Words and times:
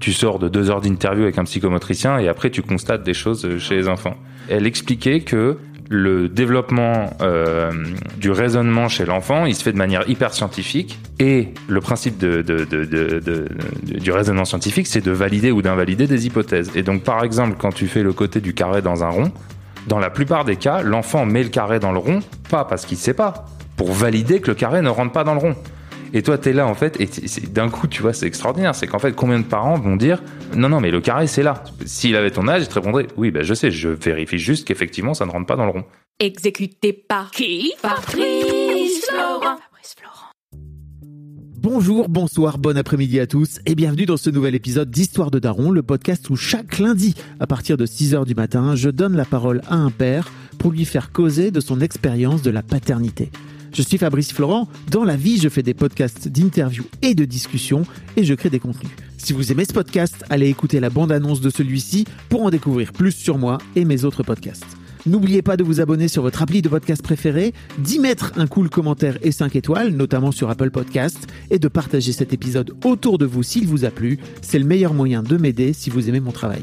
Tu 0.00 0.12
sors 0.12 0.38
de 0.38 0.48
deux 0.48 0.70
heures 0.70 0.80
d'interview 0.80 1.22
avec 1.22 1.38
un 1.38 1.44
psychomotricien 1.44 2.18
et 2.18 2.28
après 2.28 2.50
tu 2.50 2.62
constates 2.62 3.04
des 3.04 3.14
choses 3.14 3.58
chez 3.58 3.76
les 3.76 3.88
enfants. 3.88 4.16
Elle 4.48 4.66
expliquait 4.66 5.20
que 5.20 5.58
le 5.92 6.28
développement 6.28 7.10
euh, 7.20 7.70
du 8.18 8.30
raisonnement 8.30 8.88
chez 8.88 9.04
l'enfant, 9.04 9.44
il 9.44 9.54
se 9.54 9.62
fait 9.62 9.72
de 9.72 9.76
manière 9.76 10.08
hyper 10.08 10.32
scientifique. 10.32 10.98
Et 11.18 11.48
le 11.68 11.80
principe 11.80 12.18
du 12.18 14.10
raisonnement 14.10 14.46
scientifique, 14.46 14.86
c'est 14.86 15.04
de 15.04 15.10
valider 15.10 15.50
ou 15.50 15.60
d'invalider 15.60 16.06
des 16.06 16.26
hypothèses. 16.26 16.70
Et 16.74 16.82
donc, 16.82 17.02
par 17.02 17.22
exemple, 17.22 17.56
quand 17.58 17.72
tu 17.72 17.88
fais 17.88 18.02
le 18.02 18.14
côté 18.14 18.40
du 18.40 18.54
carré 18.54 18.80
dans 18.80 19.04
un 19.04 19.10
rond, 19.10 19.32
dans 19.86 19.98
la 19.98 20.08
plupart 20.08 20.46
des 20.46 20.56
cas, 20.56 20.80
l'enfant 20.82 21.26
met 21.26 21.42
le 21.42 21.50
carré 21.50 21.78
dans 21.78 21.92
le 21.92 21.98
rond, 21.98 22.20
pas 22.48 22.64
parce 22.64 22.86
qu'il 22.86 22.96
sait 22.96 23.14
pas, 23.14 23.44
pour 23.76 23.92
valider 23.92 24.40
que 24.40 24.48
le 24.48 24.54
carré 24.54 24.80
ne 24.80 24.88
rentre 24.88 25.12
pas 25.12 25.24
dans 25.24 25.34
le 25.34 25.40
rond. 25.40 25.56
Et 26.14 26.22
toi, 26.22 26.36
tu 26.36 26.50
es 26.50 26.52
là, 26.52 26.66
en 26.66 26.74
fait, 26.74 27.00
et 27.00 27.08
d'un 27.48 27.70
coup, 27.70 27.86
tu 27.86 28.02
vois, 28.02 28.12
c'est 28.12 28.26
extraordinaire. 28.26 28.74
C'est 28.74 28.86
qu'en 28.86 28.98
fait, 28.98 29.12
combien 29.12 29.38
de 29.38 29.44
parents 29.44 29.76
vont 29.76 29.96
dire 29.96 30.22
Non, 30.54 30.68
non, 30.68 30.80
mais 30.80 30.90
le 30.90 31.00
carré, 31.00 31.26
c'est 31.26 31.42
là. 31.42 31.64
S'il 31.86 32.16
avait 32.16 32.30
ton 32.30 32.48
âge, 32.48 32.62
il 32.62 32.68
te 32.68 32.74
répondrait 32.74 33.06
Oui, 33.16 33.30
ben, 33.30 33.42
je 33.42 33.54
sais, 33.54 33.70
je 33.70 33.88
vérifie 33.88 34.38
juste 34.38 34.66
qu'effectivement, 34.66 35.14
ça 35.14 35.24
ne 35.24 35.30
rentre 35.30 35.46
pas 35.46 35.56
dans 35.56 35.64
le 35.64 35.70
rond. 35.70 35.84
Exécuté 36.20 36.92
par 36.92 37.30
qui 37.30 37.72
Fabrice 37.78 39.06
Florent. 39.08 39.56
Bonjour, 41.56 42.08
bonsoir, 42.08 42.58
bon 42.58 42.76
après-midi 42.76 43.20
à 43.20 43.28
tous 43.28 43.60
et 43.66 43.76
bienvenue 43.76 44.04
dans 44.04 44.16
ce 44.16 44.30
nouvel 44.30 44.56
épisode 44.56 44.90
d'Histoire 44.90 45.30
de 45.30 45.38
Daron, 45.38 45.70
le 45.70 45.84
podcast 45.84 46.28
où 46.28 46.34
chaque 46.34 46.80
lundi, 46.80 47.14
à 47.38 47.46
partir 47.46 47.76
de 47.76 47.86
6h 47.86 48.26
du 48.26 48.34
matin, 48.34 48.74
je 48.74 48.90
donne 48.90 49.16
la 49.16 49.24
parole 49.24 49.62
à 49.68 49.76
un 49.76 49.92
père 49.92 50.28
pour 50.58 50.72
lui 50.72 50.84
faire 50.84 51.12
causer 51.12 51.52
de 51.52 51.60
son 51.60 51.80
expérience 51.80 52.42
de 52.42 52.50
la 52.50 52.64
paternité. 52.64 53.30
Je 53.72 53.80
suis 53.80 53.96
Fabrice 53.96 54.32
Florent. 54.32 54.68
Dans 54.90 55.02
la 55.02 55.16
vie, 55.16 55.38
je 55.38 55.48
fais 55.48 55.62
des 55.62 55.72
podcasts 55.72 56.28
d'interviews 56.28 56.84
et 57.00 57.14
de 57.14 57.24
discussions 57.24 57.84
et 58.16 58.24
je 58.24 58.34
crée 58.34 58.50
des 58.50 58.58
contenus. 58.58 58.92
Si 59.16 59.32
vous 59.32 59.50
aimez 59.50 59.64
ce 59.64 59.72
podcast, 59.72 60.24
allez 60.28 60.48
écouter 60.48 60.78
la 60.78 60.90
bande-annonce 60.90 61.40
de 61.40 61.48
celui-ci 61.48 62.04
pour 62.28 62.42
en 62.42 62.50
découvrir 62.50 62.92
plus 62.92 63.12
sur 63.12 63.38
moi 63.38 63.58
et 63.74 63.86
mes 63.86 64.04
autres 64.04 64.22
podcasts. 64.22 64.66
N'oubliez 65.06 65.40
pas 65.40 65.56
de 65.56 65.64
vous 65.64 65.80
abonner 65.80 66.06
sur 66.06 66.22
votre 66.22 66.42
appli 66.42 66.60
de 66.60 66.68
podcast 66.68 67.02
préféré, 67.02 67.54
d'y 67.78 67.98
mettre 67.98 68.32
un 68.36 68.46
cool 68.46 68.68
commentaire 68.68 69.18
et 69.22 69.32
5 69.32 69.56
étoiles, 69.56 69.90
notamment 69.90 70.32
sur 70.32 70.50
Apple 70.50 70.70
Podcasts, 70.70 71.26
et 71.50 71.58
de 71.58 71.68
partager 71.68 72.12
cet 72.12 72.32
épisode 72.32 72.72
autour 72.84 73.16
de 73.18 73.26
vous 73.26 73.42
s'il 73.42 73.66
vous 73.66 73.84
a 73.84 73.90
plu. 73.90 74.18
C'est 74.42 74.58
le 74.58 74.66
meilleur 74.66 74.92
moyen 74.92 75.22
de 75.22 75.36
m'aider 75.36 75.72
si 75.72 75.88
vous 75.88 76.08
aimez 76.08 76.20
mon 76.20 76.30
travail. 76.30 76.62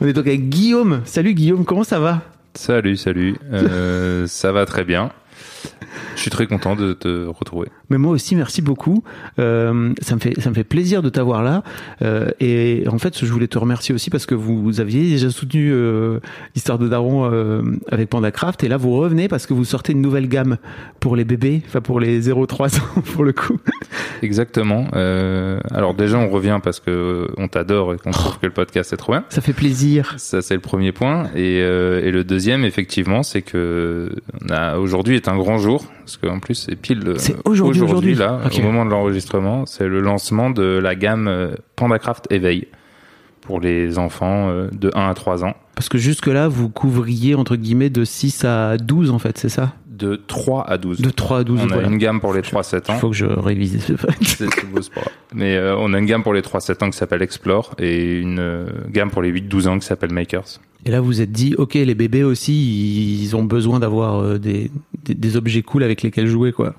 On 0.00 0.06
est 0.06 0.12
donc 0.12 0.26
avec 0.26 0.48
Guillaume. 0.48 1.02
Salut 1.04 1.34
Guillaume, 1.34 1.64
comment 1.64 1.84
ça 1.84 2.00
va? 2.00 2.37
Salut, 2.58 2.96
salut. 2.96 3.36
Euh, 3.52 4.26
ça 4.26 4.50
va 4.50 4.66
très 4.66 4.82
bien. 4.82 5.12
Je 6.16 6.20
suis 6.20 6.30
très 6.30 6.48
content 6.48 6.74
de 6.74 6.92
te 6.92 7.24
retrouver. 7.26 7.68
Mais 7.90 7.98
moi 7.98 8.12
aussi, 8.12 8.36
merci 8.36 8.62
beaucoup. 8.62 9.02
Euh, 9.38 9.92
ça 10.00 10.14
me 10.14 10.20
fait 10.20 10.38
ça 10.40 10.50
me 10.50 10.54
fait 10.54 10.64
plaisir 10.64 11.02
de 11.02 11.08
t'avoir 11.08 11.42
là. 11.42 11.62
Euh, 12.02 12.28
et 12.40 12.84
en 12.90 12.98
fait, 12.98 13.24
je 13.24 13.32
voulais 13.32 13.48
te 13.48 13.58
remercier 13.58 13.94
aussi 13.94 14.10
parce 14.10 14.26
que 14.26 14.34
vous, 14.34 14.80
aviez 14.80 15.10
déjà 15.10 15.30
soutenu 15.30 15.70
euh, 15.72 16.20
l'histoire 16.54 16.78
de 16.78 16.88
Daron 16.88 17.30
euh, 17.30 17.62
avec 17.90 18.10
PandaCraft 18.10 18.62
et 18.64 18.68
là 18.68 18.76
vous 18.76 18.96
revenez 18.96 19.28
parce 19.28 19.46
que 19.46 19.54
vous 19.54 19.64
sortez 19.64 19.92
une 19.92 20.02
nouvelle 20.02 20.28
gamme 20.28 20.58
pour 21.00 21.16
les 21.16 21.24
bébés, 21.24 21.62
enfin 21.66 21.80
pour 21.80 22.00
les 22.00 22.20
0-3 22.20 22.78
ans 22.78 23.00
pour 23.14 23.24
le 23.24 23.32
coup. 23.32 23.58
Exactement. 24.22 24.86
Euh, 24.94 25.60
alors 25.70 25.94
déjà, 25.94 26.18
on 26.18 26.28
revient 26.28 26.60
parce 26.62 26.80
que 26.80 27.28
on 27.36 27.48
t'adore 27.48 27.94
et 27.94 27.98
qu'on 27.98 28.10
trouve 28.10 28.38
que 28.38 28.46
le 28.46 28.52
podcast 28.52 28.92
est 28.92 28.96
trop 28.96 29.12
bien. 29.12 29.24
Ça 29.28 29.40
fait 29.40 29.52
plaisir. 29.52 30.14
Ça 30.18 30.42
c'est 30.42 30.54
le 30.54 30.60
premier 30.60 30.92
point. 30.92 31.24
Et, 31.34 31.60
euh, 31.62 32.04
et 32.04 32.10
le 32.10 32.24
deuxième, 32.24 32.64
effectivement, 32.64 33.22
c'est 33.22 33.42
que 33.42 34.10
aujourd'hui 34.78 35.16
est 35.16 35.28
un 35.28 35.36
grand 35.36 35.58
jour 35.58 35.84
parce 36.00 36.16
qu'en 36.16 36.38
plus 36.38 36.54
c'est 36.54 36.76
pile 36.76 37.04
aujourd'hui, 37.44 37.77
aujourd'hui 37.80 38.14
là 38.14 38.40
au 38.56 38.62
moment 38.62 38.84
de 38.84 38.90
l'enregistrement 38.90 39.66
c'est 39.66 39.86
le 39.86 40.00
lancement 40.00 40.50
de 40.50 40.62
la 40.62 40.94
gamme 40.94 41.28
euh, 41.28 41.54
PandaCraft 41.76 42.26
Éveil. 42.30 42.68
Pour 43.40 43.60
les 43.60 43.96
enfants 43.96 44.50
euh, 44.50 44.68
de 44.72 44.90
1 44.94 45.08
à 45.08 45.14
3 45.14 45.42
ans. 45.42 45.54
Parce 45.74 45.88
que 45.88 45.96
jusque 45.96 46.26
là 46.26 46.48
vous 46.48 46.68
couvriez 46.68 47.34
entre 47.34 47.56
guillemets 47.56 47.88
de 47.88 48.04
6 48.04 48.44
à 48.44 48.76
12 48.76 49.10
en 49.10 49.18
fait 49.18 49.38
c'est 49.38 49.48
ça? 49.48 49.72
De 49.86 50.16
3 50.16 50.68
à 50.68 50.76
12 50.76 51.00
de 51.00 51.08
3 51.08 51.38
à 51.38 51.44
12 51.44 51.60
on 51.64 51.70
a 51.70 51.82
une 51.82 51.96
gamme 51.96 52.20
pour 52.20 52.34
les 52.34 52.42
3-7 52.42 52.76
ans. 52.76 52.82
Il 52.90 52.94
faut 52.96 53.08
que 53.08 53.16
je 53.16 53.24
révise 53.24 53.82
ce 53.82 53.94
mais 55.34 55.56
euh, 55.56 55.74
on 55.78 55.94
a 55.94 55.98
une 55.98 56.04
gamme 56.04 56.22
pour 56.22 56.34
les 56.34 56.42
3-7 56.42 56.84
ans 56.84 56.90
qui 56.90 56.98
s'appelle 56.98 57.22
Explore 57.22 57.74
et 57.78 58.18
une 58.18 58.66
gamme 58.90 59.10
pour 59.10 59.22
les 59.22 59.32
8-12 59.32 59.68
ans 59.68 59.78
qui 59.78 59.86
s'appelle 59.86 60.12
Makers. 60.12 60.60
Et 60.84 60.90
là, 60.90 61.00
vous 61.00 61.20
êtes 61.20 61.32
dit, 61.32 61.54
ok, 61.56 61.74
les 61.74 61.94
bébés 61.94 62.24
aussi, 62.24 63.20
ils 63.22 63.36
ont 63.36 63.44
besoin 63.44 63.80
d'avoir 63.80 64.20
euh, 64.20 64.38
des, 64.38 64.70
des, 65.04 65.36
objets 65.36 65.62
cool 65.62 65.82
avec 65.82 66.02
lesquels 66.02 66.28
jouer, 66.28 66.52
quoi. 66.52 66.74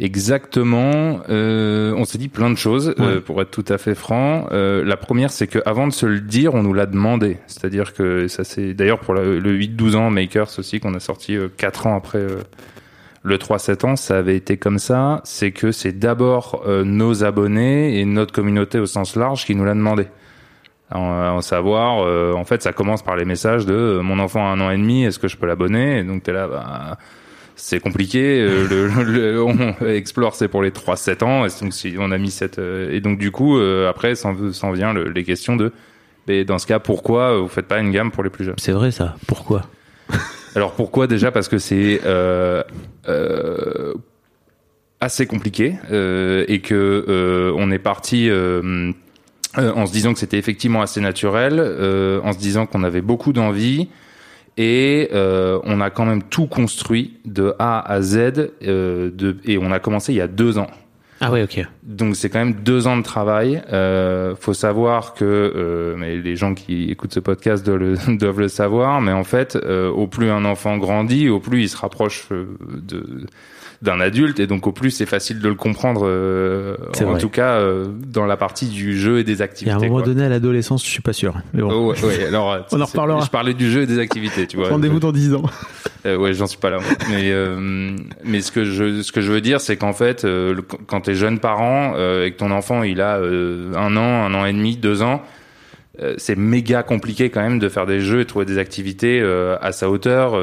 Exactement. 0.00 1.20
Euh, 1.28 1.94
on 1.96 2.04
s'est 2.04 2.18
dit 2.18 2.28
plein 2.28 2.50
de 2.50 2.56
choses, 2.56 2.94
euh, 2.98 3.20
pour 3.20 3.40
être 3.42 3.50
tout 3.50 3.64
à 3.68 3.78
fait 3.78 3.94
franc. 3.94 4.48
Euh, 4.50 4.82
la 4.84 4.96
première, 4.96 5.30
c'est 5.30 5.46
que 5.46 5.58
avant 5.66 5.86
de 5.86 5.92
se 5.92 6.06
le 6.06 6.20
dire, 6.20 6.54
on 6.54 6.62
nous 6.62 6.72
l'a 6.72 6.86
demandé. 6.86 7.36
C'est-à-dire 7.46 7.92
que 7.92 8.26
ça, 8.26 8.42
c'est 8.42 8.74
d'ailleurs 8.74 9.00
pour 9.00 9.14
le 9.14 9.38
8-12 9.40 9.96
ans 9.96 10.10
Makers 10.10 10.58
aussi 10.58 10.80
qu'on 10.80 10.94
a 10.94 11.00
sorti 11.00 11.36
4 11.56 11.86
ans 11.86 11.96
après 11.96 12.26
le 13.22 13.36
3-7 13.36 13.86
ans, 13.86 13.96
ça 13.96 14.16
avait 14.16 14.36
été 14.36 14.56
comme 14.56 14.78
ça. 14.78 15.20
C'est 15.24 15.52
que 15.52 15.70
c'est 15.70 15.92
d'abord 15.92 16.64
nos 16.84 17.22
abonnés 17.22 18.00
et 18.00 18.04
notre 18.06 18.32
communauté 18.32 18.78
au 18.78 18.86
sens 18.86 19.16
large 19.16 19.44
qui 19.44 19.54
nous 19.54 19.64
l'a 19.64 19.74
demandé 19.74 20.06
en, 20.92 21.40
savoir. 21.40 22.04
Euh, 22.04 22.32
en 22.32 22.44
fait, 22.44 22.62
ça 22.62 22.72
commence 22.72 23.02
par 23.02 23.16
les 23.16 23.24
messages 23.24 23.66
de 23.66 23.74
euh, 23.74 24.02
mon 24.02 24.18
enfant 24.18 24.40
a 24.40 24.50
un 24.50 24.60
an 24.60 24.70
et 24.70 24.76
demi, 24.76 25.04
est-ce 25.04 25.18
que 25.18 25.28
je 25.28 25.36
peux 25.36 25.46
l'abonner? 25.46 25.98
Et 25.98 26.04
donc 26.04 26.22
t'es 26.22 26.32
là, 26.32 26.48
bah, 26.48 26.98
c'est 27.60 27.80
compliqué. 27.80 28.40
Euh, 28.40 28.66
le, 29.04 29.42
on 29.42 29.86
explore, 29.86 30.34
c'est 30.34 30.48
pour 30.48 30.62
les 30.62 30.70
3-7 30.70 31.24
ans. 31.24 31.46
Et 31.46 31.48
donc 31.60 31.72
si 31.72 31.94
on 31.98 32.10
a 32.10 32.18
mis 32.18 32.30
cette 32.30 32.58
et 32.58 33.00
donc 33.00 33.18
du 33.18 33.30
coup 33.30 33.58
après 33.58 34.14
s'en 34.14 34.72
vient 34.72 34.94
les 34.94 35.24
questions 35.24 35.56
de, 35.56 35.72
mais 36.26 36.44
dans 36.44 36.58
ce 36.58 36.66
cas, 36.66 36.78
pourquoi 36.78 37.38
vous 37.38 37.48
faites 37.48 37.66
pas 37.66 37.78
une 37.78 37.90
gamme 37.90 38.10
pour 38.10 38.22
les 38.22 38.30
plus 38.30 38.44
jeunes? 38.44 38.56
C'est 38.58 38.72
vrai 38.72 38.90
ça. 38.90 39.16
Pourquoi? 39.26 39.62
Alors 40.54 40.72
pourquoi 40.72 41.06
déjà? 41.06 41.30
Parce 41.30 41.48
que 41.48 41.58
c'est 41.58 42.00
assez 45.00 45.26
compliqué 45.26 45.76
et 45.90 46.60
que 46.60 47.54
on 47.56 47.70
est 47.70 47.78
parti 47.78 48.30
euh, 49.58 49.72
en 49.72 49.86
se 49.86 49.92
disant 49.92 50.12
que 50.12 50.20
c'était 50.20 50.38
effectivement 50.38 50.80
assez 50.80 51.00
naturel, 51.00 51.56
euh, 51.58 52.20
en 52.22 52.32
se 52.32 52.38
disant 52.38 52.66
qu'on 52.66 52.84
avait 52.84 53.00
beaucoup 53.00 53.32
d'envie 53.32 53.88
et 54.56 55.08
euh, 55.12 55.58
on 55.64 55.80
a 55.80 55.90
quand 55.90 56.04
même 56.04 56.22
tout 56.22 56.46
construit 56.46 57.18
de 57.24 57.54
A 57.58 57.80
à 57.80 58.02
Z 58.02 58.50
de, 58.62 59.36
et 59.44 59.58
on 59.58 59.72
a 59.72 59.78
commencé 59.78 60.12
il 60.12 60.16
y 60.16 60.20
a 60.20 60.28
deux 60.28 60.58
ans. 60.58 60.70
Ah 61.22 61.30
oui, 61.30 61.42
ok. 61.42 61.66
Donc 61.82 62.16
c'est 62.16 62.30
quand 62.30 62.38
même 62.38 62.54
deux 62.54 62.86
ans 62.86 62.96
de 62.96 63.02
travail. 63.02 63.62
Euh, 63.72 64.34
faut 64.40 64.54
savoir 64.54 65.12
que, 65.12 65.94
mais 65.98 66.16
les 66.16 66.34
gens 66.34 66.54
qui 66.54 66.90
écoutent 66.90 67.12
ce 67.12 67.20
podcast 67.20 67.64
doivent 67.64 67.78
le, 67.78 67.96
doivent 68.16 68.40
le 68.40 68.48
savoir, 68.48 69.00
mais 69.02 69.12
en 69.12 69.24
fait, 69.24 69.56
au 69.56 70.06
plus 70.06 70.30
un 70.30 70.44
enfant 70.44 70.78
grandit, 70.78 71.28
au 71.28 71.40
plus 71.40 71.62
il 71.62 71.68
se 71.68 71.76
rapproche 71.76 72.28
de 72.30 73.26
d'un 73.82 73.98
adulte 73.98 74.40
et 74.40 74.46
donc 74.46 74.66
au 74.66 74.72
plus 74.72 74.90
c'est 74.90 75.06
facile 75.06 75.38
de 75.40 75.48
le 75.48 75.54
comprendre 75.54 76.02
euh, 76.04 76.76
en 77.02 77.16
tout 77.16 77.30
cas 77.30 77.54
euh, 77.54 77.86
dans 78.06 78.26
la 78.26 78.36
partie 78.36 78.66
du 78.66 78.98
jeu 78.98 79.18
et 79.18 79.24
des 79.24 79.40
activités. 79.40 79.70
Et 79.70 79.82
à 79.82 79.86
un 79.86 79.88
moment 79.88 80.04
donné 80.04 80.24
à 80.24 80.28
l'adolescence, 80.28 80.84
je 80.84 80.90
suis 80.90 81.00
pas 81.00 81.14
sûr. 81.14 81.34
Mais 81.54 81.62
bon. 81.62 81.70
Oh, 81.72 82.06
ouais, 82.06 82.26
alors 82.26 82.66
on 82.72 82.80
en 82.80 82.84
reparlera. 82.84 83.24
Je 83.24 83.30
parlais 83.30 83.54
du 83.54 83.70
jeu 83.70 83.82
et 83.82 83.86
des 83.86 83.98
activités, 83.98 84.46
tu 84.46 84.58
vois. 84.58 84.68
Rendez-vous 84.68 85.00
dans 85.00 85.12
10 85.12 85.34
ans. 85.34 85.42
Euh, 86.06 86.16
ouais, 86.16 86.32
j'en 86.32 86.46
suis 86.46 86.56
pas 86.56 86.70
là. 86.70 86.78
Mais 87.10 87.30
euh, 87.30 87.94
mais 88.24 88.40
ce 88.40 88.50
que 88.50 88.64
je 88.64 89.02
ce 89.02 89.12
que 89.12 89.20
je 89.20 89.30
veux 89.30 89.42
dire 89.42 89.60
c'est 89.60 89.76
qu'en 89.76 89.92
fait 89.92 90.26
quand 90.86 91.02
t'es 91.02 91.14
jeune 91.14 91.38
parent 91.38 91.92
et 91.92 92.32
que 92.32 92.38
ton 92.38 92.50
enfant 92.52 92.82
il 92.82 93.02
a 93.02 93.18
un 93.18 93.96
an, 93.98 94.24
un 94.24 94.32
an 94.32 94.46
et 94.46 94.52
demi, 94.54 94.78
deux 94.78 95.02
ans 95.02 95.20
c'est 96.16 96.38
méga 96.38 96.82
compliqué 96.82 97.28
quand 97.28 97.42
même 97.42 97.58
de 97.58 97.68
faire 97.68 97.84
des 97.84 98.00
jeux 98.00 98.20
et 98.20 98.24
de 98.24 98.28
trouver 98.28 98.46
des 98.46 98.56
activités 98.56 99.20
à 99.60 99.72
sa 99.72 99.90
hauteur. 99.90 100.40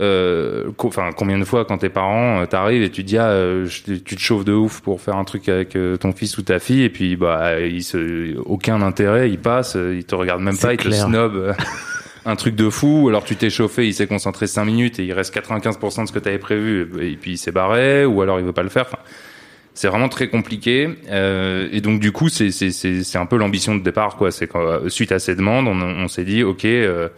Euh, 0.00 0.72
enfin 0.76 1.10
combien 1.16 1.38
de 1.38 1.44
fois 1.44 1.64
quand 1.64 1.78
tes 1.78 1.88
parents 1.88 2.42
euh, 2.42 2.44
t'arrivent 2.44 2.82
et 2.82 2.90
tu 2.90 3.02
te 3.02 3.08
dis 3.08 3.16
ah, 3.16 3.28
euh, 3.28 3.66
tu 3.86 4.02
te 4.02 4.20
chauffes 4.20 4.44
de 4.44 4.52
ouf 4.52 4.82
pour 4.82 5.00
faire 5.00 5.16
un 5.16 5.24
truc 5.24 5.48
avec 5.48 5.74
ton 5.98 6.12
fils 6.12 6.36
ou 6.36 6.42
ta 6.42 6.58
fille 6.58 6.82
et 6.82 6.90
puis 6.90 7.16
bah 7.16 7.58
il 7.60 7.82
se 7.82 8.36
aucun 8.40 8.82
intérêt 8.82 9.30
il 9.30 9.38
passe 9.38 9.74
il 9.74 10.04
te 10.04 10.14
regarde 10.14 10.42
même 10.42 10.58
pas 10.58 10.74
il 10.74 10.78
te 10.78 10.90
snob 10.90 11.54
un 12.26 12.36
truc 12.36 12.56
de 12.56 12.68
fou 12.68 13.08
alors 13.08 13.24
tu 13.24 13.36
t'es 13.36 13.48
chauffé 13.48 13.86
il 13.86 13.94
s'est 13.94 14.08
concentré 14.08 14.46
5 14.46 14.64
minutes 14.64 14.98
et 14.98 15.04
il 15.04 15.12
reste 15.12 15.34
95% 15.34 16.02
de 16.02 16.06
ce 16.08 16.12
que 16.12 16.18
tu 16.18 16.28
avais 16.28 16.38
prévu 16.38 16.82
et 17.00 17.16
puis 17.16 17.32
il 17.32 17.38
s'est 17.38 17.52
barré 17.52 18.04
ou 18.04 18.20
alors 18.20 18.40
il 18.40 18.44
veut 18.44 18.52
pas 18.52 18.64
le 18.64 18.68
faire. 18.68 18.86
Enfin, 18.86 18.98
c'est 19.74 19.88
vraiment 19.88 20.08
très 20.08 20.28
compliqué 20.28 20.88
euh, 21.10 21.68
et 21.70 21.80
donc 21.80 22.00
du 22.00 22.10
coup 22.10 22.28
c'est 22.28 22.50
c'est 22.50 22.70
c'est 22.70 23.18
un 23.18 23.26
peu 23.26 23.36
l'ambition 23.36 23.76
de 23.76 23.82
départ 23.82 24.16
quoi. 24.16 24.30
C'est 24.32 24.48
suite 24.88 25.12
à 25.12 25.18
ces 25.18 25.36
demandes 25.36 25.68
on, 25.68 25.80
on 25.80 26.08
s'est 26.08 26.24
dit 26.24 26.42
ok 26.42 26.64
euh, 26.64 27.08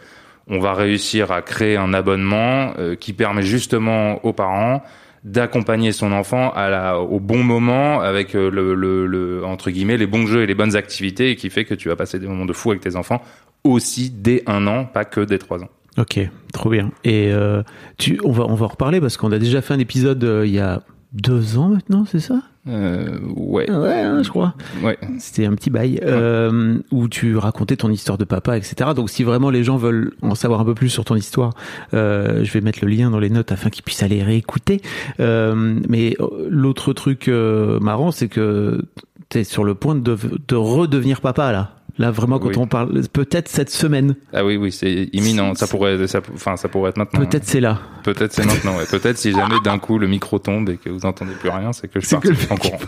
on 0.49 0.59
va 0.59 0.73
réussir 0.73 1.31
à 1.31 1.41
créer 1.41 1.77
un 1.77 1.93
abonnement 1.93 2.73
euh, 2.77 2.95
qui 2.95 3.13
permet 3.13 3.43
justement 3.43 4.23
aux 4.25 4.33
parents 4.33 4.81
d'accompagner 5.23 5.91
son 5.91 6.11
enfant 6.11 6.51
à 6.51 6.69
la, 6.69 6.99
au 6.99 7.19
bon 7.19 7.43
moment 7.43 8.01
avec 8.01 8.35
euh, 8.35 8.49
le, 8.49 8.73
le, 8.73 9.45
entre 9.45 9.69
guillemets 9.69 9.97
les 9.97 10.07
bons 10.07 10.25
jeux 10.25 10.43
et 10.43 10.45
les 10.47 10.55
bonnes 10.55 10.75
activités 10.75 11.31
et 11.31 11.35
qui 11.35 11.49
fait 11.49 11.65
que 11.65 11.73
tu 11.75 11.89
vas 11.89 11.95
passer 11.95 12.19
des 12.19 12.27
moments 12.27 12.45
de 12.45 12.53
fou 12.53 12.71
avec 12.71 12.81
tes 12.81 12.95
enfants 12.95 13.21
aussi 13.63 14.09
dès 14.09 14.43
un 14.47 14.65
an, 14.67 14.85
pas 14.85 15.05
que 15.05 15.21
dès 15.21 15.37
trois 15.37 15.61
ans. 15.61 15.69
Ok, 15.97 16.19
trop 16.53 16.69
bien. 16.69 16.91
Et 17.03 17.29
euh, 17.33 17.61
tu, 17.97 18.19
on 18.23 18.31
va 18.31 18.45
on 18.45 18.55
va 18.55 18.65
en 18.65 18.69
reparler 18.69 19.01
parce 19.01 19.17
qu'on 19.17 19.31
a 19.33 19.39
déjà 19.39 19.61
fait 19.61 19.73
un 19.73 19.79
épisode 19.79 20.43
il 20.45 20.51
y 20.51 20.59
a 20.59 20.81
deux 21.11 21.57
ans 21.57 21.69
maintenant, 21.69 22.05
c'est 22.05 22.21
ça? 22.21 22.41
Euh, 22.67 23.17
ouais. 23.35 23.69
Ouais, 23.69 24.03
2020, 24.03 24.23
je 24.23 24.29
crois. 24.29 24.53
Ouais. 24.83 24.97
C'était 25.19 25.45
un 25.45 25.53
petit 25.55 25.69
bail 25.69 25.99
euh, 26.03 26.79
où 26.91 27.07
tu 27.07 27.37
racontais 27.37 27.77
ton 27.77 27.89
histoire 27.89 28.17
de 28.17 28.25
papa, 28.25 28.57
etc. 28.57 28.91
Donc, 28.95 29.09
si 29.09 29.23
vraiment 29.23 29.49
les 29.49 29.63
gens 29.63 29.77
veulent 29.77 30.13
en 30.21 30.35
savoir 30.35 30.59
un 30.59 30.65
peu 30.65 30.75
plus 30.75 30.89
sur 30.89 31.05
ton 31.05 31.15
histoire, 31.15 31.53
euh, 31.93 32.43
je 32.43 32.51
vais 32.51 32.61
mettre 32.61 32.79
le 32.81 32.91
lien 32.91 33.09
dans 33.09 33.19
les 33.19 33.29
notes 33.29 33.51
afin 33.51 33.69
qu'ils 33.69 33.83
puissent 33.83 34.03
aller 34.03 34.23
réécouter. 34.23 34.81
Euh, 35.19 35.79
mais 35.87 36.15
euh, 36.19 36.47
l'autre 36.49 36.93
truc 36.93 37.27
euh, 37.27 37.79
marrant, 37.79 38.11
c'est 38.11 38.27
que 38.27 38.81
t'es 39.29 39.43
sur 39.43 39.63
le 39.63 39.75
point 39.75 39.95
de, 39.95 40.17
de 40.47 40.55
redevenir 40.55 41.21
papa 41.21 41.51
là. 41.51 41.78
Là, 41.99 42.09
vraiment, 42.11 42.39
quand 42.39 42.47
Oui. 42.47 42.57
on 42.57 42.65
parle, 42.65 43.01
peut-être 43.09 43.47
cette 43.49 43.69
semaine, 43.69 44.15
Ah 44.33 44.43
oui, 44.45 44.55
oui, 44.55 44.71
c'est 44.71 45.09
imminent. 45.13 45.53
Ça 45.53 45.67
pourrait, 45.67 46.07
ça, 46.07 46.21
enfin, 46.33 46.55
ça 46.57 46.69
pourrait 46.69 46.89
être 46.91 46.97
maintenant. 46.97 47.19
peut-être 47.19 47.43
c'est 47.43 47.59
là. 47.59 47.79
Peut-être 48.03 48.31
c'est 48.33 48.45
maintenant. 48.45 48.77
Ouais. 48.77 48.85
Peut-être 48.89 49.17
si 49.17 49.31
jamais 49.33 49.59
d'un 49.65 49.77
coup 49.79 49.99
le 49.99 50.07
micro 50.07 50.39
tombe 50.39 50.69
et 50.69 50.77
que 50.77 50.89
vous 50.89 51.05
entendez 51.05 51.33
plus 51.33 51.49
rien, 51.49 51.73
c'est 51.73 51.87
que 51.89 51.99
je 51.99 52.09
pars 52.09 52.21
en 52.51 52.55
courant. 52.55 52.79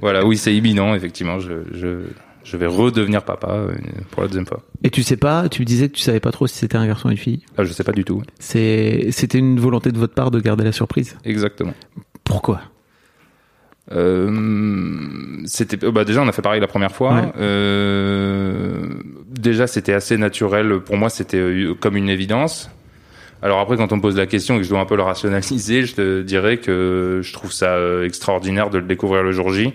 voilà, 0.00 0.26
oui, 0.26 0.36
c'est 0.36 0.54
imminent. 0.54 0.94
Effectivement, 0.94 1.38
je, 1.38 1.52
je, 1.72 2.00
je 2.42 2.56
vais 2.56 2.66
redevenir 2.66 3.22
papa 3.22 3.52
euh, 3.52 3.72
pour 4.10 4.22
la 4.22 4.28
deuxième 4.28 4.46
fois. 4.46 4.60
Et 4.82 4.90
tu 4.90 5.04
sais 5.04 5.16
pas, 5.16 5.48
tu 5.48 5.62
me 5.62 5.64
disais 5.64 5.88
que 5.88 5.94
tu 5.94 6.02
savais 6.02 6.18
pas 6.20 6.32
trop 6.32 6.48
si 6.48 6.56
c'était 6.58 6.76
un 6.76 6.86
garçon 6.88 7.08
ou 7.08 7.10
une 7.12 7.16
fille. 7.18 7.44
Ah, 7.56 7.62
je 7.62 7.72
sais 7.72 7.84
pas 7.84 7.92
du 7.92 8.04
tout. 8.04 8.22
C'est, 8.40 9.06
c'était 9.12 9.38
une 9.38 9.60
volonté 9.60 9.92
de 9.92 9.98
votre 9.98 10.14
part 10.14 10.32
de 10.32 10.40
garder 10.40 10.64
la 10.64 10.72
surprise. 10.72 11.16
Exactement. 11.24 11.74
Pourquoi? 12.24 12.60
Euh, 13.90 14.30
c'était 15.44 15.84
euh, 15.84 15.90
bah 15.90 16.04
déjà 16.04 16.22
on 16.22 16.28
a 16.28 16.32
fait 16.32 16.42
pareil 16.42 16.60
la 16.60 16.68
première 16.68 16.92
fois. 16.92 17.14
Ouais. 17.14 17.32
Euh, 17.38 18.86
déjà 19.28 19.66
c'était 19.66 19.92
assez 19.92 20.16
naturel 20.16 20.80
pour 20.80 20.96
moi, 20.96 21.10
c'était 21.10 21.38
euh, 21.38 21.74
comme 21.74 21.96
une 21.96 22.08
évidence. 22.08 22.70
Alors 23.42 23.58
après 23.58 23.76
quand 23.76 23.92
on 23.92 23.96
me 23.96 24.00
pose 24.00 24.16
la 24.16 24.26
question 24.26 24.54
et 24.54 24.58
que 24.58 24.64
je 24.64 24.68
dois 24.68 24.78
un 24.78 24.86
peu 24.86 24.94
le 24.94 25.02
rationaliser, 25.02 25.82
je 25.82 25.94
te 25.96 26.22
dirais 26.22 26.58
que 26.58 27.20
je 27.24 27.32
trouve 27.32 27.52
ça 27.52 27.74
euh, 27.74 28.06
extraordinaire 28.06 28.70
de 28.70 28.78
le 28.78 28.84
découvrir 28.84 29.24
le 29.24 29.32
jour 29.32 29.52
J. 29.52 29.72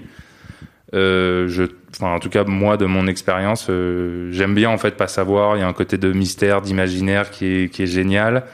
Euh, 0.93 1.49
je, 1.49 1.63
enfin 1.91 2.13
en 2.13 2.19
tout 2.19 2.29
cas 2.29 2.45
moi 2.45 2.77
de 2.77 2.85
mon 2.85 3.07
expérience, 3.07 3.67
euh, 3.69 4.31
j'aime 4.31 4.55
bien 4.55 4.69
en 4.69 4.77
fait 4.77 4.95
pas 4.95 5.09
savoir. 5.09 5.57
Il 5.57 5.59
y 5.59 5.63
a 5.63 5.67
un 5.67 5.73
côté 5.73 5.97
de 5.97 6.13
mystère, 6.13 6.61
d'imaginaire 6.61 7.29
qui 7.29 7.45
est 7.45 7.69
qui 7.69 7.83
est 7.83 7.87
génial. 7.87 8.45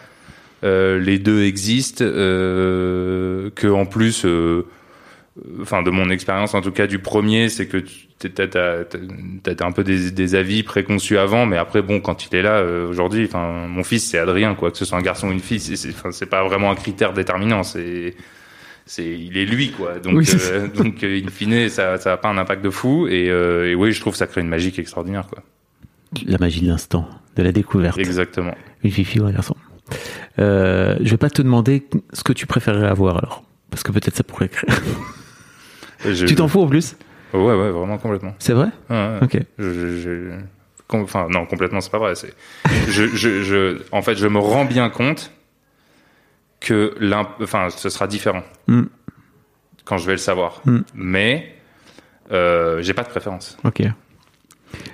Euh, 0.63 0.97
les 0.97 1.19
deux 1.19 1.43
existent. 1.43 2.03
Euh, 2.03 3.51
que 3.53 3.67
en 3.67 3.85
plus. 3.85 4.25
Enfin 5.61 5.81
de 5.81 5.89
mon 5.89 6.09
expérience 6.09 6.53
en 6.53 6.61
tout 6.61 6.71
cas 6.71 6.87
du 6.87 6.99
premier, 6.99 7.49
c'est 7.49 7.67
que 7.67 7.77
tu 7.77 8.07
t'as, 8.31 9.65
un 9.65 9.71
peu 9.71 9.83
des, 9.83 10.11
des 10.11 10.35
avis 10.35 10.63
préconçus 10.63 11.17
avant, 11.17 11.45
mais 11.45 11.57
après 11.57 11.81
bon 11.81 11.99
quand 11.99 12.25
il 12.25 12.35
est 12.35 12.41
là 12.41 12.57
euh, 12.57 12.87
aujourd'hui, 12.87 13.25
enfin 13.25 13.67
mon 13.67 13.83
fils 13.83 14.09
c'est 14.09 14.19
Adrien 14.19 14.55
quoi, 14.55 14.71
que 14.71 14.77
ce 14.77 14.85
soit 14.85 14.97
un 14.97 15.01
garçon 15.01 15.29
ou 15.29 15.31
une 15.31 15.39
fille, 15.39 15.59
c'est, 15.59 16.25
pas 16.27 16.43
vraiment 16.43 16.71
un 16.71 16.75
critère 16.75 17.13
déterminant, 17.13 17.63
c'est 17.63 18.15
c'est 18.85 19.05
il 19.05 19.37
est 19.37 19.45
lui 19.45 19.71
quoi, 19.71 19.99
donc 19.99 20.17
Oui, 20.17 20.27
euh, 20.51 20.67
donc 20.75 21.03
euh, 21.03 21.21
in 21.25 21.29
fine 21.29 21.67
ça 21.69 21.97
ça 21.97 22.13
a 22.13 22.17
pas 22.17 22.29
un 22.29 22.37
impact 22.37 22.63
de 22.63 22.69
fou 22.69 23.07
et, 23.07 23.29
euh, 23.29 23.71
et 23.71 23.75
oui 23.75 23.91
je 23.91 23.99
trouve 23.99 24.13
que 24.13 24.19
ça 24.19 24.27
crée 24.27 24.41
une 24.41 24.49
magie 24.49 24.73
extraordinaire 24.77 25.27
quoi. 25.27 25.43
La 26.27 26.37
magie 26.37 26.61
de 26.61 26.67
l'instant, 26.67 27.09
de 27.35 27.41
la 27.41 27.51
découverte. 27.51 27.97
Exactement. 27.97 28.53
Une 28.83 28.91
fille, 28.91 29.19
ou 29.19 29.25
un 29.25 29.31
garçon. 29.31 29.55
Je 30.37 31.09
vais 31.09 31.17
pas 31.17 31.31
te 31.31 31.41
demander 31.41 31.87
ce 32.13 32.23
que 32.23 32.33
tu 32.33 32.45
préférerais 32.45 32.87
avoir 32.87 33.17
alors. 33.17 33.43
Parce 33.71 33.81
que 33.81 33.91
peut-être 33.91 34.15
ça 34.15 34.23
pourrait 34.23 34.49
créer. 34.49 34.69
Tu 36.03 36.35
t'en 36.35 36.47
fous 36.47 36.61
en 36.61 36.67
plus 36.67 36.95
Ouais 37.33 37.39
ouais 37.55 37.71
vraiment 37.71 37.97
complètement. 37.97 38.35
C'est 38.39 38.53
vrai 38.53 38.67
Ouais, 38.89 38.95
ouais. 38.95 39.19
Ok. 39.21 39.37
Je, 39.57 39.97
je- 39.97 40.31
enfin 40.89 41.27
non 41.29 41.45
complètement 41.47 41.81
c'est 41.81 41.89
pas 41.91 41.97
vrai 41.97 42.13
c'est 42.13 42.33
je, 42.87 43.07
je, 43.07 43.41
je 43.41 43.81
en 43.91 44.03
fait 44.03 44.13
je 44.15 44.27
me 44.27 44.37
rends 44.37 44.65
bien 44.65 44.89
compte 44.91 45.31
que 46.59 46.93
l'un 46.99 47.27
enfin 47.41 47.69
ce 47.69 47.89
sera 47.89 48.05
différent 48.07 48.43
Mm. 48.67 48.83
quand 49.85 49.97
je 49.97 50.05
vais 50.05 50.11
le 50.13 50.17
savoir 50.19 50.61
Mm. 50.65 50.79
mais 50.93 51.55
euh, 52.31 52.81
j'ai 52.81 52.93
pas 52.93 53.03
de 53.03 53.09
préférence 53.09 53.57
Ok. 53.63 53.81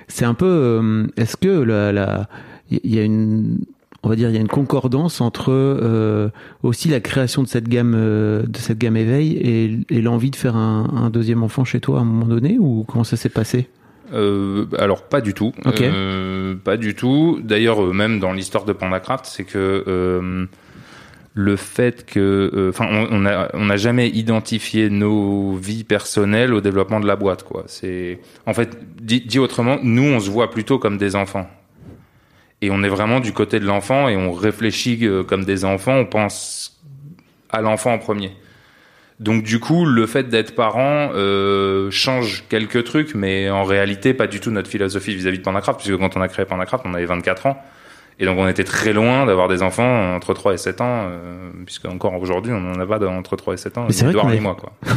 C'est 0.08 0.24
un 0.24 0.34
peu. 0.34 0.46
euh, 0.46 1.06
Est-ce 1.16 1.36
que 1.36 1.48
la, 1.48 1.92
la, 1.92 2.28
il 2.70 2.94
y 2.94 2.98
a 2.98 3.02
une, 3.04 3.58
on 4.02 4.08
va 4.08 4.16
dire, 4.16 4.30
il 4.30 4.34
y 4.34 4.38
a 4.38 4.40
une 4.40 4.48
concordance 4.48 5.20
entre 5.20 5.50
euh, 5.50 6.30
aussi 6.62 6.88
la 6.88 7.00
création 7.00 7.42
de 7.42 7.48
cette 7.48 7.68
gamme, 7.68 7.94
euh, 7.94 8.42
de 8.44 8.56
cette 8.56 8.78
gamme 8.78 8.96
éveil 8.96 9.36
et, 9.36 9.78
et 9.90 10.00
l'envie 10.00 10.30
de 10.30 10.36
faire 10.36 10.56
un, 10.56 10.88
un 10.96 11.10
deuxième 11.10 11.42
enfant 11.42 11.64
chez 11.64 11.80
toi 11.80 11.98
à 11.98 12.00
un 12.02 12.04
moment 12.04 12.26
donné 12.26 12.56
ou 12.58 12.84
comment 12.88 13.04
ça 13.04 13.16
s'est 13.16 13.28
passé? 13.28 13.68
Euh, 14.12 14.66
alors 14.78 15.02
pas 15.02 15.20
du 15.20 15.34
tout. 15.34 15.52
Pas 16.64 16.76
du 16.76 16.94
tout. 16.94 17.40
D'ailleurs, 17.44 17.82
même 17.92 18.20
dans 18.20 18.32
l'histoire 18.32 18.64
de 18.64 18.72
PandaCraft, 18.72 19.26
c'est 19.26 19.44
que 19.44 20.48
le 21.32 21.56
fait 21.56 22.04
que, 22.06 22.70
enfin, 22.70 22.88
on 22.90 23.22
on 23.22 23.26
a 23.26 23.50
on 23.54 23.66
n'a 23.66 23.76
jamais 23.76 24.08
identifié 24.08 24.90
nos 24.90 25.54
vies 25.54 25.84
personnelles 25.84 26.52
au 26.52 26.60
développement 26.60 26.98
de 26.98 27.06
la 27.06 27.14
boîte, 27.14 27.44
quoi. 27.44 27.62
C'est 27.66 28.18
en 28.46 28.52
fait 28.52 28.76
dit, 29.00 29.20
dit 29.20 29.38
autrement, 29.38 29.78
nous 29.82 30.02
on 30.02 30.18
se 30.18 30.28
voit 30.28 30.50
plutôt 30.50 30.80
comme 30.80 30.98
des 30.98 31.14
enfants. 31.14 31.48
Et 32.62 32.70
on 32.70 32.82
est 32.82 32.88
vraiment 32.88 33.20
du 33.20 33.32
côté 33.32 33.58
de 33.60 33.64
l'enfant 33.66 34.08
et 34.08 34.16
on 34.16 34.32
réfléchit 34.32 34.98
euh, 35.02 35.22
comme 35.22 35.44
des 35.44 35.64
enfants, 35.64 35.94
on 35.94 36.04
pense 36.06 36.78
à 37.50 37.60
l'enfant 37.62 37.92
en 37.94 37.98
premier. 37.98 38.32
Donc 39.18 39.42
du 39.42 39.60
coup, 39.60 39.84
le 39.84 40.06
fait 40.06 40.28
d'être 40.28 40.54
parent 40.54 41.10
euh, 41.14 41.90
change 41.90 42.44
quelques 42.48 42.84
trucs, 42.84 43.14
mais 43.14 43.50
en 43.50 43.64
réalité, 43.64 44.14
pas 44.14 44.26
du 44.26 44.40
tout 44.40 44.50
notre 44.50 44.68
philosophie 44.70 45.14
vis-à-vis 45.14 45.38
de 45.38 45.42
Pandacraft, 45.42 45.80
puisque 45.80 45.98
quand 45.98 46.16
on 46.16 46.20
a 46.22 46.28
créé 46.28 46.44
Pandacraft, 46.46 46.84
on 46.86 46.94
avait 46.94 47.04
24 47.06 47.46
ans, 47.46 47.62
et 48.18 48.24
donc 48.24 48.38
on 48.38 48.48
était 48.48 48.64
très 48.64 48.92
loin 48.94 49.26
d'avoir 49.26 49.48
des 49.48 49.62
enfants 49.62 50.14
entre 50.14 50.32
3 50.32 50.54
et 50.54 50.56
7 50.58 50.80
ans, 50.80 51.04
euh, 51.10 51.50
puisque 51.66 51.84
encore 51.86 52.14
aujourd'hui, 52.20 52.52
on 52.52 52.60
n'en 52.60 52.78
a 52.80 52.86
pas 52.86 52.98
d'entre 52.98 53.36
3 53.36 53.54
et 53.54 53.56
7 53.58 53.78
ans, 53.78 53.84
Mais 53.88 53.92
c'est 53.92 54.04
vrai 54.04 54.12
Edouard 54.12 54.28
avait- 54.28 54.40
moi, 54.40 54.54
quoi. 54.58 54.72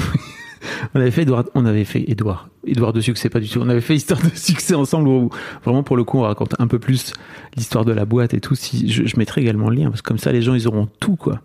On 0.95 1.01
avait 1.01 1.11
fait 1.11 1.23
Edouard, 1.23 1.43
on 1.55 1.65
avait 1.65 1.83
fait 1.83 2.03
Edouard, 2.07 2.47
Edouard 2.65 2.93
de 2.93 3.01
succès 3.01 3.29
pas 3.29 3.39
du 3.39 3.49
tout. 3.49 3.59
On 3.61 3.69
avait 3.69 3.81
fait 3.81 3.95
histoire 3.95 4.21
de 4.21 4.29
succès 4.35 4.75
ensemble 4.75 5.07
où 5.07 5.29
vraiment 5.63 5.83
pour 5.83 5.97
le 5.97 6.03
coup 6.03 6.19
on 6.19 6.21
raconte 6.21 6.55
un 6.59 6.67
peu 6.67 6.79
plus 6.79 7.13
l'histoire 7.55 7.85
de 7.85 7.91
la 7.91 8.05
boîte 8.05 8.33
et 8.33 8.39
tout. 8.39 8.55
Si 8.55 8.89
je, 8.89 9.05
je 9.05 9.17
mettrai 9.17 9.41
également 9.41 9.69
le 9.69 9.75
lien 9.75 9.89
parce 9.89 10.01
que 10.01 10.07
comme 10.07 10.17
ça 10.17 10.31
les 10.31 10.41
gens 10.41 10.53
ils 10.53 10.67
auront 10.67 10.87
tout 10.99 11.15
quoi. 11.15 11.41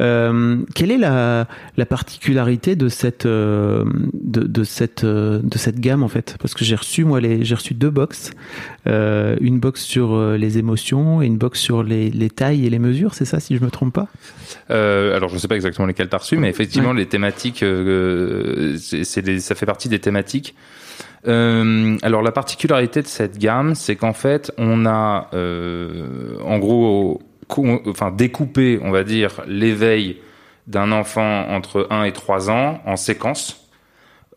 Euh, 0.00 0.58
quelle 0.74 0.90
est 0.90 0.98
la, 0.98 1.46
la 1.76 1.86
particularité 1.86 2.76
de 2.76 2.88
cette 2.88 3.26
euh, 3.26 3.84
de, 4.12 4.42
de 4.42 4.64
cette 4.64 5.04
euh, 5.04 5.40
de 5.42 5.56
cette 5.56 5.78
gamme 5.78 6.02
en 6.02 6.08
fait? 6.08 6.36
Parce 6.40 6.54
que 6.54 6.64
j'ai 6.64 6.74
reçu 6.74 7.04
moi 7.04 7.20
les 7.20 7.44
j'ai 7.44 7.54
reçu 7.54 7.74
deux 7.74 7.90
box, 7.90 8.32
euh, 8.86 9.36
une 9.40 9.60
box 9.60 9.82
sur 9.82 10.20
les 10.32 10.58
émotions 10.58 11.22
et 11.22 11.26
une 11.26 11.38
box 11.38 11.60
sur 11.60 11.84
les, 11.84 12.10
les 12.10 12.30
tailles 12.30 12.66
et 12.66 12.70
les 12.70 12.80
mesures. 12.80 13.14
C'est 13.14 13.24
ça 13.24 13.38
si 13.38 13.56
je 13.56 13.62
me 13.62 13.70
trompe 13.70 13.94
pas? 13.94 14.08
Euh, 14.70 15.14
alors 15.16 15.28
je 15.28 15.38
sais 15.38 15.48
pas 15.48 15.54
exactement 15.54 15.86
lesquels 15.86 16.08
t'as 16.08 16.18
reçu, 16.18 16.36
mais 16.36 16.48
effectivement 16.48 16.92
les 16.92 17.06
thématiques, 17.06 17.62
euh, 17.62 18.76
c'est, 18.78 19.38
ça 19.38 19.54
fait 19.54 19.66
partie 19.66 19.88
des 19.88 20.00
thématiques. 20.00 20.55
Euh, 21.26 21.98
alors 22.02 22.22
la 22.22 22.32
particularité 22.32 23.02
de 23.02 23.06
cette 23.06 23.38
gamme, 23.38 23.74
c'est 23.74 23.96
qu'en 23.96 24.12
fait 24.12 24.52
on 24.58 24.86
a 24.86 25.28
euh, 25.34 26.38
en 26.44 26.58
gros, 26.58 27.20
enfin 27.48 28.10
découpé, 28.10 28.78
on 28.82 28.90
va 28.90 29.02
dire, 29.02 29.42
l'éveil 29.46 30.18
d'un 30.66 30.92
enfant 30.92 31.48
entre 31.48 31.86
1 31.90 32.04
et 32.04 32.12
3 32.12 32.50
ans 32.50 32.80
en 32.84 32.96
séquence 32.96 33.68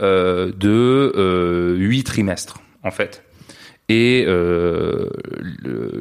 euh, 0.02 0.52
de 0.56 1.14
euh, 1.16 1.76
8 1.78 2.04
trimestres 2.04 2.60
en 2.84 2.92
fait. 2.92 3.24
Et 3.92 4.28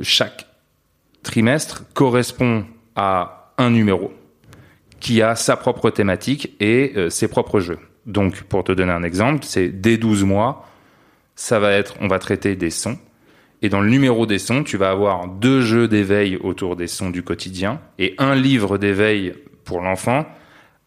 chaque 0.03 0.47
trimestre 1.23 1.85
correspond 1.95 2.67
à 2.97 3.53
un 3.57 3.71
numéro 3.71 4.13
qui 5.01 5.23
a 5.23 5.35
sa 5.37 5.57
propre 5.57 5.89
thématique 5.89 6.55
et 6.61 6.93
ses 7.09 7.29
propres 7.29 7.61
jeux. 7.61 7.79
Donc, 8.09 8.43
pour 8.43 8.65
te 8.65 8.73
donner 8.73 8.91
un 8.91 9.05
exemple, 9.05 9.45
c'est 9.45 9.69
dès 9.69 9.99
12 9.99 10.25
mois, 10.25 10.67
ça 11.37 11.61
va 11.61 11.73
être, 11.73 11.95
on 12.01 12.09
va 12.09 12.19
traiter 12.19 12.57
des 12.57 12.71
sons. 12.71 12.99
Et 13.61 13.69
dans 13.69 13.81
le 13.81 13.91
numéro 13.91 14.25
des 14.25 14.39
sons, 14.39 14.65
tu 14.65 14.77
vas 14.77 14.91
avoir 14.91 15.29
deux 15.29 15.61
jeux 15.61 15.89
d'éveil 15.89 16.37
autour 16.37 16.75
des 16.75 16.87
sons 16.87 17.11
du 17.11 17.23
quotidien 17.23 17.81
et 17.99 18.15
un 18.19 18.35
livre 18.35 18.79
d'éveil 18.79 19.35
pour 19.65 19.81
l'enfant 19.81 20.27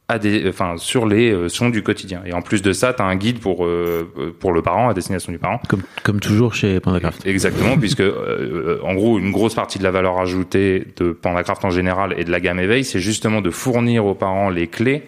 à 0.07 0.19
des, 0.19 0.49
enfin, 0.49 0.75
sur 0.77 1.05
les 1.05 1.31
euh, 1.31 1.47
sons 1.47 1.69
du 1.69 1.83
quotidien. 1.83 2.21
Et 2.25 2.33
en 2.33 2.41
plus 2.41 2.61
de 2.61 2.73
ça, 2.73 2.93
tu 2.93 3.01
as 3.01 3.05
un 3.05 3.15
guide 3.15 3.39
pour, 3.39 3.65
euh, 3.65 4.35
pour 4.39 4.51
le 4.51 4.61
parent, 4.61 4.89
à 4.89 4.93
destination 4.93 5.31
du 5.31 5.37
parent, 5.37 5.61
comme 5.69 5.83
comme 6.03 6.19
toujours 6.19 6.53
chez 6.53 6.79
Pandacraft. 6.79 7.25
Exactement, 7.25 7.77
puisque 7.79 8.01
euh, 8.01 8.79
en 8.83 8.93
gros, 8.93 9.19
une 9.19 9.31
grosse 9.31 9.55
partie 9.55 9.79
de 9.79 9.83
la 9.83 9.91
valeur 9.91 10.19
ajoutée 10.19 10.87
de 10.97 11.11
Pandacraft 11.11 11.63
en 11.63 11.69
général 11.69 12.15
et 12.17 12.25
de 12.25 12.31
la 12.31 12.41
gamme 12.41 12.59
éveil, 12.59 12.83
c'est 12.83 12.99
justement 12.99 13.41
de 13.41 13.51
fournir 13.51 14.05
aux 14.05 14.15
parents 14.15 14.49
les 14.49 14.67
clés 14.67 15.03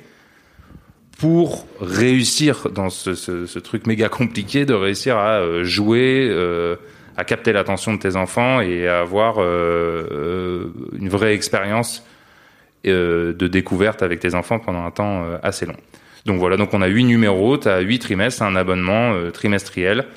pour 1.23 1.65
réussir 1.79 2.67
dans 2.69 2.89
ce, 2.89 3.59
truc 3.59 3.87
méga 3.87 4.09
compliqué 4.09 4.65
de 4.65 4.73
réussir 4.73 5.15
à 5.15 5.35
euh, 5.35 5.63
jouer, 5.63 6.27
euh, 6.29 6.75
à 7.15 7.23
capter 7.23 7.53
l'attention 7.53 7.93
de 7.93 7.99
tes 7.99 8.17
enfants 8.17 8.59
et 8.59 8.89
à 8.89 8.99
avoir 8.99 9.35
euh, 9.37 10.65
une 10.99 11.07
vraie 11.07 11.33
expérience 11.33 12.05
de 12.83 13.47
découverte 13.47 14.03
avec 14.03 14.19
tes 14.19 14.35
enfants 14.35 14.59
pendant 14.59 14.83
un 14.83 14.91
temps 14.91 15.25
assez 15.41 15.65
long. 15.65 15.77
Donc 16.25 16.39
voilà, 16.39 16.57
donc 16.57 16.73
on 16.73 16.81
a 16.81 16.87
huit 16.87 17.05
numéros, 17.05 17.57
tu 17.57 17.69
as 17.69 17.79
huit 17.79 17.99
trimestres, 17.99 18.43
un 18.43 18.57
abonnement 18.57 19.13
trimestriel. 19.31 20.07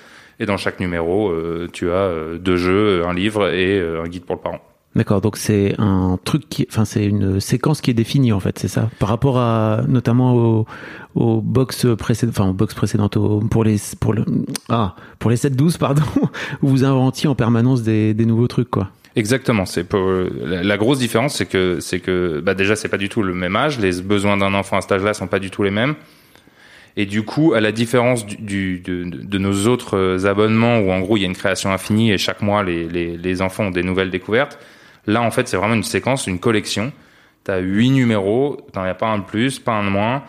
Et 0.41 0.47
dans 0.47 0.57
chaque 0.57 0.81
numéro, 0.81 1.33
tu 1.73 1.93
as 1.93 2.11
deux 2.41 2.57
jeux, 2.57 3.07
un 3.07 3.15
livre 3.15 3.55
et 3.55 3.81
un 3.81 4.09
guide 4.09 4.25
pour 4.25 4.35
le 4.35 4.41
parent. 4.41 4.75
D'accord, 4.97 5.21
donc 5.21 5.37
c'est 5.37 5.75
un 5.76 6.19
truc 6.25 6.49
qui, 6.49 6.67
enfin 6.71 6.87
c'est 6.87 7.05
une 7.05 7.38
séquence 7.38 7.83
qui 7.83 7.91
est 7.91 7.95
définie 7.95 8.33
en 8.33 8.41
fait, 8.41 8.59
c'est 8.59 8.67
ça? 8.67 8.88
Par 8.99 9.11
rapport 9.11 9.37
à 9.37 9.83
notamment 9.87 10.35
au, 10.35 10.67
au 11.15 11.43
box 11.43 11.87
précédent, 11.99 12.33
enfin 12.35 12.49
au 12.49 12.55
box 12.55 12.73
précédentes, 12.73 13.19
pour 13.50 13.62
les 13.62 13.76
pour 14.00 14.15
le 14.15 14.25
ah 14.71 14.97
pour 15.19 15.31
les 15.31 15.37
7-12 15.37 15.76
pardon, 15.76 16.03
où 16.62 16.69
vous 16.69 16.83
inventiez 16.83 17.29
en 17.29 17.35
permanence 17.35 17.83
des, 17.83 18.15
nouveaux 18.15 18.49
trucs 18.49 18.71
quoi. 18.71 18.88
Exactement. 19.17 19.67
C'est 19.67 19.87
la, 19.93 20.76
grosse 20.79 20.99
différence, 20.99 21.35
c'est 21.35 21.47
que 21.47 21.79
c'est 21.81 22.00
que 22.00 22.41
bah 22.41 22.55
déjà 22.55 22.75
c'est 22.75 22.88
pas 22.88 22.97
du 22.97 23.11
tout 23.11 23.23
le 23.23 23.35
même 23.35 23.55
âge. 23.55 23.79
Les 23.79 24.00
besoins 24.00 24.38
d'un 24.38 24.55
enfant 24.55 24.79
à 24.79 24.81
cet 24.81 24.93
âge-là 24.93 25.12
sont 25.12 25.26
pas 25.26 25.41
du 25.41 25.50
tout 25.50 25.62
les 25.62 25.71
mêmes. 25.71 25.95
Et 26.97 27.05
du 27.05 27.23
coup, 27.23 27.53
à 27.53 27.61
la 27.61 27.73
différence 27.73 28.25
de, 28.25 29.38
nos 29.38 29.67
autres 29.67 30.26
abonnements 30.26 30.79
où 30.79 30.91
en 30.91 31.00
gros 31.00 31.19
il 31.19 31.21
y 31.21 31.25
a 31.25 31.29
une 31.29 31.37
création 31.37 31.71
infinie 31.71 32.12
et 32.12 32.17
chaque 32.17 32.41
mois 32.41 32.62
les, 32.62 32.88
les 32.88 33.43
enfants 33.43 33.65
ont 33.65 33.71
des 33.71 33.83
nouvelles 33.83 34.11
découvertes, 34.11 34.59
là 35.07 35.23
en 35.23 35.31
fait 35.31 35.49
c'est 35.49 35.57
vraiment 35.57 35.75
une 35.75 35.83
séquence, 35.83 36.27
une 36.27 36.39
collection. 36.39 36.93
T'as 37.45 37.59
huit 37.61 37.91
numéros, 37.91 38.59
t'en 38.73 38.83
as 38.83 38.95
pas 38.95 39.07
un 39.07 39.19
de 39.19 39.25
plus, 39.25 39.59
pas 39.61 39.73
un 39.73 39.85
de 39.85 39.89
moins. 39.91 40.25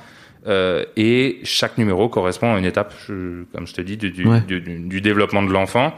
Euh, 0.47 0.85
et 0.95 1.39
chaque 1.43 1.77
numéro 1.77 2.07
correspond 2.09 2.53
à 2.55 2.59
une 2.59 2.65
étape, 2.65 2.93
je- 3.07 3.43
comme 3.53 3.65
je 3.67 3.73
te 3.73 3.81
dis, 3.81 3.97
du, 3.97 4.11
du, 4.11 4.25
Ouais. 4.27 4.39
du- 4.41 4.61
du- 4.61 4.79
du 4.79 5.01
développement 5.01 5.41
de 5.43 5.51
l'enfant. 5.51 5.93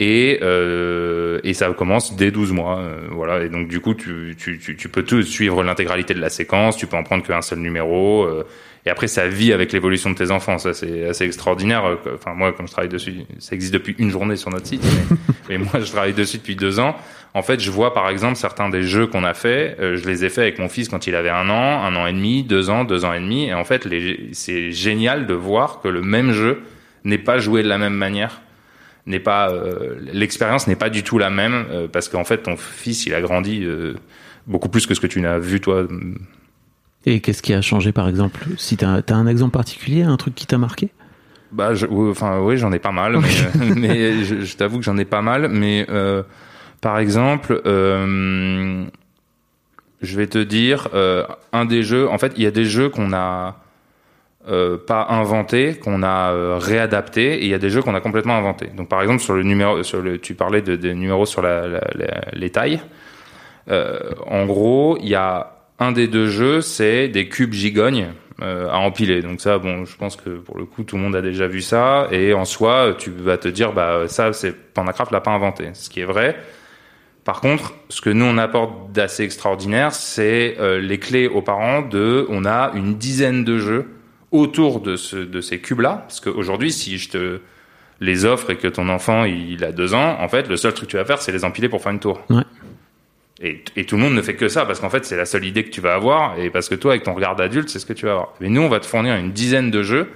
Et, 0.00 0.40
euh, 0.42 1.38
et 1.44 1.54
ça 1.54 1.70
commence 1.72 2.16
dès 2.16 2.30
12 2.32 2.50
mois. 2.50 2.78
euh, 2.80 3.06
voilà. 3.12 3.44
Et 3.44 3.48
donc, 3.48 3.68
du 3.68 3.78
coup, 3.80 3.94
tu, 3.94 4.34
tu, 4.36 4.58
tu, 4.58 4.74
tu 4.74 4.88
peux 4.88 5.04
tout 5.04 5.22
suivre 5.22 5.62
l'intégralité 5.62 6.14
de 6.14 6.20
la 6.20 6.30
séquence. 6.30 6.76
Tu 6.76 6.86
peux 6.88 6.96
en 6.96 7.04
prendre 7.04 7.22
qu'un 7.24 7.42
seul 7.42 7.58
numéro. 7.60 8.26
Et 8.86 8.90
après, 8.90 9.08
ça 9.08 9.26
vit 9.28 9.52
avec 9.52 9.72
l'évolution 9.72 10.10
de 10.10 10.14
tes 10.14 10.30
enfants. 10.30 10.58
Ça, 10.58 10.74
c'est 10.74 11.08
assez 11.08 11.24
extraordinaire. 11.24 11.96
Enfin, 12.14 12.34
moi, 12.34 12.52
comme 12.52 12.66
je 12.66 12.72
travaille 12.72 12.90
dessus, 12.90 13.14
ça 13.38 13.54
existe 13.54 13.72
depuis 13.72 13.94
une 13.98 14.10
journée 14.10 14.36
sur 14.36 14.50
notre 14.50 14.66
site. 14.66 14.82
Mais, 14.84 15.16
mais 15.48 15.58
moi, 15.58 15.80
je 15.80 15.90
travaille 15.90 16.12
dessus 16.12 16.36
depuis 16.36 16.54
deux 16.54 16.80
ans. 16.80 16.94
En 17.32 17.42
fait, 17.42 17.60
je 17.60 17.70
vois, 17.70 17.94
par 17.94 18.10
exemple, 18.10 18.36
certains 18.36 18.68
des 18.68 18.82
jeux 18.82 19.06
qu'on 19.06 19.24
a 19.24 19.32
fait. 19.32 19.76
euh, 19.80 19.96
je 19.96 20.06
les 20.06 20.26
ai 20.26 20.28
fait 20.28 20.42
avec 20.42 20.58
mon 20.58 20.68
fils 20.68 20.90
quand 20.90 21.06
il 21.06 21.14
avait 21.14 21.30
un 21.30 21.48
an, 21.48 21.82
un 21.82 21.96
an 21.96 22.06
et 22.06 22.12
demi, 22.12 22.42
deux 22.42 22.68
ans, 22.68 22.84
deux 22.84 23.06
ans 23.06 23.14
et 23.14 23.20
demi. 23.20 23.46
Et 23.46 23.54
en 23.54 23.64
fait, 23.64 23.88
c'est 24.32 24.70
génial 24.70 25.26
de 25.26 25.34
voir 25.34 25.80
que 25.80 25.88
le 25.88 26.02
même 26.02 26.32
jeu 26.32 26.60
n'est 27.04 27.18
pas 27.18 27.38
joué 27.38 27.62
de 27.62 27.68
la 27.68 27.78
même 27.78 27.94
manière 27.94 28.40
n'est 29.06 29.20
pas 29.20 29.50
euh, 29.50 29.96
l'expérience 30.14 30.66
n'est 30.66 30.76
pas 30.76 30.88
du 30.88 31.02
tout 31.02 31.18
la 31.18 31.28
même 31.28 31.66
euh, 31.70 31.88
parce 31.88 32.08
qu'en 32.08 32.24
fait 32.24 32.38
ton 32.38 32.56
fils 32.56 33.04
il 33.04 33.12
a 33.12 33.20
grandi 33.20 33.68
beaucoup 34.46 34.70
plus 34.70 34.86
que 34.86 34.94
ce 34.94 35.00
que 35.00 35.06
tu 35.06 35.20
n'as 35.20 35.36
vu 35.36 35.60
toi 35.60 35.86
Et 37.06 37.20
qu'est-ce 37.20 37.42
qui 37.42 37.52
a 37.54 37.60
changé 37.60 37.92
par 37.92 38.08
exemple? 38.08 38.40
Si 38.56 38.76
t'as 38.76 39.00
as 39.06 39.14
un 39.14 39.26
exemple 39.26 39.52
particulier, 39.52 40.02
un 40.02 40.16
truc 40.16 40.34
qui 40.34 40.46
t'a 40.46 40.58
marqué? 40.58 40.90
Bah 41.52 41.72
je, 41.74 41.86
enfin 41.86 42.40
oui 42.40 42.56
j'en 42.56 42.72
ai 42.72 42.80
pas 42.80 42.90
mal 42.90 43.16
mais, 43.18 43.28
euh, 43.28 43.74
mais 43.76 44.24
je, 44.24 44.40
je 44.40 44.56
t'avoue 44.56 44.78
que 44.78 44.84
j'en 44.84 44.96
ai 44.98 45.04
pas 45.04 45.22
mal 45.22 45.48
mais 45.48 45.86
euh, 45.88 46.24
par 46.80 46.98
exemple 46.98 47.62
euh, 47.64 48.84
je 50.02 50.16
vais 50.16 50.26
te 50.26 50.38
dire 50.38 50.88
euh, 50.94 51.22
un 51.52 51.64
des 51.64 51.84
jeux 51.84 52.08
en 52.08 52.18
fait 52.18 52.32
il 52.36 52.42
y 52.42 52.46
a 52.46 52.50
des 52.50 52.64
jeux 52.64 52.88
qu'on 52.88 53.12
a 53.12 53.56
pas 54.86 55.06
inventés 55.10 55.74
qu'on 55.76 56.02
a 56.02 56.58
réadaptés 56.58 57.34
et 57.34 57.44
il 57.44 57.48
y 57.50 57.54
a 57.54 57.58
des 57.58 57.70
jeux 57.70 57.80
qu'on 57.82 57.94
a 57.94 58.00
complètement 58.00 58.36
inventés. 58.36 58.70
Donc 58.76 58.88
par 58.88 59.00
exemple 59.00 59.22
sur 59.22 59.34
le 59.34 59.42
numéro 59.44 59.82
sur 59.84 60.02
le 60.02 60.18
tu 60.18 60.34
parlais 60.34 60.60
de, 60.60 60.74
des 60.76 60.92
numéros 60.92 61.24
sur 61.24 61.40
la, 61.40 61.68
la- 61.68 61.80
la- 61.94 62.24
les 62.32 62.50
tailles. 62.50 62.80
En 63.70 64.44
gros 64.46 64.98
il 65.00 65.08
y 65.08 65.14
a 65.14 65.53
un 65.78 65.92
des 65.92 66.08
deux 66.08 66.28
jeux 66.28 66.60
c'est 66.60 67.08
des 67.08 67.28
cubes 67.28 67.52
gigognes 67.52 68.08
euh, 68.42 68.68
à 68.68 68.78
empiler. 68.78 69.22
Donc 69.22 69.40
ça, 69.40 69.58
bon, 69.58 69.84
je 69.84 69.96
pense 69.96 70.16
que 70.16 70.30
pour 70.30 70.58
le 70.58 70.64
coup, 70.64 70.82
tout 70.82 70.96
le 70.96 71.02
monde 71.02 71.14
a 71.14 71.22
déjà 71.22 71.46
vu 71.46 71.60
ça. 71.60 72.08
Et 72.10 72.34
en 72.34 72.44
soi, 72.44 72.96
tu 72.98 73.10
vas 73.10 73.38
te 73.38 73.46
dire, 73.46 73.72
bah 73.72 74.08
ça, 74.08 74.32
c'est 74.32 74.52
Pandacraft 74.52 75.12
l'a 75.12 75.20
pas 75.20 75.30
inventé, 75.30 75.70
ce 75.74 75.88
qui 75.88 76.00
est 76.00 76.04
vrai. 76.04 76.36
Par 77.24 77.40
contre, 77.40 77.74
ce 77.88 78.00
que 78.00 78.10
nous 78.10 78.24
on 78.24 78.36
apporte 78.36 78.90
d'assez 78.92 79.22
extraordinaire, 79.22 79.94
c'est 79.94 80.56
euh, 80.58 80.80
les 80.80 80.98
clés 80.98 81.28
aux 81.28 81.42
parents 81.42 81.82
de, 81.82 82.26
on 82.28 82.44
a 82.44 82.72
une 82.74 82.96
dizaine 82.96 83.44
de 83.44 83.58
jeux 83.58 83.86
autour 84.32 84.80
de 84.80 84.96
de 85.24 85.40
ces 85.40 85.60
cubes-là, 85.60 86.04
parce 86.08 86.18
qu'aujourd'hui, 86.18 86.72
si 86.72 86.98
je 86.98 87.10
te 87.10 87.40
les 88.00 88.24
offre 88.24 88.50
et 88.50 88.56
que 88.56 88.68
ton 88.68 88.88
enfant 88.88 89.24
il 89.24 89.64
a 89.64 89.70
deux 89.70 89.94
ans, 89.94 90.16
en 90.20 90.28
fait, 90.28 90.48
le 90.48 90.56
seul 90.56 90.74
truc 90.74 90.88
que 90.88 90.90
tu 90.90 90.96
vas 90.96 91.04
faire, 91.04 91.22
c'est 91.22 91.32
les 91.32 91.44
empiler 91.44 91.68
pour 91.68 91.80
faire 91.80 91.92
une 91.92 92.00
tour. 92.00 92.20
Ouais. 92.28 92.42
Et, 93.44 93.84
tout 93.84 93.96
le 93.96 94.02
monde 94.02 94.14
ne 94.14 94.22
fait 94.22 94.34
que 94.34 94.48
ça 94.48 94.64
parce 94.64 94.80
qu'en 94.80 94.88
fait 94.88 95.04
c'est 95.04 95.16
la 95.16 95.26
seule 95.26 95.44
idée 95.44 95.64
que 95.64 95.70
tu 95.70 95.82
vas 95.82 95.94
avoir 95.94 96.38
et 96.38 96.48
parce 96.48 96.70
que 96.70 96.74
toi 96.74 96.92
avec 96.92 97.02
ton 97.02 97.12
regard 97.12 97.36
d'adulte 97.36 97.68
c'est 97.68 97.78
ce 97.78 97.84
que 97.84 97.92
tu 97.92 98.06
vas 98.06 98.12
avoir. 98.12 98.34
Mais 98.40 98.48
nous 98.48 98.62
on 98.62 98.68
va 98.68 98.80
te 98.80 98.86
fournir 98.86 99.16
une 99.16 99.32
dizaine 99.32 99.70
de 99.70 99.82
jeux 99.82 100.08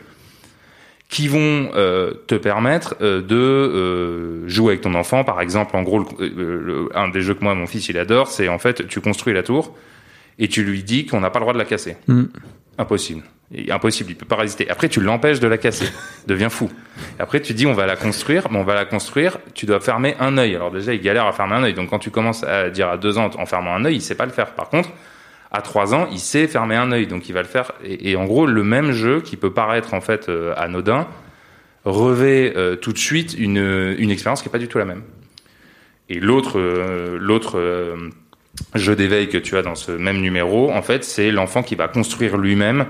qui 1.11 1.29
vont 1.29 1.71
euh, 1.75 2.13
te 2.27 2.35
permettre 2.35 2.97
euh, 3.01 3.21
de 3.21 3.37
euh, 3.37 4.49
jouer 4.49 4.73
avec 4.73 4.83
ton 4.83 4.95
enfant. 4.95 5.25
Par 5.25 5.41
exemple, 5.41 5.75
en 5.77 5.83
gros, 5.83 6.07
un 6.95 7.09
des 7.09 7.23
jeux 7.23 7.35
que 7.35 7.43
moi 7.43 7.55
mon 7.55 7.67
fils 7.67 7.89
il 7.89 7.99
adore, 7.99 8.29
c'est 8.29 8.49
en 8.49 8.59
fait 8.59 8.87
tu 8.89 9.01
construis 9.01 9.35
la 9.35 9.43
tour 9.43 9.75
et 10.39 10.49
tu 10.49 10.63
lui 10.63 10.83
dis 10.83 11.07
qu'on 11.07 11.21
n'a 11.21 11.31
pas 11.31 11.39
le 11.39 11.45
droit 11.45 11.53
de 11.53 11.59
la 11.59 11.65
casser. 11.65 11.97
Mm. 12.07 12.25
Impossible. 12.79 13.23
Et 13.53 13.73
impossible, 13.73 14.11
il 14.11 14.15
peut 14.15 14.27
pas 14.27 14.37
résister. 14.37 14.69
Après, 14.69 14.89
tu 14.89 15.01
l'empêches 15.01 15.41
de 15.41 15.49
la 15.49 15.57
casser. 15.57 15.89
Devient 16.27 16.49
fou. 16.51 16.71
Après, 17.19 17.41
tu 17.41 17.55
dis, 17.55 17.67
on 17.67 17.73
va 17.73 17.87
la 17.87 17.97
construire, 17.97 18.49
mais 18.51 18.59
on 18.59 18.65
va 18.65 18.75
la 18.75 18.85
construire, 18.85 19.39
tu 19.55 19.65
dois 19.65 19.81
fermer 19.81 20.17
un 20.21 20.37
œil. 20.37 20.55
Alors 20.55 20.71
déjà, 20.71 20.93
il 20.93 21.01
galère 21.01 21.27
à 21.27 21.33
fermer 21.33 21.55
un 21.55 21.63
œil. 21.63 21.75
Donc 21.75 21.91
quand 21.91 21.99
tu 21.99 22.11
commences 22.11 22.45
à 22.45 22.69
dire 22.69 22.89
à 22.89 22.99
deux 22.99 23.17
ans, 23.17 23.31
en 23.39 23.47
fermant 23.47 23.75
un 23.75 23.85
œil, 23.87 23.97
il 23.97 24.03
sait 24.03 24.15
pas 24.15 24.27
le 24.27 24.33
faire. 24.33 24.55
Par 24.55 24.69
contre, 24.69 24.91
à 25.51 25.63
trois 25.63 25.95
ans, 25.95 26.09
il 26.13 26.19
sait 26.19 26.47
fermer 26.47 26.77
un 26.77 26.93
œil. 26.93 27.07
Donc 27.07 27.29
il 27.29 27.33
va 27.33 27.41
le 27.41 27.49
faire. 27.49 27.73
Et, 27.83 28.11
et 28.11 28.17
en 28.17 28.27
gros, 28.27 28.47
le 28.47 28.63
même 28.63 28.93
jeu 28.93 29.23
qui 29.23 29.37
peut 29.37 29.53
paraître, 29.53 29.95
en 29.95 30.03
fait, 30.03 30.29
euh, 30.29 30.53
anodin, 30.59 31.09
revêt 31.87 32.53
euh, 32.55 32.77
tout 32.77 32.93
de 32.93 32.99
suite 32.99 33.35
une, 33.39 33.97
une 33.99 34.11
expérience 34.11 34.43
qui 34.43 34.49
est 34.49 34.53
pas 34.53 34.59
du 34.59 34.69
tout 34.69 34.79
la 34.79 34.85
même. 34.85 35.03
Et 36.11 36.21
l'autre, 36.21 36.59
euh, 36.59 37.19
l'autre, 37.19 37.59
jeu 38.75 38.97
d'éveil 38.97 39.29
que 39.29 39.39
tu 39.39 39.57
as 39.57 39.63
dans 39.63 39.75
ce 39.75 39.93
même 39.93 40.21
numéro, 40.21 40.71
en 40.71 40.83
fait, 40.83 41.05
c'est 41.05 41.31
l'enfant 41.31 41.63
qui 41.63 41.75
va 41.75 41.89
construire 41.89 42.37
lui-même 42.37 42.87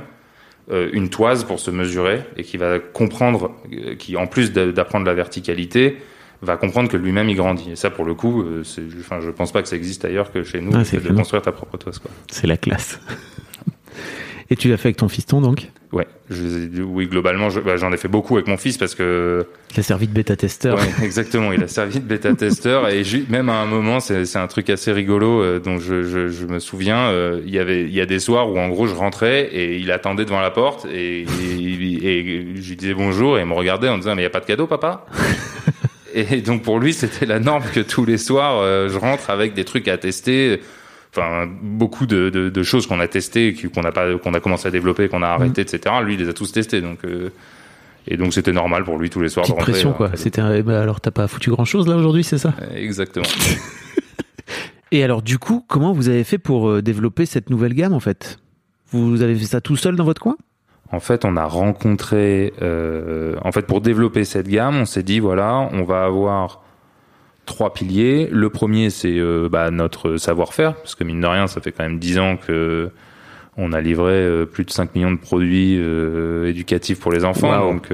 euh, 0.71 0.91
une 0.93 1.09
toise 1.09 1.45
pour 1.45 1.61
se 1.61 1.71
mesurer 1.71 2.21
et 2.37 2.43
qui 2.45 2.57
va 2.57 2.79
comprendre, 2.79 3.53
euh, 3.73 3.95
qui 3.95 4.17
en 4.17 4.27
plus 4.27 4.53
d'a- 4.53 4.71
d'apprendre 4.73 5.07
la 5.07 5.15
verticalité, 5.15 5.97
va 6.43 6.57
comprendre 6.57 6.89
que 6.89 6.97
lui-même 6.97 7.29
il 7.29 7.37
grandit. 7.37 7.73
Et 7.73 7.77
ça, 7.77 7.91
pour 7.91 8.05
le 8.05 8.15
coup, 8.15 8.43
euh, 8.43 8.63
enfin, 9.01 9.21
je 9.21 9.31
pense 9.31 9.51
pas 9.51 9.61
que 9.63 9.69
ça 9.69 9.77
existe 9.77 10.05
ailleurs 10.05 10.31
que 10.31 10.45
chez 10.45 10.61
nous, 10.61 10.71
Ah, 10.75 10.85
de 10.85 11.13
construire 11.17 11.43
ta 11.43 11.53
propre 11.53 11.79
toise. 11.79 12.01
C'est 12.31 12.47
la 12.47 12.57
classe. 12.57 13.01
Et 14.51 14.57
tu 14.57 14.69
l'as 14.69 14.77
fait 14.77 14.89
avec 14.89 14.97
ton 14.97 15.09
fiston 15.09 15.41
donc 15.41 15.69
Ouais, 15.91 16.07
je- 16.29 16.83
oui, 16.83 17.07
globalement, 17.07 17.49
je- 17.49 17.61
bah, 17.61 17.77
j'en 17.79 17.91
ai 17.93 17.97
fait 17.97 18.09
beaucoup 18.09 18.37
avec 18.37 18.47
mon 18.47 18.59
fils 18.59 18.77
parce 18.77 18.95
que 18.95 19.47
Il 19.75 19.81
a 19.81 19.83
servi 19.83 20.07
de 20.07 20.13
bêta-testeur. 20.13 20.77
Ouais, 20.77 20.83
exactement. 21.03 21.51
Il 21.51 21.63
a 21.63 21.69
servi 21.69 21.99
de 22.01 22.05
bêta-testeur 22.05 22.91
et 22.91 23.03
même 23.31 23.49
à 23.49 23.55
un 23.55 23.65
moment, 23.67 23.99
c'est 24.01 24.37
un 24.37 24.47
truc 24.49 24.69
assez 24.69 24.93
rigolo 24.93 25.43
euh, 25.43 25.61
dont 25.61 25.79
je, 25.79 26.47
me 26.47 26.59
souviens. 26.59 27.09
euh, 27.09 27.41
il 27.47 27.55
y 27.55 27.59
avait, 27.59 27.85
il 27.85 27.95
y 27.95 28.03
a 28.03 28.07
des 28.07 28.19
soirs 28.19 28.51
où 28.51 28.59
en 28.59 28.69
gros 28.69 28.87
je 28.87 28.95
rentrais 28.95 29.45
et 29.51 29.79
il 29.79 29.91
attendait 29.91 30.27
devant 30.27 30.41
la 30.41 30.51
porte 30.51 30.87
et, 30.93 31.21
et, 31.23 31.25
et 31.27 32.47
je 32.57 32.69
lui 32.69 32.77
disais 32.77 32.95
bonjour 32.95 33.39
et 33.39 33.43
il 33.43 33.47
me 33.47 33.55
regardait 33.55 33.89
en 33.89 33.97
disant 33.97 34.15
mais 34.15 34.23
il 34.23 34.25
y 34.25 34.27
a 34.27 34.31
pas 34.31 34.41
de 34.41 34.47
cadeau, 34.47 34.67
papa? 34.67 35.07
et 36.15 36.43
donc 36.43 36.63
pour 36.65 36.81
lui, 36.81 36.93
c'était 36.93 37.25
la 37.27 37.41
norme 37.41 37.65
que 37.73 37.81
tous 37.81 38.05
les 38.05 38.19
soirs 38.19 38.59
euh, 38.61 38.89
je 38.91 38.99
rentre 38.99 39.31
avec 39.31 39.55
des 39.55 39.65
trucs 39.65 39.89
à 39.89 39.97
tester. 39.97 40.61
Enfin, 41.11 41.49
beaucoup 41.63 42.07
de, 42.07 42.29
de, 42.31 42.49
de 42.51 42.63
choses 42.63 42.87
qu'on 42.87 43.01
a 43.01 43.09
testées, 43.09 43.55
qu'on 43.75 43.83
a 43.85 43.93
pas, 43.93 44.19
qu'on 44.19 44.35
a 44.35 44.41
commencé 44.41 44.69
à 44.69 44.71
développer, 44.71 45.09
qu'on 45.09 45.23
a 45.23 45.29
arrêté, 45.29 45.63
etc. 45.63 45.95
Lui, 46.05 46.15
il 46.15 46.21
les 46.21 46.29
a 46.29 46.33
tous 46.33 46.53
testés, 46.53 46.81
donc. 46.81 47.05
euh, 47.05 47.31
et 48.11 48.17
donc 48.17 48.33
c'était 48.33 48.53
normal 48.53 48.85
pour 48.85 48.97
lui 48.99 49.11
tous 49.11 49.21
les 49.21 49.29
soirs 49.29 49.45
Petite 49.45 49.55
de 49.57 49.59
rentrer. 49.61 49.73
pression 49.73 49.91
euh, 49.91 49.95
quoi. 49.95 50.11
C'était 50.15 50.41
un- 50.41 50.61
bah, 50.63 50.81
alors 50.81 51.01
t'as 51.01 51.11
pas 51.11 51.27
foutu 51.29 51.51
grand 51.51 51.65
chose 51.67 51.87
là 51.89 51.97
aujourd'hui, 51.97 52.25
c'est 52.25 52.39
ça? 52.39 52.55
Euh, 52.63 52.75
Exactement. 52.77 53.27
Et 54.91 55.05
alors 55.05 55.21
du 55.23 55.39
coup, 55.39 55.65
comment 55.69 55.93
vous 55.93 56.09
avez 56.09 56.25
fait 56.25 56.39
pour 56.39 56.81
développer 56.83 57.27
cette 57.27 57.51
nouvelle 57.51 57.75
gamme 57.75 57.93
en 57.93 58.01
fait? 58.01 58.39
Vous 58.91 59.21
avez 59.21 59.35
fait 59.35 59.45
ça 59.45 59.61
tout 59.61 59.77
seul 59.77 59.97
dans 59.97 60.05
votre 60.05 60.23
coin? 60.23 60.37
En 60.91 61.01
fait, 61.01 61.27
on 61.27 61.37
a 61.37 61.45
rencontré, 61.45 62.55
euh, 62.63 63.37
en 63.45 63.53
fait, 63.53 63.67
pour 63.67 63.83
développer 63.83 64.25
cette 64.25 64.49
gamme, 64.49 64.77
on 64.79 64.87
s'est 64.87 65.03
dit 65.03 65.19
voilà, 65.21 65.69
on 65.73 65.83
va 65.85 66.05
avoir 66.05 66.63
trois 67.49 67.73
piliers. 67.73 68.29
Le 68.31 68.49
premier, 68.51 68.91
c'est 68.91 69.19
euh, 69.19 69.49
bah, 69.51 69.71
notre 69.71 70.17
savoir-faire, 70.17 70.75
parce 70.77 70.95
que 70.95 71.03
mine 71.05 71.21
de 71.21 71.27
rien, 71.27 71.47
ça 71.49 71.61
fait 71.61 71.73
quand 71.73 71.83
même 71.83 71.99
dix 71.99 72.19
ans 72.19 72.37
que 72.37 72.91
on 73.57 73.73
a 73.73 73.81
livré 73.81 74.13
euh, 74.13 74.45
plus 74.47 74.65
de 74.65 74.71
5 74.71 74.95
millions 74.95 75.11
de 75.11 75.19
produits 75.19 75.77
euh, 75.81 76.49
éducatifs 76.49 77.01
pour 77.01 77.11
les 77.13 77.25
enfants. 77.25 77.73
Donc, 77.73 77.89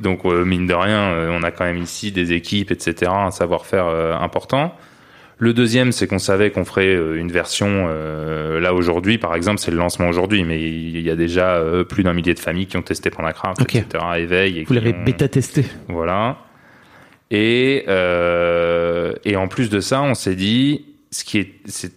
donc 0.00 0.24
mine 0.24 0.66
de 0.66 0.74
rien, 0.74 1.14
on 1.30 1.42
a 1.42 1.50
quand 1.50 1.64
même 1.64 1.78
ici 1.78 2.12
des 2.12 2.32
équipes, 2.32 2.70
etc., 2.70 3.10
un 3.14 3.30
savoir-faire 3.30 3.86
important. 4.20 4.74
Le 5.40 5.52
deuxième, 5.54 5.92
c'est 5.92 6.08
qu'on 6.08 6.18
savait 6.18 6.50
qu'on 6.50 6.64
ferait 6.64 6.94
une 7.16 7.30
version 7.30 7.86
euh, 7.88 8.58
là 8.58 8.74
aujourd'hui, 8.74 9.18
par 9.18 9.36
exemple, 9.36 9.60
c'est 9.60 9.70
le 9.70 9.76
lancement 9.76 10.08
aujourd'hui, 10.08 10.42
mais 10.42 10.60
il 10.60 11.00
y 11.00 11.10
a 11.10 11.14
déjà 11.14 11.54
euh, 11.54 11.84
plus 11.84 12.02
d'un 12.02 12.12
millier 12.12 12.34
de 12.34 12.40
familles 12.40 12.66
qui 12.66 12.76
ont 12.76 12.82
testé 12.82 13.08
Pandacraft, 13.10 13.62
Ok. 13.62 13.76
etc. 13.76 14.04
Éveil. 14.16 14.58
Et 14.58 14.64
Vous 14.64 14.74
l'avez 14.74 14.92
ont- 14.92 15.04
bêta-testé 15.04 15.64
Voilà. 15.88 16.38
Et 17.30 17.84
euh, 17.88 19.12
et 19.24 19.36
en 19.36 19.48
plus 19.48 19.68
de 19.70 19.80
ça, 19.80 20.02
on 20.02 20.14
s'est 20.14 20.34
dit, 20.34 20.86
ce 21.10 21.24
qui 21.24 21.38
est, 21.38 21.52
c'est 21.66 21.92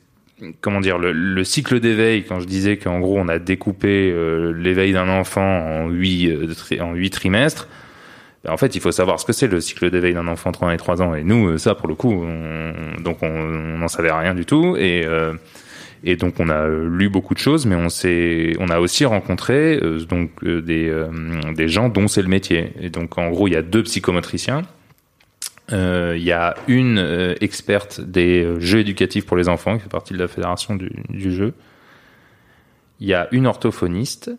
comment 0.62 0.80
dire, 0.80 0.98
le, 0.98 1.12
le 1.12 1.44
cycle 1.44 1.80
d'éveil. 1.80 2.24
Quand 2.24 2.40
je 2.40 2.48
disais 2.48 2.78
qu'en 2.78 3.00
gros, 3.00 3.18
on 3.18 3.28
a 3.28 3.40
découpé 3.40 4.12
euh, 4.12 4.52
l'éveil 4.52 4.94
d'un 4.94 5.10
enfant 5.10 5.42
en 5.42 5.90
huit 5.90 6.30
euh, 6.30 6.82
en 6.82 6.94
huit 6.94 7.12
trimestres. 7.12 7.68
En 8.48 8.58
fait, 8.58 8.74
il 8.76 8.82
faut 8.82 8.92
savoir 8.92 9.20
ce 9.20 9.26
que 9.26 9.34
c'est 9.34 9.48
le 9.48 9.62
cycle 9.62 9.92
d'éveil 9.92 10.16
d'un 10.16 10.28
enfant 10.28 10.50
entre 10.50 10.64
1 10.64 10.72
et 10.72 10.78
3 10.78 11.02
ans. 11.04 11.14
Et 11.14 11.24
nous, 11.24 11.50
euh, 11.50 11.58
ça, 11.60 11.76
pour 11.76 11.88
le 11.88 11.94
coup, 11.94 12.12
on, 12.12 13.00
donc 13.02 13.22
on 13.22 13.30
n'en 13.30 13.88
savait 13.88 14.12
rien 14.12 14.34
du 14.34 14.46
tout. 14.46 14.76
Et, 14.78 15.04
euh, 15.06 15.34
et 16.04 16.16
donc 16.16 16.40
on 16.40 16.50
a 16.50 16.68
lu 16.68 17.10
beaucoup 17.10 17.36
de 17.36 17.40
choses, 17.40 17.68
mais 17.68 17.76
on 17.76 17.90
s'est, 17.90 18.54
on 18.60 18.70
a 18.70 18.80
aussi 18.80 19.06
rencontré 19.06 19.80
donc 20.10 20.44
des, 20.44 20.92
des 21.56 21.68
gens 21.68 21.90
dont 21.90 22.08
c'est 22.08 22.24
le 22.24 22.28
métier. 22.28 22.74
Et 22.82 22.90
donc 22.90 23.20
en 23.20 23.30
gros, 23.30 23.48
il 23.48 23.54
y 23.54 23.56
a 23.56 23.62
deux 23.62 23.84
psychomotriciens. 23.84 24.64
Euh, 25.72 26.16
Il 26.18 26.24
y 26.24 26.32
a 26.32 26.56
une 26.68 26.98
euh, 26.98 27.36
experte 27.42 28.02
des 28.02 28.44
euh, 28.44 28.60
jeux 28.60 28.80
éducatifs 28.80 29.26
pour 29.26 29.38
les 29.38 29.48
enfants 29.48 29.78
qui 29.78 29.84
fait 29.84 29.90
partie 29.90 30.14
de 30.14 30.20
la 30.20 30.28
fédération 30.28 30.76
du, 30.76 31.32
jeu. 31.32 31.54
Il 33.00 33.08
y 33.08 33.14
a 33.14 33.28
une 33.32 33.48
orthophoniste 33.48 34.32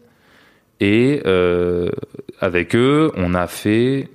et 0.80 1.22
avec 2.40 2.74
eux, 2.74 3.12
on 3.16 3.34
a 3.34 3.46
fait 3.46 4.08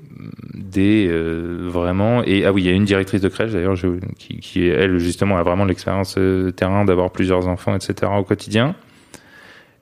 des 0.54 1.10
vraiment 1.10 2.24
et 2.24 2.46
ah 2.46 2.52
oui, 2.52 2.64
il 2.64 2.66
y 2.66 2.70
a 2.70 2.74
une 2.74 2.86
directrice 2.86 3.22
de 3.22 3.30
crèche 3.30 3.52
d'ailleurs 3.52 3.76
qui, 4.18 4.40
qui 4.40 4.68
elle 4.68 4.98
justement 5.00 5.38
a 5.38 5.44
vraiment 5.44 5.64
l'expérience 5.66 6.18
terrain 6.56 6.84
d'avoir 6.86 7.12
plusieurs 7.12 7.48
enfants 7.48 7.76
etc 7.76 8.12
au 8.18 8.24
quotidien. 8.24 8.76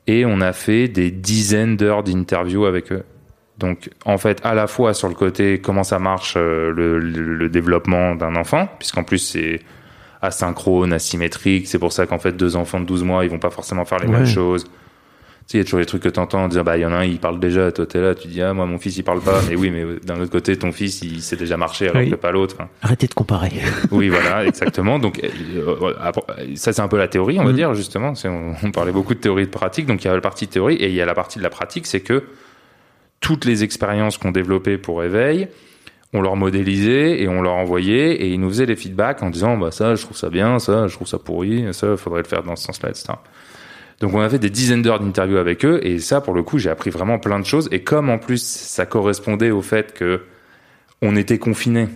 Et 0.08 0.26
on 0.26 0.42
a 0.42 0.54
fait 0.54 0.88
des 0.88 1.10
dizaines 1.12 1.78
d'heures 1.78 2.04
d'interviews 2.04 2.66
avec 2.66 2.92
eux. 2.92 3.04
Donc, 3.58 3.90
en 4.06 4.18
fait, 4.18 4.42
à 4.44 4.54
la 4.54 4.68
fois 4.68 4.94
sur 4.94 5.08
le 5.08 5.14
côté 5.16 5.60
comment 5.62 5.84
ça 5.84 5.98
marche 6.00 6.34
euh, 6.36 6.72
le, 6.72 7.00
le- 7.00 7.36
le 7.36 7.50
développement 7.50 8.16
d'un 8.16 8.36
enfant, 8.36 8.68
puisqu'en 8.80 9.04
plus 9.04 9.20
c'est 9.20 9.62
asynchrone, 10.22 10.92
asymétrique. 10.94 11.68
C'est 11.68 11.80
pour 11.80 11.94
ça 11.94 12.06
qu'en 12.06 12.20
fait, 12.20 12.34
deux 12.34 12.56
enfants 12.56 12.80
de 12.80 12.86
12 12.86 13.04
mois, 13.04 13.24
ils 13.26 13.30
vont 13.32 13.40
pas 13.40 13.50
forcément 13.52 13.86
faire 13.86 14.00
les 14.00 14.08
Ouais. 14.08 14.14
mêmes 14.18 14.26
choses. 14.26 14.66
Tu 15.48 15.52
sais, 15.52 15.58
il 15.58 15.60
y 15.60 15.62
a 15.62 15.64
toujours 15.66 15.80
des 15.80 15.86
trucs 15.86 16.02
que 16.02 16.10
t'entends, 16.10 16.48
dire, 16.48 16.64
bah, 16.64 16.76
il 16.76 16.82
y 16.82 16.86
en 16.88 16.92
a 16.92 16.96
un, 16.98 17.04
il 17.04 17.20
parle 17.20 17.40
déjà, 17.40 17.72
toi, 17.72 17.86
t'es 17.86 18.02
là, 18.02 18.16
tu 18.16 18.28
dis, 18.28 18.42
ah, 18.42 18.52
moi, 18.56 18.66
mon 18.66 18.80
fils, 18.80 18.98
il 18.98 19.04
parle 19.04 19.22
pas. 19.22 19.42
Mais 19.48 19.56
oui, 19.56 19.70
mais 19.70 19.84
euh, 19.84 20.00
d'un 20.04 20.20
autre 20.20 20.32
côté, 20.32 20.58
ton 20.58 20.72
fils, 20.72 21.04
il 21.04 21.22
sait 21.22 21.36
déjà 21.36 21.56
marcher 21.56 21.90
alors 21.90 22.02
Oui. 22.02 22.10
que 22.10 22.16
pas 22.16 22.32
l'autre. 22.32 22.56
Enfin, 22.58 22.68
Arrêtez 22.82 23.06
de 23.06 23.14
comparer. 23.14 23.52
oui, 23.92 24.10
voilà, 24.10 24.44
exactement. 24.46 24.98
Donc, 24.98 25.22
euh, 25.24 25.30
euh, 25.84 26.12
ça, 26.56 26.74
c'est 26.74 26.82
un 26.82 26.88
peu 26.88 26.98
la 26.98 27.08
théorie, 27.08 27.40
on 27.40 27.44
va 27.44 27.52
Mhm. 27.52 27.56
dire, 27.56 27.74
justement. 27.76 28.14
On, 28.26 28.54
on 28.64 28.72
parlait 28.72 28.92
beaucoup 28.92 29.14
de 29.14 29.20
théorie 29.20 29.44
et 29.44 29.46
de 29.46 29.52
pratique. 29.52 29.86
Donc, 29.86 30.04
il 30.04 30.08
y 30.08 30.10
a 30.10 30.16
la 30.16 30.22
partie 30.22 30.48
théorie 30.48 30.76
et 30.78 30.88
il 30.88 30.96
y 30.96 31.02
a 31.02 31.06
la 31.06 31.14
partie 31.14 31.38
de 31.38 31.44
la 31.44 31.52
pratique, 31.52 31.86
c'est 31.86 32.02
que 32.02 32.24
toutes 33.26 33.46
les 33.46 33.64
expériences 33.64 34.20
qu'on 34.20 34.30
développait 34.30 34.78
pour 34.78 35.04
éveil, 35.04 35.48
on 36.14 36.22
leur 36.22 36.36
modélisait 36.36 37.20
et 37.24 37.28
on 37.28 37.42
leur 37.42 37.56
envoyait 37.56 38.12
et 38.14 38.28
ils 38.30 38.40
nous 38.40 38.50
faisaient 38.50 38.68
les 38.68 38.76
feedbacks 38.76 39.24
en 39.24 39.32
disant, 39.32 39.58
bah, 39.58 39.72
ça, 39.72 39.96
je 39.96 40.04
trouve 40.04 40.16
ça 40.16 40.30
bien, 40.30 40.60
ça, 40.60 40.88
je 40.88 40.94
trouve 40.94 41.08
ça 41.08 41.18
pourri, 41.18 41.66
ça, 41.72 41.98
faudrait 41.98 42.22
le 42.22 42.28
faire 42.28 42.44
dans 42.44 42.56
ce 42.56 42.66
sens-là, 42.66 42.90
etc. 42.90 43.14
Donc, 44.00 44.14
on 44.14 44.22
a 44.22 44.30
fait 44.30 44.38
des 44.38 44.52
dizaines 44.52 44.84
d'heures 44.84 45.00
d'interviews 45.00 45.38
avec 45.38 45.66
eux 45.66 45.80
et 45.82 45.98
ça, 45.98 46.22
pour 46.22 46.36
le 46.36 46.44
coup, 46.44 46.60
j'ai 46.60 46.70
appris 46.70 46.92
vraiment 46.92 47.18
plein 47.18 47.40
de 47.40 47.46
choses. 47.48 47.68
Et 47.72 47.80
comme 47.82 48.12
en 48.12 48.20
plus, 48.20 48.44
ça 48.44 48.86
correspondait 48.86 49.50
au 49.50 49.64
fait 49.64 49.92
que 49.96 50.22
on 51.02 51.16
était 51.16 51.40
confinés, 51.40 51.88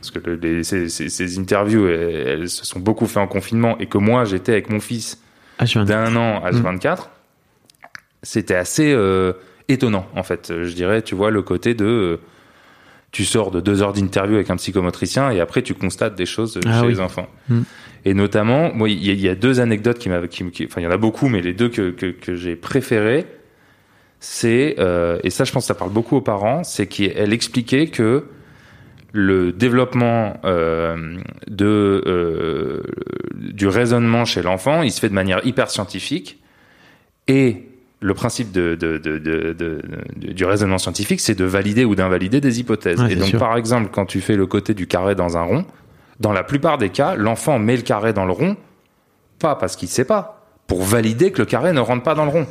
parce 0.00 0.12
que 0.12 0.20
le- 0.20 0.36
les- 0.36 0.62
ces, 0.62 0.88
ces- 0.88 1.08
ces 1.08 1.38
interviews, 1.40 1.88
elles, 1.88 2.28
elles 2.42 2.48
se 2.48 2.64
sont 2.64 2.78
beaucoup 2.78 3.06
fait 3.06 3.18
en 3.18 3.26
confinement 3.26 3.76
et 3.78 3.86
que 3.86 3.98
moi, 3.98 4.24
j'étais 4.24 4.52
avec 4.52 4.70
mon 4.70 4.78
fils 4.78 5.20
d'un 5.86 6.14
an 6.14 6.40
à 6.44 6.52
Mm. 6.52 6.60
24, 6.60 7.10
c'était 8.22 8.54
assez 8.54 8.92
euh, 8.92 9.32
étonnant, 9.68 10.06
en 10.16 10.22
fait. 10.22 10.52
Je 10.64 10.72
dirais, 10.74 11.02
tu 11.02 11.14
vois, 11.14 11.30
le 11.30 11.42
côté 11.42 11.74
de. 11.74 11.84
euh, 11.84 12.16
tu 13.10 13.24
sors 13.24 13.50
de 13.50 13.60
deux 13.60 13.80
heures 13.82 13.94
d'interview 13.94 14.34
avec 14.34 14.50
un 14.50 14.56
psychomotricien 14.56 15.30
et 15.30 15.40
après 15.40 15.62
tu 15.62 15.72
constates 15.72 16.14
des 16.14 16.26
choses 16.26 16.60
Ah 16.66 16.80
chez 16.80 16.86
oui. 16.86 16.92
les 16.92 17.00
enfants. 17.00 17.26
Mm. 17.48 17.60
Et 18.04 18.12
notamment, 18.14 18.72
moi, 18.74 18.88
il 18.90 19.02
y, 19.02 19.08
a- 19.10 19.14
il 19.14 19.20
y 19.20 19.28
a 19.30 19.34
deux 19.34 19.60
anecdotes 19.60 19.98
qui 19.98 20.08
m'avaient, 20.10 20.28
qui, 20.28 20.44
qui- 20.50 20.66
enfin, 20.66 20.82
il 20.82 20.84
y 20.84 20.86
en 20.86 20.90
a 20.90 20.98
beaucoup, 20.98 21.28
mais 21.28 21.40
les 21.40 21.54
deux 21.54 21.70
que, 21.70 21.90
que, 21.90 22.06
que 22.10 22.34
j'ai 22.34 22.54
préférées, 22.54 23.24
c'est, 24.20 24.76
euh, 24.78 25.18
et 25.24 25.30
ça, 25.30 25.44
je 25.44 25.52
pense, 25.52 25.64
que 25.64 25.68
ça 25.68 25.74
parle 25.74 25.90
beaucoup 25.92 26.16
aux 26.16 26.20
parents, 26.20 26.64
c'est 26.64 26.86
qu'elle 26.86 27.32
expliquait 27.32 27.86
que 27.86 28.24
le 29.12 29.52
développement 29.52 30.38
euh, 30.44 31.16
de 31.48 32.02
euh, 32.06 32.82
du 33.34 33.68
raisonnement 33.68 34.26
chez 34.26 34.42
l'enfant, 34.42 34.82
il 34.82 34.92
se 34.92 35.00
fait 35.00 35.08
de 35.08 35.14
manière 35.14 35.40
hyper 35.46 35.70
scientifique 35.70 36.40
et 37.26 37.67
le 38.00 38.14
principe 38.14 38.52
de, 38.52 38.76
de, 38.76 38.96
de, 38.98 39.82
du 40.16 40.44
raisonnement 40.44 40.78
scientifique, 40.78 41.20
c'est 41.20 41.34
de 41.34 41.44
valider 41.44 41.84
ou 41.84 41.94
d'invalider 41.94 42.40
des 42.40 42.60
hypothèses. 42.60 43.00
Ouais, 43.00 43.12
et 43.12 43.16
donc, 43.16 43.28
sûr. 43.28 43.38
par 43.38 43.56
exemple, 43.56 43.90
quand 43.92 44.06
tu 44.06 44.20
fais 44.20 44.36
le 44.36 44.46
côté 44.46 44.74
du 44.74 44.86
carré 44.86 45.14
dans 45.14 45.36
un 45.36 45.42
rond, 45.42 45.64
dans 46.20 46.32
la 46.32 46.44
plupart 46.44 46.78
des 46.78 46.90
cas, 46.90 47.16
l'enfant 47.16 47.58
met 47.58 47.76
le 47.76 47.82
carré 47.82 48.12
dans 48.12 48.24
le 48.24 48.32
rond, 48.32 48.56
pas 49.38 49.56
parce 49.56 49.76
qu'il 49.76 49.88
sait 49.88 50.04
pas, 50.04 50.46
pour 50.66 50.82
valider 50.82 51.32
que 51.32 51.38
le 51.38 51.46
carré 51.46 51.72
ne 51.72 51.80
rentre 51.80 52.02
pas 52.02 52.14
dans 52.14 52.24
le 52.24 52.30
rond. 52.30 52.46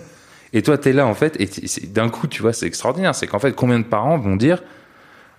Et 0.53 0.61
toi, 0.61 0.77
tu 0.77 0.89
es 0.89 0.93
là, 0.93 1.05
en 1.05 1.13
fait, 1.13 1.39
et 1.39 1.49
d'un 1.87 2.09
coup, 2.09 2.27
tu 2.27 2.41
vois, 2.41 2.53
c'est 2.53 2.65
extraordinaire. 2.65 3.15
C'est 3.15 3.27
qu'en 3.27 3.39
fait, 3.39 3.53
combien 3.53 3.79
de 3.79 3.85
parents 3.85 4.17
vont 4.17 4.35
dire, 4.35 4.63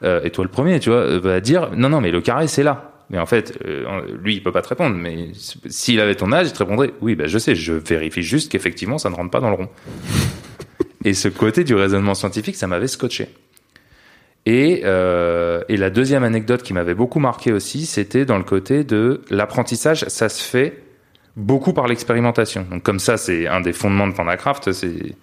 euh, 0.05 0.21
et 0.23 0.31
toi 0.31 0.45
le 0.45 0.51
premier, 0.51 0.81
tu 0.81 0.91
vois, 0.91 0.99
euh, 0.99 1.19
va 1.19 1.41
dire, 1.41 1.71
non, 1.75 1.89
non, 1.89 2.01
mais 2.01 2.11
le 2.11 2.21
carré, 2.21 2.47
c'est 2.47 2.63
là. 2.63 2.93
Mais 3.11 3.19
en 3.19 3.27
fait, 3.27 3.59
euh, 3.65 4.03
lui, 4.23 4.35
il 4.35 4.43
peut 4.43 4.53
pas 4.53 4.63
te 4.63 4.69
répondre. 4.69 4.97
Mais 4.97 5.29
s'il 5.69 6.01
avait 6.01 6.15
ton 6.15 6.33
âge, 6.33 6.49
il 6.49 6.53
te 6.53 6.59
répondrait, 6.59 6.93
oui, 7.01 7.15
ben, 7.15 7.27
je 7.27 7.39
sais, 7.39 7.55
je 7.55 7.73
vérifie 7.73 8.23
juste 8.23 8.53
qu'effectivement, 8.53 8.99
ça 8.99 9.09
ne 9.11 9.15
rentre 9.15 9.31
pas 9.31 9.41
dans 9.41 9.51
le 9.51 9.57
rond. 9.57 9.69
Et 11.05 11.15
ce 11.15 11.29
côté 11.29 11.65
du 11.65 11.75
raisonnement 11.75 12.15
scientifique, 12.15 12.57
ça 12.57 12.67
m'avait 12.67 12.89
scotché. 12.89 13.29
Et, 14.47 14.83
euh, 14.85 15.63
et 15.69 15.77
la 15.77 15.91
deuxième 15.91 16.25
anecdote 16.25 16.63
qui 16.63 16.73
m'avait 16.73 16.95
beaucoup 16.95 17.21
marqué 17.21 17.53
aussi, 17.53 17.87
c'était 17.87 18.25
dans 18.25 18.39
le 18.39 18.45
côté 18.45 18.83
de 18.85 19.23
l'apprentissage, 19.31 20.05
ça 20.09 20.29
se 20.29 20.43
fait 20.43 20.83
beaucoup 21.37 21.73
par 21.73 21.87
l'expérimentation. 21.87 22.67
Donc 22.71 22.83
comme 22.83 22.99
ça, 22.99 23.17
c'est 23.17 23.47
un 23.47 23.61
des 23.61 23.73
fondements 23.73 24.09
de 24.09 24.15
Pandacraft, 24.15 24.73
c'est 24.73 25.15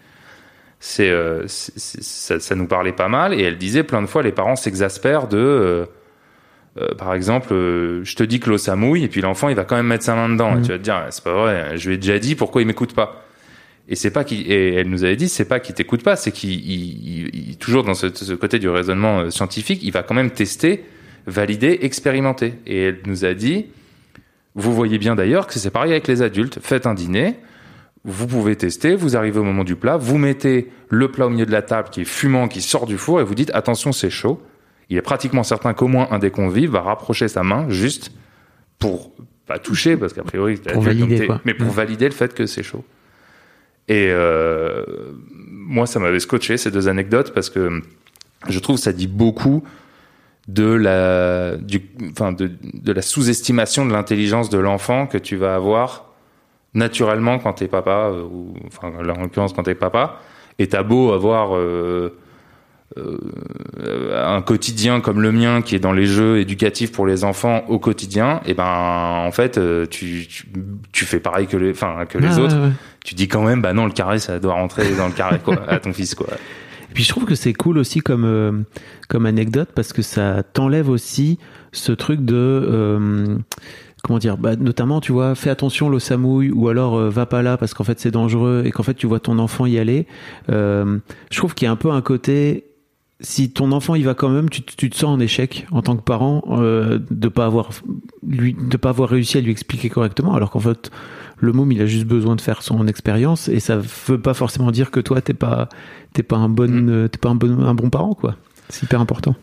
c'est 0.79 1.09
euh, 1.09 1.45
ça 1.47 2.55
nous 2.55 2.67
parlait 2.67 2.91
pas 2.91 3.07
mal. 3.07 3.33
Et 3.33 3.41
elle 3.41 3.57
disait 3.57 3.83
plein 3.83 4.01
de 4.01 4.07
fois, 4.07 4.21
les 4.21 4.31
parents 4.31 4.55
s'exaspèrent 4.55 5.27
de, 5.27 5.87
euh, 6.77 6.93
par 6.95 7.13
exemple, 7.13 7.53
euh, 7.53 8.03
je 8.03 8.15
te 8.15 8.23
dis 8.23 8.39
que 8.39 8.49
l'eau 8.49 8.57
ça 8.57 8.75
mouille, 8.75 9.03
et 9.03 9.07
puis 9.07 9.21
l'enfant 9.21 9.49
il 9.49 9.55
va 9.55 9.63
quand 9.63 9.75
même 9.77 9.87
mettre 9.87 10.03
sa 10.03 10.15
main 10.15 10.29
dedans. 10.29 10.53
Et 10.53 10.57
Mhm. 10.57 10.61
tu 10.63 10.71
vas 10.71 10.77
te 10.77 10.83
dire, 10.83 11.05
c'est 11.09 11.23
pas 11.23 11.33
vrai, 11.33 11.77
je 11.77 11.87
lui 11.87 11.95
ai 11.95 11.97
déjà 11.97 12.19
dit, 12.19 12.35
pourquoi 12.35 12.61
il 12.61 12.67
m'écoute 12.67 12.93
pas 12.93 13.21
et 13.87 13.93
c'est 13.95 14.09
pas 14.09 14.23
qu'il 14.23 14.51
et 14.51 14.73
elle 14.73 14.89
nous 14.89 15.03
avait 15.03 15.15
dit 15.15 15.29
c'est 15.29 15.45
pas 15.47 15.59
qu'il 15.59 15.75
t'écoute 15.75 16.01
pas 16.01 16.15
c'est 16.15 16.31
qu'il 16.31 16.49
il- 16.53 17.27
il- 17.27 17.49
il- 17.51 17.57
toujours 17.57 17.83
dans 17.83 17.93
ce, 17.93 18.07
ce 18.11 18.33
côté 18.33 18.57
du 18.57 18.67
raisonnement 18.67 19.19
euh, 19.19 19.29
scientifique 19.29 19.79
il 19.83 19.91
va 19.91 20.01
quand 20.01 20.15
même 20.15 20.31
tester 20.31 20.83
valider 21.27 21.77
expérimenter 21.83 22.55
et 22.65 22.81
elle 22.85 22.99
nous 23.05 23.25
a 23.25 23.35
dit 23.35 23.67
vous 24.55 24.73
voyez 24.73 24.97
bien 24.97 25.13
d'ailleurs 25.13 25.45
que 25.45 25.59
c'est 25.59 25.69
pareil 25.69 25.91
avec 25.91 26.07
les 26.07 26.23
adultes 26.23 26.57
faites 26.63 26.87
un 26.87 26.95
dîner 26.95 27.35
vous 28.05 28.25
pouvez 28.25 28.55
tester 28.55 28.95
vous 28.95 29.15
arrivez 29.15 29.37
au 29.37 29.43
moment 29.43 29.63
du 29.63 29.75
plat 29.75 29.97
vous 29.97 30.17
mettez 30.17 30.67
le 30.89 31.11
plat 31.11 31.27
au 31.27 31.29
milieu 31.29 31.45
de 31.45 31.51
la 31.51 31.61
table 31.61 31.89
qui 31.91 32.01
est 32.01 32.05
fumant 32.05 32.47
qui 32.47 32.61
sort 32.61 32.87
du 32.87 32.97
four 32.97 33.21
et 33.21 33.23
vous 33.23 33.35
dites 33.35 33.51
attention 33.53 33.91
c'est 33.91 34.09
chaud 34.09 34.41
il 34.89 34.97
est 34.97 35.01
pratiquement 35.01 35.43
certain 35.43 35.73
qu'au 35.73 35.87
moins 35.87 36.07
un 36.11 36.19
des 36.19 36.31
convives 36.31 36.71
va 36.71 36.81
rapprocher 36.81 37.27
sa 37.27 37.43
main 37.43 37.69
juste 37.69 38.11
pour 38.79 39.11
pas 39.45 39.59
toucher 39.59 39.97
parce 39.97 40.13
qu'a 40.13 40.23
priori 40.23 40.57
Pour 40.57 40.81
valider, 40.81 41.27
mais 41.43 41.53
pour 41.53 41.69
valider 41.69 42.05
le 42.05 42.13
fait 42.13 42.33
que 42.33 42.45
c'est 42.45 42.63
chaud. 42.63 42.83
Et 43.87 44.07
euh, 44.09 44.83
moi, 45.47 45.85
ça 45.85 45.99
m'avait 45.99 46.19
scotché 46.19 46.57
ces 46.57 46.71
deux 46.71 46.87
anecdotes 46.87 47.33
parce 47.33 47.49
que 47.49 47.81
je 48.47 48.59
trouve 48.59 48.77
que 48.77 48.81
ça 48.81 48.93
dit 48.93 49.07
beaucoup 49.07 49.63
de 50.47 50.65
la, 50.65 51.55
du, 51.57 51.81
enfin 52.11 52.31
de, 52.31 52.51
de 52.61 52.91
la 52.91 53.01
sous-estimation 53.01 53.85
de 53.85 53.91
l'intelligence 53.91 54.49
de 54.49 54.57
l'enfant 54.57 55.07
que 55.07 55.17
tu 55.17 55.35
vas 55.35 55.55
avoir 55.55 56.13
naturellement 56.73 57.39
quand 57.39 57.53
t'es 57.53 57.67
papa, 57.67 58.09
euh, 58.11 58.23
ou 58.23 58.53
enfin 58.67 58.91
là 59.01 59.13
en 59.13 59.21
l'occurrence 59.21 59.53
quand 59.53 59.63
t'es 59.63 59.75
papa, 59.75 60.19
et 60.59 60.67
t'as 60.67 60.83
beau 60.83 61.13
avoir 61.13 61.55
euh, 61.55 62.17
un 62.97 64.41
quotidien 64.41 65.01
comme 65.01 65.21
le 65.21 65.31
mien 65.31 65.61
qui 65.61 65.75
est 65.75 65.79
dans 65.79 65.91
les 65.91 66.05
jeux 66.05 66.39
éducatifs 66.39 66.91
pour 66.91 67.05
les 67.07 67.23
enfants 67.23 67.63
au 67.67 67.79
quotidien, 67.79 68.41
et 68.45 68.53
ben 68.53 69.23
en 69.25 69.31
fait 69.31 69.57
euh, 69.57 69.85
tu, 69.85 70.25
tu, 70.29 70.45
tu 70.91 71.05
fais 71.05 71.19
pareil 71.19 71.47
que 71.47 71.57
les, 71.57 71.71
enfin 71.71 72.05
que 72.07 72.17
les 72.17 72.27
Ah, 72.27 72.39
autres. 72.39 72.55
ouais, 72.57 72.65
ouais. 72.67 72.71
tu 73.03 73.15
dis 73.15 73.27
quand 73.27 73.43
même 73.43 73.61
bah 73.61 73.73
non 73.73 73.85
le 73.85 73.91
carré 73.91 74.19
ça 74.19 74.39
doit 74.39 74.53
rentrer 74.53 74.95
dans 74.95 75.07
le 75.07 75.13
carré 75.13 75.39
quoi 75.43 75.57
à 75.67 75.79
ton 75.79 75.93
fils 75.93 76.15
quoi. 76.15 76.27
Et 76.89 76.93
puis 76.93 77.03
je 77.03 77.09
trouve 77.09 77.25
que 77.25 77.35
c'est 77.35 77.53
cool 77.53 77.77
aussi 77.77 77.99
comme 77.99 78.23
euh, 78.25 78.51
comme 79.09 79.25
anecdote 79.25 79.69
parce 79.75 79.91
que 79.91 80.01
ça 80.01 80.43
t'enlève 80.43 80.87
aussi 80.89 81.39
ce 81.73 81.91
truc 81.91 82.21
de 82.23 82.35
euh, 82.35 83.37
comment 84.03 84.19
dire 84.19 84.37
bah, 84.37 84.55
notamment 84.55 85.01
tu 85.01 85.11
vois 85.11 85.35
fais 85.35 85.49
attention 85.49 85.89
l'eau 85.89 85.99
ça 85.99 86.15
mouille 86.15 86.51
ou 86.51 86.69
alors 86.69 86.95
euh, 86.97 87.09
va 87.09 87.25
pas 87.25 87.41
là 87.41 87.57
parce 87.57 87.73
qu'en 87.73 87.83
fait 87.83 87.99
c'est 87.99 88.11
dangereux 88.11 88.63
et 88.65 88.71
qu'en 88.71 88.83
fait 88.83 88.93
tu 88.93 89.07
vois 89.07 89.19
ton 89.19 89.39
enfant 89.39 89.65
y 89.65 89.77
aller. 89.79 90.07
Euh, 90.49 90.99
je 91.31 91.37
trouve 91.37 91.53
qu'il 91.55 91.65
y 91.65 91.69
a 91.69 91.71
un 91.71 91.75
peu 91.75 91.91
un 91.91 92.01
côté 92.01 92.65
si 93.21 93.49
ton 93.51 93.71
enfant 93.71 93.95
y 93.95 94.03
va 94.03 94.13
quand 94.13 94.29
même 94.29 94.49
tu, 94.49 94.61
te- 94.61 94.75
tu 94.75 94.89
te 94.89 94.95
sens 94.97 95.09
en 95.15 95.19
échec 95.19 95.65
en 95.71 95.81
tant 95.81 95.95
que 95.95 96.01
parent 96.01 96.43
euh, 96.59 96.99
de 97.11 97.27
pas 97.29 97.45
avoir 97.45 97.69
lui 98.27 98.53
de 98.59 98.75
pas 98.77 98.89
avoir 98.89 99.09
réussi 99.09 99.37
à 99.37 99.41
lui 99.41 99.51
expliquer 99.51 99.89
correctement 99.89 100.35
alors 100.35 100.51
qu'en 100.51 100.59
fait 100.59 100.91
le 101.37 101.51
môme 101.53 101.71
il 101.71 101.81
a 101.81 101.85
juste 101.85 102.05
besoin 102.07 102.35
de 102.35 102.41
faire 102.41 102.61
son 102.61 102.87
expérience 102.87 103.47
et 103.47 103.59
ça 103.61 103.77
veut 104.07 104.19
pas 104.19 104.33
forcément 104.33 104.71
dire 104.71 104.91
que 104.91 104.99
toi 104.99 105.21
t'es 105.21 105.33
pas 105.33 105.69
t'es 106.13 106.23
pas 106.23 106.35
un 106.37 106.49
bon 106.49 106.69
Mm. 106.69 106.89
euh, 106.89 107.07
t'es 107.07 107.17
pas 107.17 107.29
un 107.29 107.35
bon 107.35 107.59
un 107.63 107.73
bon 107.73 107.89
parent 107.89 108.13
quoi. 108.15 108.35
C'est 108.69 108.83
hyper 108.83 108.99
important. 108.99 109.35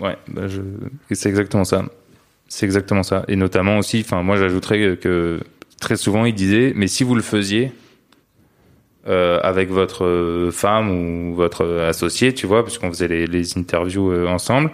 Ouais 0.00 0.16
bah 0.28 0.46
je 0.46 0.60
c'est 1.10 1.28
exactement 1.28 1.64
ça. 1.64 1.84
C'est 2.48 2.64
exactement 2.66 3.02
ça. 3.02 3.24
Et 3.28 3.34
notamment 3.34 3.78
aussi 3.78 4.00
enfin 4.04 4.22
moi 4.22 4.36
j'ajouterais 4.36 4.96
que 5.00 5.40
très 5.80 5.96
souvent 5.96 6.24
il 6.26 6.34
disait 6.34 6.72
mais 6.76 6.86
si 6.86 7.02
vous 7.02 7.14
le 7.16 7.22
faisiez 7.22 7.72
euh, 9.08 9.38
avec 9.42 9.70
votre 9.70 10.04
euh, 10.04 10.50
femme 10.50 10.90
ou 10.90 11.34
votre 11.34 11.64
associé, 11.88 12.34
tu 12.34 12.46
vois, 12.46 12.64
puisqu'on 12.64 12.88
faisait 12.88 13.08
les, 13.08 13.26
les 13.26 13.56
interviews 13.56 14.10
euh, 14.10 14.26
ensemble, 14.26 14.70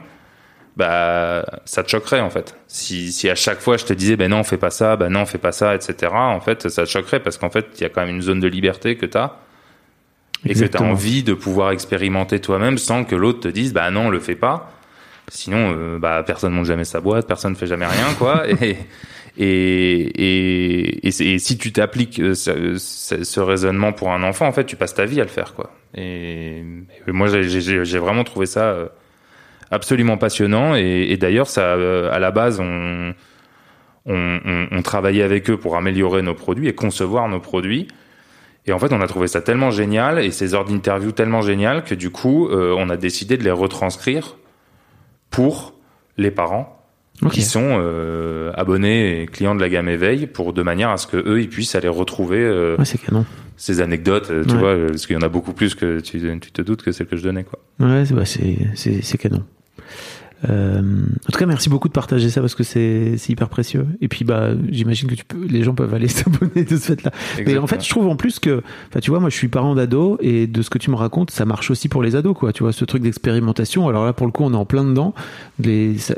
bah 0.77 1.45
ça 1.66 1.83
te 1.83 1.90
choquerait 1.90 2.21
en 2.21 2.31
fait. 2.31 2.57
Si, 2.66 3.12
si 3.12 3.29
à 3.29 3.35
chaque 3.35 3.61
fois 3.61 3.77
je 3.77 3.85
te 3.85 3.92
disais 3.92 4.16
ben 4.16 4.31
non 4.31 4.42
fais 4.42 4.57
pas 4.57 4.71
ça, 4.71 4.97
ben 4.97 5.11
non 5.11 5.27
fais 5.27 5.37
pas 5.38 5.53
ça, 5.53 5.75
etc. 5.75 6.12
En 6.14 6.40
fait 6.40 6.68
ça 6.71 6.85
te 6.85 6.88
choquerait 6.88 7.21
parce 7.21 7.37
qu'en 7.37 7.51
fait 7.51 7.66
il 7.77 7.83
y 7.83 7.85
a 7.85 7.90
quand 7.90 8.01
même 8.07 8.16
une 8.16 8.23
zone 8.23 8.40
de 8.40 8.49
liberté 8.49 8.97
que 8.97 9.05
t'as 9.05 9.37
et 10.47 10.55
que 10.55 10.59
t'as 10.61 10.64
Exactement. 10.64 10.90
envie 10.92 11.23
de 11.23 11.35
pouvoir 11.35 11.73
expérimenter 11.73 12.40
toi-même 12.40 12.79
sans 12.79 13.05
que 13.05 13.14
l'autre 13.14 13.40
te 13.40 13.49
dise 13.49 13.75
bah 13.75 13.90
non 13.90 14.09
le 14.09 14.18
fais 14.18 14.35
pas. 14.35 14.73
Sinon 15.35 15.75
euh, 15.75 15.99
bah 15.99 16.23
personne 16.27 16.53
monte 16.53 16.66
jamais 16.66 16.85
sa 16.85 17.01
boîte, 17.01 17.27
personne 17.27 17.57
fait 17.57 17.66
jamais 17.66 17.87
rien 17.87 18.12
quoi. 18.18 18.45
et 18.62 18.77
et 19.38 20.03
et, 20.25 21.07
et, 21.07 21.11
c'est- 21.11 21.25
et 21.25 21.38
si 21.38 21.57
tu 21.57 21.73
t'appliques 21.73 22.21
euh, 22.21 22.35
ce, 22.35 22.77
ce- 22.77 23.25
ce 23.25 23.40
raisonnement 23.40 23.92
pour 23.95 24.12
un 24.12 24.23
enfant 24.25 24.47
en 24.47 24.53
fait 24.53 24.64
tu 24.66 24.77
passes 24.77 24.92
ta 24.95 25.07
vie 25.07 25.21
à 25.21 25.25
le 25.25 25.31
faire 25.31 25.55
quoi. 25.55 25.71
Et, 25.95 26.62
moi 27.07 27.29
j'ai- 27.29 27.99
vraiment 27.99 28.25
trouvé 28.25 28.45
ça 28.45 28.64
euh, 28.73 28.88
absolument 29.71 30.18
passionnant 30.18 30.75
et, 30.75 31.16
d'ailleurs 31.16 31.47
ça 31.49 31.62
euh, 31.62 32.12
à 32.12 32.18
la 32.18 32.31
base 32.31 32.61
on, 32.61 33.14
on, 34.05 34.38
on, 34.45 34.66
on 34.71 34.83
travaillait 34.83 35.23
avec 35.23 35.49
eux 35.49 35.57
pour 35.57 35.77
améliorer 35.79 36.21
nos 36.21 36.35
produits 36.35 36.68
et 36.68 36.75
concevoir 36.75 37.27
nos 37.29 37.40
produits 37.40 37.88
et 38.66 38.73
en 38.73 38.79
fait 38.79 38.92
on 38.92 39.01
a 39.01 39.07
trouvé 39.07 39.29
ça 39.29 39.40
tellement 39.40 39.71
génial 39.71 40.18
et 40.23 40.31
ces 40.31 40.55
heures 40.55 40.66
d'interview 40.66 41.11
tellement 41.12 41.40
géniales 41.40 41.85
que 41.85 41.95
du 41.95 42.11
coup 42.11 42.49
euh, 42.49 42.75
on 42.77 42.90
a 42.90 42.99
décidé 42.99 43.38
de 43.38 43.45
les 43.45 43.51
retranscrire 43.51 44.37
pour 45.33 45.75
les 46.16 46.31
parents 46.31 46.79
qui 47.31 47.42
sont 47.42 47.79
euh, 47.81 48.51
abonnés 48.55 49.23
et 49.23 49.27
clients 49.27 49.55
de 49.55 49.61
la 49.61 49.68
gamme 49.68 49.88
éveil 49.88 50.27
pour 50.27 50.53
de 50.53 50.62
manière 50.62 50.90
à 50.90 50.97
ce 50.97 51.07
que 51.07 51.16
eux 51.16 51.40
ils 51.40 51.49
puissent 51.49 51.75
aller 51.77 51.87
retrouver 51.88 52.40
euh, 52.40 52.77
Ouais, 52.79 52.85
c'est 52.85 52.99
canon. 52.99 53.25
ces 53.57 53.81
anecdotes 53.81 54.31
euh, 54.31 54.45
tu 54.45 54.55
Ouais. 54.55 54.59
vois 54.59 54.87
parce 54.88 55.07
qu'il 55.07 55.14
y 55.14 55.18
en 55.18 55.23
a 55.23 55.29
beaucoup 55.29 55.53
plus 55.53 55.75
que 55.77 56.01
tu, 56.01 56.21
tu 56.40 56.51
te 56.53 56.62
doutes 56.62 56.83
que 56.83 56.90
celles 56.90 57.07
que 57.07 57.16
je 57.16 57.23
donnais 57.23 57.45
quoi 57.45 57.61
Ouais, 57.81 58.05
c'est 58.05 58.14
bah, 58.14 58.25
c'est 58.25 58.57
c'est 58.75 59.03
c'est 59.03 59.18
canon. 59.18 59.45
Euh, 60.48 60.81
en 60.81 61.33
tout 61.33 61.38
cas, 61.38 61.46
merci 61.46 61.68
beaucoup 61.68 61.88
de 61.88 61.92
partager 61.92 62.31
ça 62.31 62.40
parce 62.40 62.55
que 62.55 62.62
c'est 62.62 63.16
hyper 63.28 63.48
précieux. 63.48 63.87
Et 64.00 64.09
puis, 64.09 64.24
bah, 64.24 64.50
j'imagine 64.70 65.09
que 65.09 65.14
tu 65.14 65.24
peux, 65.24 65.44
les 65.46 65.62
gens 65.62 65.74
peuvent 65.74 65.94
aller 65.94 66.09
s'abonner 66.09 66.64
de 66.64 66.76
ce 66.76 66.94
fait-là. 66.94 67.11
Mais 67.46 67.59
en 67.59 67.66
fait, 67.66 67.85
je 67.85 67.88
trouve 67.88 68.09
en 68.09 68.16
plus 68.16 68.38
que, 68.38 68.62
tu 69.00 69.11
vois, 69.11 69.20
moi, 69.20 69.31
je 69.31 69.37
suis 69.37 69.48
parent 69.48 69.74
d'ado 69.74 70.18
et 70.20 70.46
de 70.46 70.62
ce 70.62 70.70
que 70.70 70.78
tu 70.78 70.90
me 70.90 70.96
racontes, 70.96 71.31
ça 71.31 71.44
marche 71.44 71.70
aussi 71.70 71.88
pour 71.88 72.02
les 72.02 72.16
ados, 72.16 72.37
quoi. 72.37 72.52
Tu 72.52 72.62
vois, 72.62 72.72
ce 72.72 72.85
truc 72.85 73.02
d'expérimentation. 73.02 73.88
Alors 73.88 74.05
là, 74.05 74.12
pour 74.12 74.26
le 74.26 74.33
coup, 74.33 74.44
on 74.44 74.52
est 74.52 74.57
en 74.57 74.64
plein 74.64 74.85
dedans. 74.85 75.14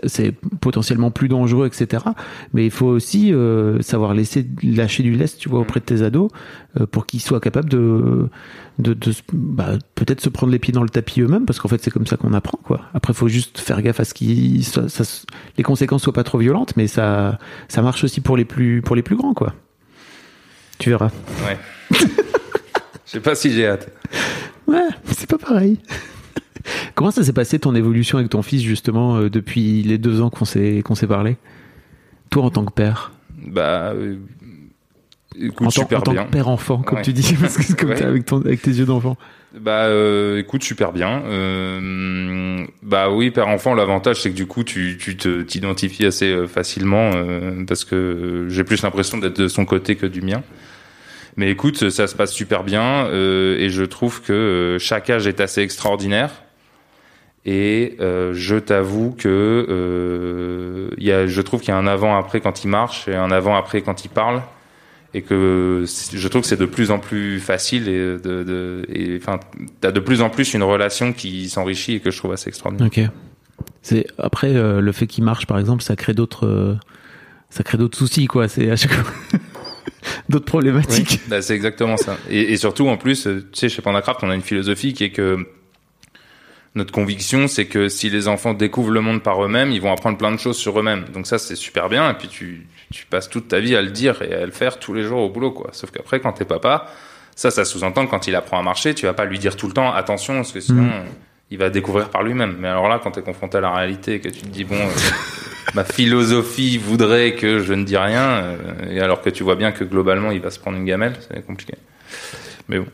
C'est 0.07 0.33
potentiellement 0.61 1.11
plus 1.11 1.29
dangereux, 1.29 1.67
etc. 1.67 2.05
Mais 2.53 2.65
il 2.65 2.71
faut 2.71 2.87
aussi 2.87 3.33
euh, 3.33 3.81
savoir 3.83 4.15
laisser 4.15 4.47
lâcher 4.63 5.03
du 5.03 5.13
lest, 5.13 5.39
tu 5.39 5.49
vois, 5.49 5.61
auprès 5.61 5.81
de 5.81 5.85
tes 5.85 6.03
ados, 6.03 6.31
euh, 6.81 6.87
pour 6.87 7.07
qu'ils 7.07 7.21
soient 7.21 7.41
capables 7.41 7.69
de, 7.69 8.29
de, 8.79 8.97
bah, 9.33 9.73
peut-être 9.95 10.21
se 10.21 10.29
prendre 10.29 10.53
les 10.53 10.59
pieds 10.59 10.73
dans 10.73 10.83
le 10.83 10.89
tapis 10.89 11.21
eux-mêmes, 11.21 11.47
parce 11.47 11.61
qu'en 11.61 11.69
fait, 11.69 11.83
c'est 11.83 11.91
comme 11.91 12.07
ça 12.07 12.17
qu'on 12.17 12.33
apprend, 12.33 12.59
quoi. 12.63 12.81
Après, 12.95 13.13
il 13.13 13.17
faut 13.17 13.29
juste 13.29 13.59
faire 13.61 13.81
gaffe 13.83 14.01
à 14.01 14.05
ce 14.05 14.15
ça, 14.63 14.89
ça- 14.89 15.05
les 15.57 15.63
conséquences 15.63 16.03
soient 16.03 16.13
pas 16.13 16.25
trop 16.25 16.39
violentes, 16.39 16.77
mais 16.77 16.87
ça, 16.87 17.39
ça 17.69 17.83
marche 17.83 18.03
aussi 18.05 18.21
pour 18.21 18.37
les 18.37 18.45
plus, 18.45 18.83
pour 18.83 18.97
les 18.97 19.03
plus 19.03 19.17
grands, 19.17 19.35
quoi. 19.35 19.55
Tu 20.79 20.91
verras. 20.91 21.11
ouais 21.47 21.59
je 22.01 23.11
sais 23.11 23.21
pas 23.21 23.35
si 23.35 23.53
j'ai 23.53 23.67
hâte 23.69 23.89
Ouais, 24.67 24.89
c'est 25.13 25.29
pas 25.29 25.39
pareil. 25.39 25.79
Comment 26.95 27.11
ça 27.11 27.23
s'est 27.23 27.33
passé 27.35 27.59
ton 27.59 27.75
évolution 27.75 28.19
avec 28.19 28.31
ton 28.31 28.43
fils 28.43 28.63
justement 28.63 29.17
euh, 29.17 29.29
depuis 29.31 29.83
les 29.83 29.99
deux 29.99 30.21
ans 30.23 30.31
qu'on 30.31 30.47
s'est 30.47 30.83
qu'on 30.85 30.95
s'est 30.95 31.07
parlé? 31.07 31.37
Toi 32.31 32.45
en 32.45 32.51
tant 32.51 32.65
que 32.65 32.73
père, 32.73 33.13
Bah, 33.47 33.93
euh, 33.95 34.17
écoute, 35.39 35.67
en, 35.67 35.71
tant- 35.71 35.81
super 35.83 35.99
en 35.99 36.03
tant 36.03 36.13
bien. 36.13 36.25
que 36.25 36.31
père 36.31 36.49
enfant, 36.49 36.79
comme 36.79 36.99
Ouais. 36.99 37.05
tu 37.05 37.13
dis, 37.13 37.35
parce 37.41 37.57
que 37.57 37.63
c'est 37.63 37.79
comme 37.79 37.91
Ouais. 37.91 37.97
t'as 37.97 38.09
avec 38.09 38.25
ton 38.27 38.41
avec 38.41 38.63
tes 38.63 38.71
yeux 38.73 38.85
d'enfant. 38.87 39.17
Bah, 39.59 39.85
euh, 39.85 40.39
écoute, 40.41 40.65
super 40.65 40.91
bien. 40.93 41.23
Euh, 41.27 42.65
bah 42.83 43.11
oui, 43.11 43.31
père 43.31 43.49
enfant, 43.49 43.75
l'avantage 43.75 44.21
c'est 44.21 44.31
que 44.31 44.35
du 44.35 44.47
coup, 44.47 44.65
tu 44.65 44.97
tu 44.99 45.17
te 45.17 45.43
t'identifies 45.43 46.07
assez 46.07 46.27
euh, 46.33 46.47
facilement 46.49 47.13
euh, 47.15 47.65
parce 47.67 47.85
que 47.85 47.95
euh, 47.95 48.49
j'ai 48.49 48.65
plus 48.65 48.83
l'impression 48.83 49.19
d'être 49.19 49.41
de 49.41 49.49
son 49.49 49.65
côté 49.65 49.95
que 49.97 50.07
du 50.07 50.23
mien. 50.23 50.43
Mais 51.37 51.51
écoute, 51.51 51.89
ça 51.91 52.07
se 52.07 52.15
passe 52.17 52.33
super 52.33 52.63
bien 52.65 53.07
euh, 53.07 53.57
et 53.59 53.69
je 53.69 53.83
trouve 53.85 54.23
que 54.23 54.77
chaque 54.81 55.11
âge 55.11 55.27
est 55.27 55.41
assez 55.41 55.61
extraordinaire. 55.63 56.31
Et 57.47 57.97
euh, 58.01 58.33
je 58.35 58.57
t'avoue 58.57 59.15
que 59.19 59.29
euh, 59.69 60.89
y 60.99 61.13
a, 61.13 61.27
je 61.27 61.41
trouve 61.43 61.61
qu'il 61.61 61.69
y 61.71 61.73
a 61.73 61.77
un 61.79 61.87
avant-après 61.87 62.41
quand 62.41 62.65
il 62.65 62.69
marche 62.69 63.07
et 63.09 63.15
un 63.15 63.31
avant-après 63.31 63.83
quand 63.83 64.05
il 64.05 64.09
parle 64.09 64.43
et 65.15 65.23
que 65.23 65.85
je 65.87 66.29
trouve 66.29 66.43
que 66.43 66.49
c'est 66.49 66.59
de 66.59 66.67
plus 66.67 66.91
en 66.91 66.99
plus 66.99 67.39
facile 67.39 67.89
et 67.89 67.99
de, 67.99 68.19
de 68.19 68.85
et 68.93 69.17
enfin 69.17 69.39
t'as 69.81 69.93
de 69.93 70.01
plus 70.01 70.21
en 70.21 70.29
plus 70.29 70.55
une 70.55 70.65
relation 70.65 71.13
qui 71.13 71.49
s'enrichit 71.49 71.95
et 71.95 72.01
que 72.01 72.11
je 72.11 72.19
trouve 72.19 72.33
assez 72.33 72.49
extraordinaire. 72.49 72.89
Ok. 72.89 73.01
C'est 73.83 74.07
après 74.19 74.57
euh, 74.57 74.81
le 74.81 74.93
fait 74.93 75.07
qu'il 75.07 75.23
marche 75.23 75.47
par 75.47 75.59
exemple, 75.59 75.83
ça 75.83 75.95
crée 75.95 76.15
d'autres 76.15 76.47
euh, 76.47 76.75
ça 77.49 77.63
crée 77.63 77.79
d'autres 77.79 77.97
soucis 77.97 78.27
quoi. 78.27 78.49
C'est 78.49 78.71
à 78.71 78.77
chaque 78.77 78.93
fois 78.93 79.39
d'autres 80.29 80.47
problématiques. 80.47 81.21
Bah, 81.29 81.41
c'est 81.43 81.55
exactement 81.55 81.97
ça. 81.97 82.19
Et, 82.29 82.53
et 82.53 82.57
surtout 82.57 82.89
en 82.89 82.97
plus, 82.97 83.27
euh, 83.29 83.47
tu 83.53 83.61
sais, 83.61 83.69
chez 83.69 83.83
Pandacraft, 83.83 84.21
on 84.25 84.31
a 84.31 84.35
une 84.35 84.43
philosophie 84.43 84.95
qui 84.95 85.05
est 85.05 85.11
que 85.11 85.47
notre 86.75 86.93
conviction, 86.93 87.47
c'est 87.49 87.67
que 87.67 87.89
si 87.89 88.11
les 88.11 88.27
enfants 88.29 88.53
découvrent 88.55 88.91
le 88.91 89.01
monde 89.01 89.23
par 89.23 89.43
eux-mêmes, 89.45 89.71
ils 89.71 89.81
vont 89.81 89.93
apprendre 89.93 90.19
plein 90.19 90.33
de 90.33 90.39
choses 90.39 90.57
sur 90.59 90.79
eux-mêmes. 90.79 91.05
Donc 91.13 91.27
ça, 91.27 91.39
c'est 91.39 91.55
super 91.57 91.89
bien. 91.89 92.11
Et 92.11 92.15
puis 92.15 92.29
tu, 92.29 92.67
tu 92.93 93.07
passes 93.07 93.29
toute 93.31 93.49
ta 93.49 93.61
vie 93.61 93.77
à 93.77 93.83
le 93.83 93.91
dire 93.91 94.23
et 94.23 94.35
à 94.35 94.45
le 94.45 94.53
faire 94.53 94.79
tous 94.79 94.93
les 94.95 95.03
jours 95.05 95.21
au 95.21 95.29
boulot, 95.31 95.53
quoi. 95.53 95.71
Sauf 95.73 95.91
qu'après, 95.93 96.19
quand 96.21 96.33
t'es 96.33 96.45
papa, 96.45 96.87
ça, 97.37 97.51
ça 97.51 97.65
sous-entend 97.65 98.07
que 98.07 98.11
quand 98.11 98.27
il 98.27 98.35
apprend 98.35 98.59
à 98.59 98.63
marcher, 98.63 98.95
tu 98.95 99.07
vas 99.07 99.15
pas 99.15 99.25
lui 99.25 99.39
dire 99.39 99.57
tout 99.57 99.67
le 99.69 99.73
temps 99.73 99.93
attention, 99.93 100.35
parce 100.37 100.53
que 100.53 100.61
sinon, 100.61 100.83
Mhm. 100.83 100.91
euh, 100.93 101.03
il 101.51 101.59
va 101.59 101.71
découvrir 101.71 102.09
par 102.11 102.23
lui-même. 102.25 102.57
Mais 102.59 102.69
alors 102.69 102.89
là, 102.89 102.99
quand 103.03 103.13
t'es 103.13 103.23
confronté 103.23 103.59
à 103.59 103.61
la 103.61 103.73
réalité 103.73 104.15
et 104.15 104.21
que 104.21 104.29
tu 104.29 104.41
te 104.41 104.47
dis 104.49 104.65
bon, 104.65 104.75
euh, 104.77 104.89
ma 105.75 105.85
philosophie 105.85 106.79
voudrait 106.79 107.35
que 107.35 107.61
je 107.61 107.73
ne 107.75 107.85
dis 107.85 107.97
rien, 107.97 108.23
euh, 108.23 108.57
et 108.91 109.01
alors 109.01 109.21
que 109.21 109.31
tu 109.31 109.45
vois 109.45 109.55
bien 109.57 109.71
que 109.71 109.85
globalement, 109.85 110.33
il 110.33 110.41
va 110.41 110.51
se 110.51 110.59
prendre 110.59 110.77
une 110.77 110.85
gamelle, 110.85 111.15
c'est 111.29 111.45
compliqué. 111.47 111.75
Mais 112.69 112.79
bon. 112.81 112.87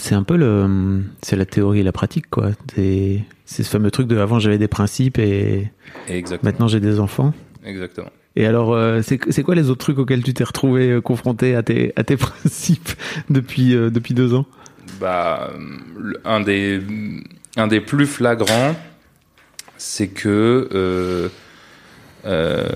C'est 0.00 0.14
un 0.14 0.22
peu 0.22 0.36
le 0.36 1.02
c'est 1.22 1.36
la 1.36 1.44
théorie 1.44 1.80
et 1.80 1.82
la 1.82 1.92
pratique 1.92 2.30
quoi. 2.30 2.50
C'est 2.74 3.24
ce 3.46 3.62
fameux 3.64 3.90
truc 3.90 4.06
de 4.06 4.16
avant 4.18 4.38
j'avais 4.38 4.58
des 4.58 4.68
principes 4.68 5.18
et 5.18 5.70
Exactement. 6.08 6.48
maintenant 6.50 6.68
j'ai 6.68 6.80
des 6.80 7.00
enfants. 7.00 7.34
Exactement. 7.64 8.10
Et 8.36 8.46
alors, 8.46 8.72
euh, 8.72 9.02
c'est 9.02 9.18
c'est 9.30 9.42
quoi 9.42 9.56
les 9.56 9.68
autres 9.68 9.80
trucs 9.80 9.98
auxquels 9.98 10.22
tu 10.22 10.32
t'es 10.32 10.44
retrouvé 10.44 10.90
euh, 10.90 11.00
confronté 11.00 11.56
à 11.56 11.64
tes, 11.64 11.92
à 11.96 12.04
tes 12.04 12.16
principes 12.26 12.90
depuis, 13.28 13.74
euh, 13.74 13.90
depuis 13.90 14.14
deux 14.14 14.32
ans? 14.34 14.46
Bah, 15.00 15.50
un 16.24 16.40
des, 16.40 16.80
un 17.56 17.66
des 17.66 17.80
plus 17.80 18.06
flagrants, 18.06 18.76
c'est 19.76 20.06
que 20.08 20.68
euh, 20.72 21.28
euh, 22.26 22.68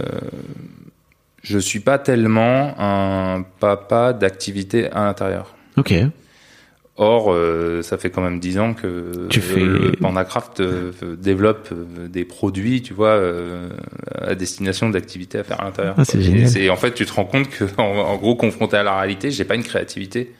je 1.42 1.58
suis 1.58 1.80
pas 1.80 1.98
tellement 1.98 2.74
un 2.78 3.42
papa 3.60 4.12
d'activité 4.12 4.90
à 4.90 5.04
l'intérieur. 5.04 5.54
Ok. 5.76 5.94
Or, 7.02 7.32
euh, 7.32 7.82
ça 7.82 7.98
fait 7.98 8.10
quand 8.10 8.22
même 8.22 8.38
dix 8.40 8.58
ans 8.58 8.74
que 8.74 9.26
Tu 9.28 9.40
fais- 9.40 9.60
le 9.60 9.92
Pandacraft 10.00 10.60
euh, 10.60 10.92
développe 11.18 11.68
euh, 11.72 12.06
des 12.08 12.24
produits, 12.24 12.80
tu 12.82 12.94
vois, 12.94 13.20
à 14.20 14.34
destination 14.34 14.88
d'activités 14.90 15.38
à 15.38 15.44
faire 15.44 15.60
à 15.60 15.64
l'intérieur. 15.64 15.94
Ah, 15.98 16.04
c'est 16.04 16.22
génial. 16.22 16.42
Et 16.42 16.46
c'est 16.46 16.70
en 16.70 16.76
fait, 16.76 16.92
tu 16.94 17.04
te 17.04 17.12
rends 17.12 17.24
compte 17.24 17.48
que, 17.50 17.64
en, 17.78 17.82
en 17.82 18.16
gros, 18.16 18.36
confronté 18.36 18.76
à 18.76 18.82
la 18.82 18.96
réalité, 18.98 19.30
j'ai 19.30 19.44
pas 19.44 19.54
une 19.56 19.64
créativité. 19.64 20.32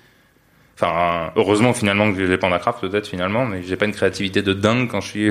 Enfin, 0.77 1.31
heureusement 1.37 1.73
finalement 1.75 2.13
que 2.13 2.27
j'ai 2.27 2.39
Pandacraft 2.39 2.81
peut-être 2.81 3.07
finalement, 3.07 3.45
mais 3.45 3.63
j'ai 3.63 3.77
pas 3.77 3.85
une 3.85 3.93
créativité 3.93 4.43
de 4.43 4.53
dingue 4.53 4.89
quand 4.89 5.01
je 5.01 5.09
suis 5.09 5.31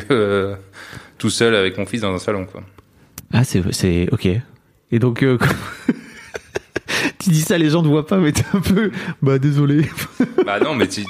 tout 1.17 1.29
seul 1.29 1.55
avec 1.55 1.77
mon 1.77 1.85
fils 1.85 2.01
dans 2.01 2.13
un 2.13 2.19
salon, 2.19 2.45
quoi. 2.45 2.61
Ah, 3.33 3.43
c'est, 3.43 3.61
c'est, 3.71 4.07
ok. 4.11 4.27
Et 4.91 4.99
donc, 4.99 5.23
tu 7.19 7.29
dis 7.29 7.41
ça, 7.41 7.57
les 7.57 7.69
gens 7.69 7.81
ne 7.81 7.87
voient 7.87 8.05
pas, 8.07 8.17
mais 8.17 8.31
t'es 8.31 8.43
un 8.53 8.59
peu, 8.61 8.91
bah, 9.21 9.39
désolé. 9.39 9.85
bah 10.45 10.59
non, 10.59 10.75
mais 10.75 10.87
tu- 10.87 11.03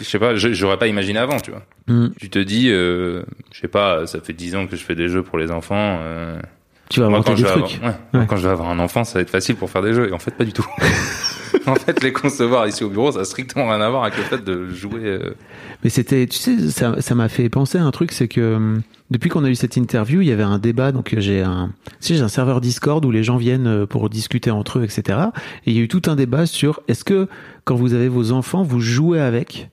je 0.00 0.04
sais 0.04 0.18
pas, 0.18 0.34
j'aurais 0.36 0.78
pas 0.78 0.86
imaginé 0.86 1.18
avant, 1.18 1.38
tu 1.40 1.50
vois. 1.50 1.62
Hmm. 1.88 2.08
Tu 2.18 2.30
te 2.30 2.38
dis, 2.38 2.68
euh, 2.70 3.22
je 3.52 3.60
sais 3.60 3.68
pas, 3.68 4.06
ça 4.06 4.20
fait 4.20 4.32
dix 4.32 4.54
ans 4.56 4.66
que 4.66 4.76
je 4.76 4.82
fais 4.84 4.94
des 4.94 5.08
jeux 5.08 5.22
pour 5.22 5.38
les 5.38 5.50
enfants. 5.50 5.98
euh, 6.02 6.40
Tu 6.88 7.00
vas 7.00 7.06
inventer 7.06 7.30
quand 7.30 7.34
des 7.36 7.42
je, 7.42 7.46
vais 7.46 7.52
trucs. 7.52 7.74
avoir, 7.76 7.92
ouais, 8.14 8.20
Ouais. 8.20 8.26
quand 8.28 8.36
je 8.36 8.42
vais 8.46 8.52
avoir 8.52 8.68
un 8.70 8.78
enfant, 8.78 9.04
ça 9.04 9.14
va 9.18 9.22
être 9.22 9.30
facile 9.30 9.56
pour 9.56 9.70
faire 9.70 9.82
des 9.82 9.92
jeux. 9.92 10.08
Et 10.08 10.12
en 10.12 10.18
fait, 10.18 10.30
pas 10.32 10.44
du 10.44 10.52
tout. 10.52 10.66
en 11.66 11.74
fait, 11.74 12.02
les 12.02 12.12
concevoir 12.12 12.66
ici 12.66 12.84
au 12.84 12.90
bureau, 12.90 13.12
ça 13.12 13.20
a 13.20 13.24
strictement 13.24 13.68
rien 13.68 13.80
à 13.80 13.90
voir 13.90 14.04
avec 14.04 14.16
le 14.16 14.24
fait 14.24 14.44
de 14.44 14.68
jouer. 14.70 15.00
euh, 15.04 15.34
Mais 15.82 15.90
c'était, 15.90 16.26
tu 16.26 16.38
sais, 16.38 16.70
ça, 16.70 17.14
m'a 17.14 17.28
fait 17.28 17.48
penser 17.48 17.78
à 17.78 17.84
un 17.84 17.90
truc, 17.90 18.12
c'est 18.12 18.28
que 18.28 18.54
hum, 18.54 18.82
depuis 19.10 19.28
qu'on 19.28 19.44
a 19.44 19.50
eu 19.50 19.54
cette 19.54 19.76
interview, 19.76 20.20
il 20.20 20.28
y 20.28 20.32
avait 20.32 20.42
un 20.42 20.58
débat. 20.58 20.92
Donc 20.92 21.12
euh, 21.14 21.20
j'ai 21.20 21.42
un, 21.42 21.72
sais, 21.98 22.14
j'ai 22.14 22.22
un 22.22 22.28
serveur 22.28 22.60
Discord 22.60 23.04
où 23.04 23.10
les 23.10 23.24
gens 23.24 23.36
viennent 23.36 23.66
euh, 23.66 23.86
pour 23.86 24.08
discuter 24.08 24.50
entre 24.50 24.78
eux, 24.78 24.84
etc. 24.84 25.18
Et 25.66 25.72
il 25.72 25.76
y 25.76 25.80
a 25.80 25.82
eu 25.82 25.88
tout 25.88 26.02
un 26.06 26.16
débat 26.16 26.46
sur 26.46 26.80
est-ce 26.88 27.04
que 27.04 27.28
quand 27.64 27.74
vous 27.74 27.94
avez 27.94 28.08
vos 28.08 28.32
enfants, 28.32 28.62
vous 28.62 28.80
jouez 28.80 29.20
avec 29.20 29.70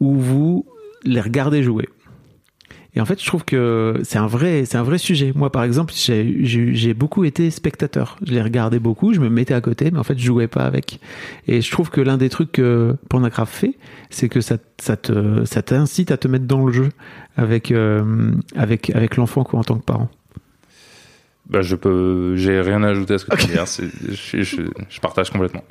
ou 0.00 0.14
vous 0.14 0.66
les 1.04 1.20
regardez 1.20 1.62
jouer? 1.62 1.88
Et 2.98 3.00
en 3.00 3.04
fait, 3.04 3.22
je 3.22 3.26
trouve 3.26 3.44
que 3.44 4.00
c'est 4.02 4.18
un 4.18 4.26
vrai, 4.26 4.64
c'est 4.64 4.76
un 4.76 4.82
vrai 4.82 4.98
sujet. 4.98 5.32
Moi, 5.32 5.52
par 5.52 5.62
exemple, 5.62 5.94
j'ai, 5.96 6.94
beaucoup 6.94 7.22
été 7.22 7.48
spectateur. 7.52 8.16
Je 8.26 8.32
les 8.32 8.42
regardais 8.42 8.80
beaucoup, 8.80 9.12
je 9.12 9.20
me 9.20 9.28
mettais 9.28 9.54
à 9.54 9.60
côté, 9.60 9.92
mais 9.92 10.00
en 10.00 10.02
fait, 10.02 10.18
je 10.18 10.26
jouais 10.26 10.48
pas 10.48 10.64
avec. 10.64 10.98
Et 11.46 11.60
je 11.60 11.70
trouve 11.70 11.90
que 11.90 12.00
l'un 12.00 12.16
des 12.16 12.28
trucs 12.28 12.50
que 12.50 12.96
Pornocraft 13.08 13.54
fait, 13.54 13.74
c'est 14.10 14.28
que 14.28 14.40
ça, 14.40 14.56
ça 14.78 14.96
te, 14.96 15.44
ça 15.44 15.62
t'incite 15.62 16.10
à 16.10 16.16
te 16.16 16.26
mettre 16.26 16.46
dans 16.46 16.66
le 16.66 16.72
jeu 16.72 16.88
avec, 17.36 17.70
euh, 17.70 18.32
avec, 18.56 18.90
avec 18.90 19.16
l'enfant, 19.16 19.44
quoi, 19.44 19.60
en 19.60 19.62
tant 19.64 19.76
que 19.76 19.84
parent. 19.84 20.10
Bah, 21.50 21.62
je 21.62 21.76
peux, 21.76 22.36
j'ai 22.36 22.60
rien 22.60 22.82
à 22.82 22.88
ajouter 22.88 23.14
à 23.14 23.18
ce 23.18 23.24
que 23.24 23.34
tu 23.36 23.46
dis. 23.46 23.58
hein. 23.58 23.64
C'est- 23.64 23.88
Je, 24.10 24.42
je, 24.42 24.62
je 24.90 25.00
partage 25.00 25.30
complètement. 25.30 25.64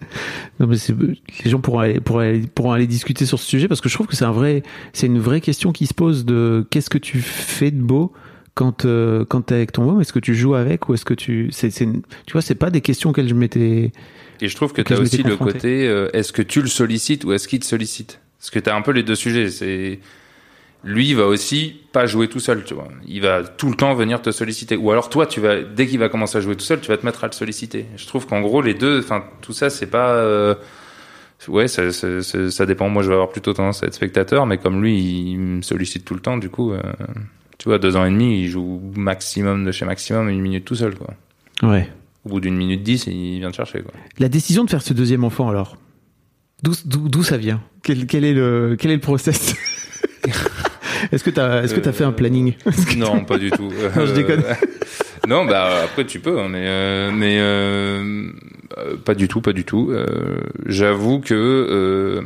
Non, 0.59 0.65
mais 0.65 0.75
c'est- 0.77 0.95
les 1.43 1.49
gens 1.51 1.59
pourront 1.59 1.79
aller, 1.79 1.99
pourront, 1.99 2.19
aller, 2.19 2.41
pourront 2.53 2.71
aller 2.71 2.87
discuter 2.87 3.25
sur 3.27 3.37
ce 3.39 3.45
sujet 3.45 3.67
parce 3.67 3.79
que 3.81 3.87
je 3.89 3.93
trouve 3.93 4.07
que 4.07 4.15
c'est 4.15 4.25
un 4.25 4.31
vrai, 4.31 4.63
c'est 4.93 5.05
une 5.05 5.19
vraie 5.19 5.39
question 5.41 5.71
qui 5.71 5.85
se 5.85 5.93
pose 5.93 6.25
de 6.25 6.65
qu'est-ce 6.71 6.89
que 6.89 6.97
tu 6.97 7.19
fais 7.19 7.69
de 7.69 7.79
beau 7.81 8.11
quand 8.55 8.85
euh, 8.85 9.23
quand 9.23 9.41
t'es 9.41 9.53
avec 9.55 9.71
ton 9.71 9.83
môme? 9.85 10.01
Est-ce 10.01 10.13
que 10.13 10.19
tu 10.19 10.33
joues 10.33 10.55
avec 10.55 10.89
ou 10.89 10.95
est-ce 10.95 11.05
que 11.05 11.13
tu, 11.13 11.49
c'est, 11.51 11.69
tu 11.69 12.31
vois, 12.33 12.41
c'est 12.41 12.55
pas 12.55 12.71
des 12.71 12.81
questions 12.81 13.11
auxquelles 13.11 13.29
je 13.29 13.35
m'étais. 13.35 13.91
Et 14.41 14.47
je 14.47 14.55
trouve 14.55 14.73
que 14.73 14.81
Ok, 14.81 14.87
tu 14.87 14.93
as 14.93 14.95
je 14.95 15.01
m'étais 15.03 15.15
aussi 15.19 15.23
le 15.23 15.35
côté 15.37 15.87
euh, 15.87 16.09
est-ce 16.13 16.33
que 16.33 16.41
tu 16.41 16.61
le 16.63 16.67
sollicites 16.67 17.23
ou 17.23 17.33
est-ce 17.33 17.47
qu'il 17.47 17.59
te 17.59 17.65
sollicite? 17.65 18.19
Parce 18.39 18.49
que 18.49 18.57
tu 18.57 18.69
as 18.69 18.75
un 18.75 18.81
peu 18.81 18.91
les 18.91 19.03
deux 19.03 19.13
sujets. 19.15 19.49
C'est 19.51 19.99
lui 20.87 21.09
il 21.09 21.15
va 21.15 21.25
aussi 21.25 21.75
pas 21.91 22.05
jouer 22.05 22.27
tout 22.27 22.39
seul, 22.39 22.63
tu 22.63 22.73
vois. 22.73 22.87
Il 23.07 23.21
va 23.21 23.43
tout 23.43 23.69
le 23.69 23.75
temps 23.75 23.93
venir 23.93 24.21
te 24.21 24.31
solliciter. 24.31 24.75
Ou 24.77 24.91
alors 24.91 25.09
toi, 25.09 25.25
tu 25.27 25.39
vas 25.41 25.61
dès 25.61 25.85
qu'il 25.87 25.99
va 25.99 26.09
commencer 26.09 26.37
à 26.37 26.41
jouer 26.41 26.55
tout 26.55 26.65
seul, 26.65 26.79
tu 26.79 26.87
vas 26.87 26.97
te 26.97 27.05
mettre 27.05 27.23
à 27.23 27.27
le 27.27 27.33
solliciter. 27.33 27.85
Je 27.95 28.05
trouve 28.07 28.25
qu'en 28.27 28.41
gros 28.41 28.61
les 28.61 28.73
deux, 28.73 28.99
enfin 28.99 29.23
tout 29.41 29.53
ça, 29.53 29.69
c'est 29.69 29.87
pas. 29.87 30.11
euh, 30.13 30.55
Ouais, 31.47 31.67
ça, 31.67 31.91
ça, 31.91 32.23
ça- 32.23 32.49
ça 32.49 32.65
dépend. 32.65 32.89
Moi, 32.89 33.03
je 33.03 33.09
vais 33.09 33.13
avoir 33.13 33.29
plutôt 33.29 33.53
tendance 33.53 33.83
à 33.83 33.85
être 33.87 33.93
spectateur, 33.93 34.47
mais 34.47 34.57
comme 34.57 34.81
lui, 34.81 34.97
il 34.97 35.37
me 35.37 35.61
sollicite 35.61 36.03
tout 36.03 36.15
le 36.15 36.19
temps, 36.19 36.35
du 36.37 36.49
coup, 36.49 36.71
euh, 36.71 36.81
tu 37.59 37.69
vois, 37.69 37.77
deux 37.77 37.95
ans 37.95 38.05
et 38.05 38.09
demi, 38.09 38.41
il 38.41 38.47
joue 38.47 38.81
maximum 38.95 39.63
de 39.63 39.71
chez 39.71 39.85
maximum 39.85 40.29
une 40.29 40.41
minute 40.41 40.65
tout 40.65 40.73
seul, 40.75 40.95
quoi. 40.95 41.13
Ouais. 41.61 41.87
Au 42.25 42.29
bout 42.29 42.39
d'une 42.39 42.55
minute 42.57 42.81
dix, 42.81 43.05
il 43.05 43.37
vient 43.39 43.51
te 43.51 43.55
chercher, 43.55 43.81
quoi. 43.83 43.91
La 44.17 44.29
décision 44.29 44.63
de 44.63 44.69
faire 44.71 44.81
ce 44.81 44.93
deuxième 44.95 45.23
enfant, 45.23 45.47
alors, 45.47 45.77
d'où, 46.63 47.23
ça 47.23 47.37
vient? 47.37 47.61
Quel, 47.83 48.07
quel 48.07 48.25
est 48.25 48.33
le, 48.33 48.75
quel 48.77 48.89
est 48.89 48.95
le 48.95 48.99
process? 49.01 49.55
Est-ce 51.11 51.23
que 51.23 51.29
t'as, 51.29 51.63
est-ce 51.63 51.73
que 51.73 51.79
t'as 51.79 51.91
fait 51.91 52.03
un 52.03 52.11
planning 52.11 52.55
Non, 52.97 53.23
pas 53.23 53.37
du 53.37 53.51
tout. 53.51 53.71
Non, 53.95 54.05
je 54.05 54.13
déconne. 54.13 54.43
non, 55.27 55.45
bah 55.45 55.81
après 55.85 56.05
tu 56.05 56.19
peux, 56.19 56.39
hein, 56.39 56.47
mais 56.49 56.65
euh, 56.67 57.11
mais 57.13 57.37
euh, 57.39 58.29
euh, 58.77 58.95
pas 58.97 59.15
du 59.15 59.27
tout, 59.27 59.41
pas 59.41 59.53
du 59.53 59.63
tout. 59.65 59.89
Euh, 59.91 60.39
J'avoue 60.65 61.19
que 61.19 61.33
euh, 61.33 62.21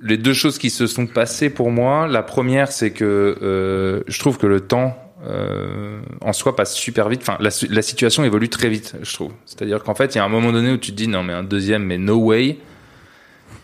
les 0.00 0.16
deux 0.16 0.32
choses 0.32 0.58
qui 0.58 0.70
se 0.70 0.86
sont 0.86 1.06
passées 1.06 1.50
pour 1.50 1.70
moi, 1.70 2.06
la 2.08 2.22
première 2.22 2.72
c'est 2.72 2.90
que 2.90 3.36
euh, 3.42 4.02
je 4.06 4.18
trouve 4.18 4.38
que 4.38 4.46
le 4.46 4.60
temps 4.60 4.96
euh, 5.28 6.00
en 6.22 6.32
soi 6.32 6.56
passe 6.56 6.74
super 6.74 7.08
vite. 7.08 7.20
Enfin, 7.22 7.36
la, 7.40 7.50
la 7.68 7.82
situation 7.82 8.24
évolue 8.24 8.48
très 8.48 8.70
vite, 8.70 8.94
je 9.02 9.12
trouve. 9.14 9.32
C'est-à-dire 9.44 9.82
qu'en 9.82 9.94
fait, 9.94 10.14
il 10.14 10.18
y 10.18 10.20
a 10.20 10.24
un 10.24 10.28
moment 10.30 10.50
donné 10.52 10.72
où 10.72 10.78
tu 10.78 10.92
te 10.92 10.96
dis 10.96 11.08
non 11.08 11.22
mais 11.22 11.34
un 11.34 11.42
deuxième, 11.42 11.84
mais 11.84 11.98
no 11.98 12.16
way. 12.16 12.58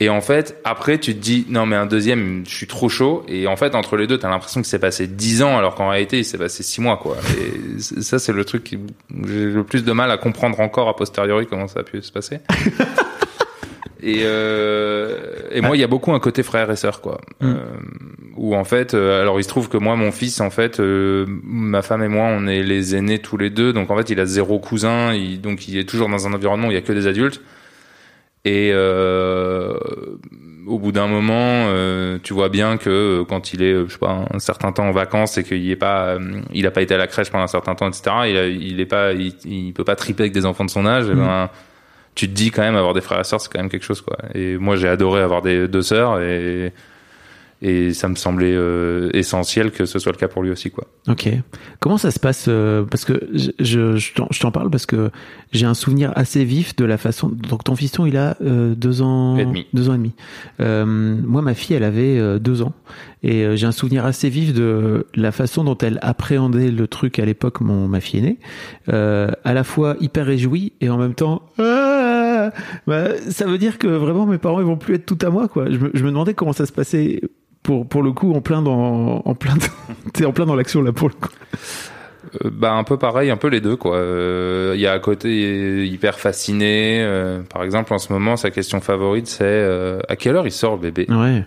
Et 0.01 0.09
en 0.11 0.21
fait, 0.21 0.61
après, 0.65 0.99
tu 0.99 1.15
te 1.15 1.21
dis, 1.21 1.47
non, 1.49 1.65
mais 1.65 1.77
un 1.77 1.87
deuxième, 1.87 2.45
je 2.47 2.55
suis 2.55 2.67
trop 2.67 2.89
chaud. 2.89 3.25
Et 3.29 3.47
en 3.47 3.57
fait, 3.57 3.75
entre 3.75 3.97
les 3.97 4.07
deux, 4.07 4.19
t'as 4.19 4.29
l'impression 4.29 4.61
que 4.61 4.67
c'est 4.67 4.79
passé 4.79 5.07
10 5.07 5.43
ans, 5.43 5.57
alors 5.57 5.75
qu'en 5.75 5.89
réalité, 5.89 6.19
il 6.19 6.25
s'est 6.25 6.39
passé 6.39 6.63
6 6.63 6.81
mois, 6.83 6.99
quoi. 6.99 7.17
Et 7.39 7.81
ça, 7.81 8.19
c'est 8.19 8.33
le 8.33 8.45
truc 8.45 8.77
où 8.77 9.27
j'ai 9.27 9.47
le 9.47 9.65
plus 9.65 9.85
de 9.85 9.93
mal 9.93 10.11
à 10.11 10.19
comprendre 10.19 10.61
encore 10.61 10.89
a 10.89 10.97
posteriori 10.97 11.47
comment 11.47 11.67
ça 11.67 11.81
a 11.81 11.83
pu 11.83 12.03
se 12.03 12.13
passer. 12.13 12.41
et, 14.03 14.21
euh, 14.25 15.19
et 15.51 15.63
moi, 15.63 15.77
il 15.77 15.81
y 15.81 15.85
a 15.85 15.89
beaucoup 15.89 16.13
un 16.13 16.21
côté 16.21 16.43
frère 16.43 16.71
et 16.71 16.77
sœur, 16.77 17.01
quoi. 17.01 17.19
Mm. 17.41 17.47
Euh, 17.47 17.57
où 18.37 18.55
en 18.55 18.65
fait, 18.65 18.93
euh, 18.93 19.23
alors 19.23 19.41
il 19.41 19.45
se 19.45 19.49
trouve 19.49 19.71
que 19.71 19.79
moi, 19.79 19.97
mon 19.97 20.13
fils, 20.13 20.41
en 20.41 20.51
fait, 20.51 20.79
euh, 20.79 21.25
ma 21.43 21.81
femme 21.81 22.03
et 22.03 22.09
moi, 22.09 22.27
on 22.27 22.47
est 22.47 22.63
les 22.63 22.95
aînés 22.95 23.19
tous 23.19 23.39
les 23.39 23.49
deux. 23.49 23.73
Donc 23.73 23.91
en 23.91 23.97
fait, 23.97 24.11
il 24.11 24.21
a 24.21 24.27
zéro 24.27 24.59
cousin. 24.59 25.15
Il, 25.15 25.41
donc 25.41 25.69
il 25.69 25.79
est 25.79 25.89
toujours 25.89 26.09
dans 26.11 26.27
un 26.27 26.35
environnement 26.35 26.69
où 26.69 26.71
il 26.71 26.75
y 26.75 26.79
a 26.79 26.83
que 26.83 26.93
des 26.93 27.07
adultes. 27.07 27.41
Et 28.47 28.71
euh, 28.73 29.75
au 30.67 30.79
bout 30.79 30.93
d'un 30.93 31.09
moment, 31.09 31.35
euh, 31.69 32.19
tu 32.23 32.33
vois 32.33 32.49
bien 32.49 32.77
que 32.77 32.91
euh, 33.21 33.25
quand 33.25 33.53
il 33.53 33.63
est, 33.63 33.75
je 33.87 33.93
sais 33.93 33.99
pas, 33.99 34.25
un 34.33 34.39
certain 34.39 34.71
temps 34.73 34.87
en 34.87 34.93
vacances 34.93 35.37
et 35.37 35.43
qu'il 35.45 35.69
est 35.71 35.75
pas, 35.77 36.17
il 36.53 36.65
a 36.67 36.71
pas 36.71 36.83
été 36.83 36.95
à 36.95 36.99
la 36.99 37.09
crèche 37.09 37.31
pendant 37.31 37.45
un 37.45 37.49
certain 37.49 37.75
temps, 37.75 37.89
etc. 37.89 38.03
Il, 38.29 38.37
a- 38.37 38.47
il 38.47 38.79
est 38.81 38.87
pas, 38.87 39.13
il, 39.13 39.33
il 39.45 39.73
peut 39.73 39.85
pas 39.85 39.97
triper 39.97 40.25
avec 40.25 40.33
des 40.33 40.47
enfants 40.47 40.65
de 40.65 40.71
son 40.71 40.87
âge. 40.87 41.07
et 41.09 41.15
Mhm. 41.15 41.19
ben, 41.27 41.51
tu 42.15 42.29
te 42.29 42.33
dis 42.35 42.51
quand 42.51 42.63
même 42.63 42.77
avoir 42.77 42.95
des 42.95 43.01
frères 43.03 43.21
et 43.21 43.25
sœurs, 43.25 43.41
c'est 43.41 43.53
quand 43.53 43.59
même 43.59 43.69
quelque 43.69 43.85
chose, 43.85 44.01
quoi. 44.01 44.17
Et 44.35 44.57
moi, 44.59 44.77
j'ai 44.77 44.89
adoré 44.89 45.21
avoir 45.23 45.43
des 45.43 45.69
deux 45.69 45.83
sœurs 45.83 46.21
et 46.23 46.73
et 47.63 47.93
ça 47.95 48.09
me 48.09 48.15
semblait 48.17 48.53
euh, 48.55 49.09
essentiel 49.15 49.71
que 49.71 49.87
ce 49.87 49.99
soit 49.99 50.13
le 50.13 50.19
cas 50.19 50.29
pour 50.29 50.43
lui 50.43 50.51
aussi, 50.51 50.71
quoi. 50.71 50.87
Ok. 51.09 51.29
Comment 51.81 51.97
ça 51.99 52.11
se 52.11 52.19
passe 52.21 52.47
euh, 52.49 52.83
Parce 52.85 53.05
que 53.05 53.29
je, 53.33 53.51
je, 53.61 53.97
je 53.97 54.13
t'en- 54.15 54.29
je 54.31 54.41
t'en 54.41 54.51
parle 54.51 54.71
parce 54.71 54.87
que 54.87 55.11
j'ai 55.53 55.65
un 55.67 55.75
souvenir 55.75 56.13
assez 56.17 56.45
vif 56.45 56.77
de 56.77 56.85
la 56.85 56.99
façon. 56.99 57.29
Donc 57.29 57.65
ton 57.65 57.75
fiston, 57.77 58.05
il 58.07 58.17
a 58.17 58.37
euh, 58.43 58.75
deux 58.75 59.01
ans 59.03 59.37
Et 59.39 59.45
demi. 59.47 59.67
Deux 59.73 59.89
ans 59.89 59.95
et 59.95 59.99
demi. 59.99 60.13
Euh, 60.61 60.85
moi, 60.87 61.41
ma 61.43 61.55
fille, 61.55 61.77
elle 61.77 61.85
avait 61.85 62.19
euh, 62.19 62.39
deux 62.39 62.61
ans, 62.63 62.73
et 63.23 63.45
euh, 63.45 63.57
j'ai 63.57 63.67
un 63.67 63.73
souvenir 63.73 64.05
assez 64.05 64.29
vif 64.29 64.53
de 64.53 65.07
la 65.15 65.33
façon 65.33 65.65
dont 65.65 65.79
elle 65.79 65.99
appréhendait 66.03 66.71
le 66.71 66.87
truc 66.89 67.19
à 67.19 67.25
l'époque. 67.25 67.61
Mon 67.61 67.89
ma 67.89 68.01
fille 68.01 68.21
aînée, 68.21 68.39
euh, 68.89 69.31
à 69.45 69.55
la 69.55 69.65
fois 69.65 69.97
hyper 70.01 70.27
réjouie 70.27 70.73
et 70.81 70.91
en 70.91 70.99
même 70.99 71.15
temps. 71.15 71.43
Ah 71.59 72.51
bah, 72.87 73.09
ça 73.31 73.47
veut 73.47 73.59
dire 73.59 73.79
que 73.79 73.87
vraiment 73.89 74.27
mes 74.27 74.39
parents 74.39 74.61
ils 74.61 74.67
vont 74.67 74.77
plus 74.77 74.95
être 74.97 75.07
tout 75.07 75.19
à 75.23 75.31
moi 75.31 75.49
quoi. 75.49 75.71
Je 75.71 75.79
me, 75.79 75.91
je 75.95 76.05
me 76.05 76.11
demandais 76.11 76.35
comment 76.35 76.53
ça 76.53 76.67
se 76.67 76.73
passait 76.73 77.21
pour 77.67 77.87
pour 77.89 78.03
le 78.05 78.13
coup 78.13 78.33
en 78.33 78.41
plein 78.41 78.63
dans 78.63 79.23
en 79.25 79.35
plein 79.35 79.55
t'es 80.13 80.25
en 80.25 80.33
plein 80.33 80.47
dans 80.47 80.55
l'action 80.55 80.83
là 80.83 80.93
pour 80.93 81.09
le 81.09 81.15
coup. 81.15 81.31
Euh, 82.45 82.51
bah 82.53 82.73
un 82.73 82.85
peu 82.85 82.97
pareil, 82.97 83.31
un 83.31 83.37
peu 83.37 83.49
les 83.49 83.61
deux 83.61 83.77
quoi. 83.77 83.97
Euh, 83.97 84.73
Il 84.77 84.81
y 84.81 84.87
a 84.87 84.93
à 84.93 84.99
côté 85.01 85.85
hyper 85.87 86.19
fasciné. 86.19 87.01
euh, 87.03 87.43
par 87.43 87.65
exemple, 87.65 87.93
en 87.93 87.99
ce 87.99 88.13
moment, 88.13 88.37
sa 88.37 88.51
question 88.51 88.81
favorite 88.81 89.27
c'est 89.27 89.43
euh, 89.45 89.99
à 90.09 90.15
quelle 90.17 90.37
heure 90.37 90.47
il 90.47 90.53
sort 90.53 90.77
le 90.77 90.81
bébé? 90.81 91.07
Ouais. 91.09 91.45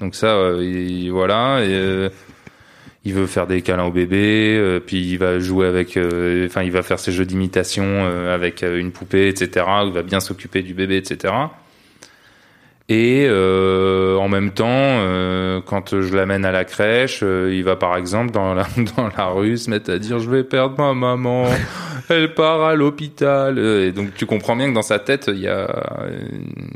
Donc 0.00 0.14
ça, 0.16 0.26
euh, 0.34 0.64
il, 0.64 1.10
voilà. 1.10 1.60
Et, 1.62 1.68
euh, 1.72 2.08
il 3.04 3.14
veut 3.14 3.26
faire 3.26 3.46
des 3.46 3.62
câlins 3.62 3.86
au 3.86 3.90
bébé, 3.92 4.56
euh, 4.58 4.78
puis 4.78 5.00
il 5.12 5.18
va 5.18 5.38
jouer 5.38 5.66
avec, 5.66 5.96
euh, 5.96 6.46
enfin 6.46 6.62
il 6.62 6.70
va 6.70 6.82
faire 6.82 6.98
ses 6.98 7.12
jeux 7.12 7.24
d'imitation 7.24 7.84
euh, 7.86 8.34
avec 8.34 8.62
euh, 8.62 8.78
une 8.78 8.90
poupée, 8.92 9.28
etc. 9.28 9.66
Il 9.86 9.92
va 9.92 10.02
bien 10.02 10.20
s'occuper 10.20 10.62
du 10.62 10.74
bébé, 10.74 10.96
etc. 10.98 11.32
Et 12.90 13.24
euh, 13.28 14.16
en 14.16 14.28
même 14.28 14.50
temps, 14.50 14.66
euh, 14.68 15.60
quand 15.64 16.00
je 16.00 16.12
l'amène 16.12 16.44
à 16.44 16.50
la 16.50 16.64
crèche, 16.64 17.20
euh, 17.22 17.54
il 17.54 17.62
va 17.62 17.76
par 17.76 17.96
exemple 17.96 18.32
dans 18.32 18.52
la, 18.52 18.66
dans 18.96 19.08
la 19.16 19.26
rue 19.26 19.56
se 19.58 19.70
mettre 19.70 19.92
à 19.92 19.98
dire 19.98 20.18
je 20.18 20.28
vais 20.28 20.42
perdre 20.42 20.76
ma 20.76 20.92
maman, 20.92 21.46
elle 22.08 22.34
part 22.34 22.62
à 22.62 22.74
l'hôpital. 22.74 23.60
Et 23.60 23.92
donc 23.92 24.14
tu 24.14 24.26
comprends 24.26 24.56
bien 24.56 24.68
que 24.68 24.74
dans 24.74 24.82
sa 24.82 24.98
tête 24.98 25.30
il 25.32 25.38
y 25.38 25.46
a 25.46 25.70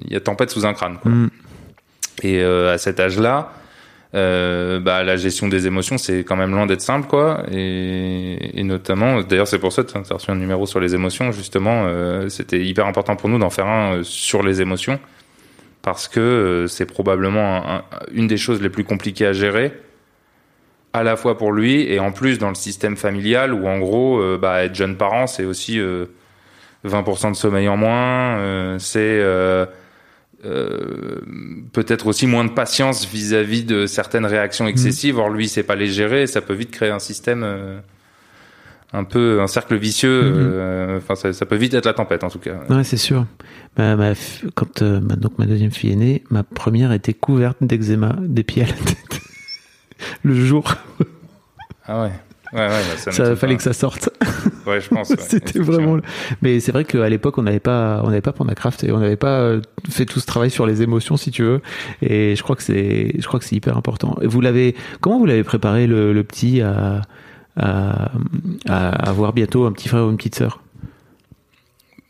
il 0.07 0.13
y 0.13 0.17
a 0.17 0.21
tempête 0.21 0.51
sous 0.51 0.65
un 0.65 0.73
crâne. 0.73 0.99
Quoi. 1.03 1.11
Mm. 1.11 1.31
Et 2.23 2.45
à 2.45 2.79
cet 2.79 3.01
âge-là, 3.01 3.51
bah, 4.13 5.03
la 5.03 5.17
gestion 5.17 5.49
des 5.49 5.67
émotions, 5.67 5.99
c'est 5.99 6.21
quand 6.21 6.37
même 6.37 6.53
loin 6.53 6.67
d'être 6.67 6.81
simple, 6.81 7.09
quoi. 7.09 7.43
Et, 7.51 8.61
et 8.61 8.63
notamment, 8.63 9.21
d'ailleurs, 9.23 9.49
c'est 9.49 9.59
pour 9.59 9.73
ça 9.73 9.83
que 9.83 9.91
tu 9.91 9.99
as 9.99 10.15
reçu 10.15 10.31
un 10.31 10.37
numéro 10.37 10.65
sur 10.65 10.79
les 10.79 10.95
émotions, 10.95 11.33
justement. 11.33 11.89
C'était 12.29 12.65
hyper 12.65 12.87
important 12.87 13.17
pour 13.17 13.29
nous 13.29 13.39
d'en 13.41 13.51
faire 13.51 13.67
un 13.67 14.05
sur 14.05 14.45
les 14.45 14.63
émotions, 14.63 15.01
parce 15.85 16.09
que 16.09 16.19
euh, 16.19 16.67
c'est 16.67 16.87
probablement 16.87 17.57
un- 17.65 17.77
un- 17.79 17.83
une 18.13 18.27
des 18.27 18.37
choses 18.39 18.61
les 18.61 18.71
plus 18.71 18.83
compliquées 18.85 19.27
à 19.27 19.33
gérer, 19.33 19.73
à 20.93 21.03
la 21.05 21.15
fois 21.17 21.37
pour 21.39 21.53
lui 21.53 21.83
et 21.93 21.99
en 22.01 22.11
plus 22.11 22.39
dans 22.39 22.49
le 22.49 22.55
système 22.55 22.97
familial, 22.97 23.53
où 23.53 23.67
en 23.69 23.79
gros, 23.79 24.19
euh, 24.21 24.39
bah, 24.41 24.65
être 24.65 24.75
jeune 24.75 24.97
parent, 24.97 25.27
c'est 25.27 25.45
aussi 25.45 25.79
euh, 25.79 26.07
20% 26.85 27.31
de 27.31 27.37
sommeil 27.37 27.69
en 27.69 27.77
moins, 27.77 28.37
euh, 28.39 28.79
c'est 28.79 28.99
euh, 29.01 29.67
euh, 30.45 31.21
peut-être 31.73 32.07
aussi 32.07 32.27
moins 32.27 32.45
de 32.45 32.51
patience 32.51 33.07
vis-à-vis 33.07 33.65
de 33.65 33.87
certaines 33.87 34.27
réactions 34.27 34.67
excessives. 34.67 35.19
Or, 35.19 35.29
lui, 35.31 35.49
sait 35.49 35.63
pas 35.63 35.75
les 35.75 35.87
gérer. 35.89 36.23
et 36.23 36.27
Ça 36.27 36.41
peut 36.43 36.53
vite 36.55 36.71
créer 36.71 36.91
un 36.91 36.99
système 36.99 37.43
euh, 37.43 37.79
un 38.95 39.05
peu 39.05 39.41
un 39.43 39.47
cercle 39.47 39.77
vicieux. 39.77 40.23
Mhm. 40.23 40.33
euh, 40.37 40.97
Enfin, 40.99 41.15
ça, 41.17 41.33
ça 41.33 41.45
peut 41.47 41.57
vite 41.57 41.75
être 41.75 41.85
la 41.87 41.93
tempête, 41.95 42.25
en 42.25 42.31
tout 42.31 42.39
cas. 42.39 42.61
Ouais, 42.71 42.85
c'est 42.85 42.97
sûr. 42.97 43.27
Ma, 43.77 43.97
ma 43.97 44.13
f- 44.13 44.45
quand 44.55 44.83
euh, 44.83 45.01
ma, 45.01 45.17
donc 45.17 45.39
ma 45.39 45.47
deuxième 45.47 45.73
fille 45.73 45.93
est 45.93 45.97
née, 45.97 46.25
ma 46.31 46.43
première 46.45 46.93
était 46.93 47.13
couverte 47.15 47.57
d'eczéma 47.61 48.17
des 48.21 48.45
pieds 48.45 48.63
à 48.63 48.67
la 48.67 48.73
tête. 48.73 49.21
Le 50.23 50.35
jour, 50.35 50.75
Ah 51.87 52.03
ouais. 52.03 52.13
Ouais, 52.53 52.61
ouais, 52.61 52.69
bah, 52.69 53.11
ça, 53.13 53.35
fallait 53.35 53.55
pas. 53.55 53.57
que 53.57 53.63
ça 53.65 53.73
sorte. 53.73 54.11
Ouais, 54.65 54.81
je 54.81 54.89
pense. 54.89 55.11
ouais, 55.11 55.17
C'était 55.19 55.59
vraiment. 55.59 55.99
Mais 56.41 56.61
c'est 56.61 56.71
vrai 56.71 56.85
qu'à 56.85 57.09
l'époque, 57.09 57.37
on 57.39 57.43
n'avait 57.43 57.59
pas, 57.59 58.01
on 58.05 58.09
n'avait 58.11 58.21
pas 58.21 58.33
Pornacraft 58.33 58.85
et 58.85 58.93
on 58.93 58.99
n'avait 59.01 59.17
pas 59.17 59.41
euh, 59.41 59.61
fait 59.91 60.05
tout 60.07 60.21
ce 60.21 60.27
travail 60.27 60.51
sur 60.51 60.65
les 60.65 60.81
émotions, 60.83 61.17
si 61.17 61.33
tu 61.33 61.43
veux. 61.43 61.61
Et 62.01 62.37
je 62.37 62.43
crois 62.45 62.55
que 62.55 62.63
c'est, 62.63 63.13
je 63.19 63.27
crois 63.27 63.41
que 63.41 63.45
c'est 63.47 63.57
hyper 63.57 63.77
important. 63.77 64.17
Et 64.23 64.29
vous 64.29 64.41
l'avez, 64.41 64.77
comment 65.01 65.19
vous 65.19 65.27
l'avez 65.27 65.43
préparé 65.43 65.89
le, 65.89 66.13
le 66.13 66.23
petit 66.23 66.61
à, 66.61 67.03
à, 67.57 68.11
à 68.67 69.09
avoir 69.09 69.33
bientôt 69.33 69.65
un 69.65 69.73
petit 69.73 69.89
frère 69.89 70.05
ou 70.07 70.11
une 70.11 70.17
petite 70.17 70.35
sœur 70.35 70.65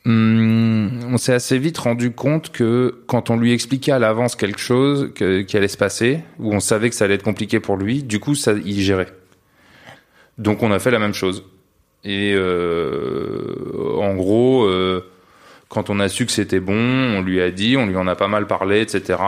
Hum, 0.06 1.00
on 1.10 1.16
s'est 1.16 1.32
assez 1.32 1.58
vite 1.58 1.78
rendu 1.78 2.12
compte 2.12 2.52
que 2.52 3.02
quand 3.06 3.30
on 3.30 3.38
lui 3.38 3.52
expliquait 3.52 3.92
à 3.92 3.98
l'avance 3.98 4.36
quelque 4.36 4.60
chose 4.60 5.12
qui 5.14 5.56
allait 5.56 5.68
se 5.68 5.78
passer, 5.78 6.20
où 6.38 6.52
on 6.52 6.60
savait 6.60 6.90
que 6.90 6.96
ça 6.96 7.06
allait 7.06 7.14
être 7.14 7.22
compliqué 7.22 7.58
pour 7.58 7.76
lui, 7.76 8.02
du 8.02 8.20
coup, 8.20 8.34
ça, 8.34 8.52
il 8.52 8.80
gérait. 8.82 9.08
Donc 10.36 10.62
on 10.62 10.72
a 10.72 10.78
fait 10.78 10.90
la 10.90 10.98
même 10.98 11.14
chose. 11.14 11.44
Et 12.04 12.34
euh, 12.34 13.96
en 13.98 14.14
gros, 14.14 14.64
euh, 14.64 15.10
quand 15.74 15.90
on 15.90 16.00
a 16.00 16.08
su 16.08 16.24
que 16.24 16.32
c'était 16.32 16.60
bon, 16.60 16.72
on 16.78 17.20
lui 17.20 17.40
a 17.42 17.50
dit, 17.50 17.76
on 17.76 17.84
lui 17.86 17.96
en 17.96 18.06
a 18.06 18.14
pas 18.14 18.28
mal 18.28 18.46
parlé, 18.46 18.80
etc. 18.80 19.18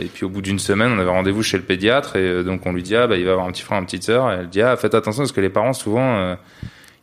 Et 0.00 0.06
puis 0.06 0.24
au 0.24 0.28
bout 0.28 0.42
d'une 0.42 0.58
semaine, 0.58 0.90
on 0.90 0.98
avait 0.98 1.10
rendez-vous 1.10 1.42
chez 1.42 1.58
le 1.58 1.62
pédiatre 1.62 2.16
et 2.16 2.20
euh, 2.20 2.42
donc 2.42 2.66
on 2.66 2.72
lui 2.72 2.82
dit 2.82 2.96
ah 2.96 3.06
bah 3.06 3.16
il 3.16 3.24
va 3.24 3.32
avoir 3.32 3.46
un 3.46 3.52
petit 3.52 3.62
frère, 3.62 3.78
une 3.78 3.84
petite 3.84 4.02
sœur. 4.04 4.32
Et 4.32 4.36
elle 4.40 4.48
dit 4.48 4.62
ah 4.62 4.76
faites 4.76 4.94
attention 4.94 5.22
parce 5.22 5.32
que 5.32 5.40
les 5.40 5.50
parents 5.50 5.72
souvent 5.74 6.16
euh, 6.18 6.34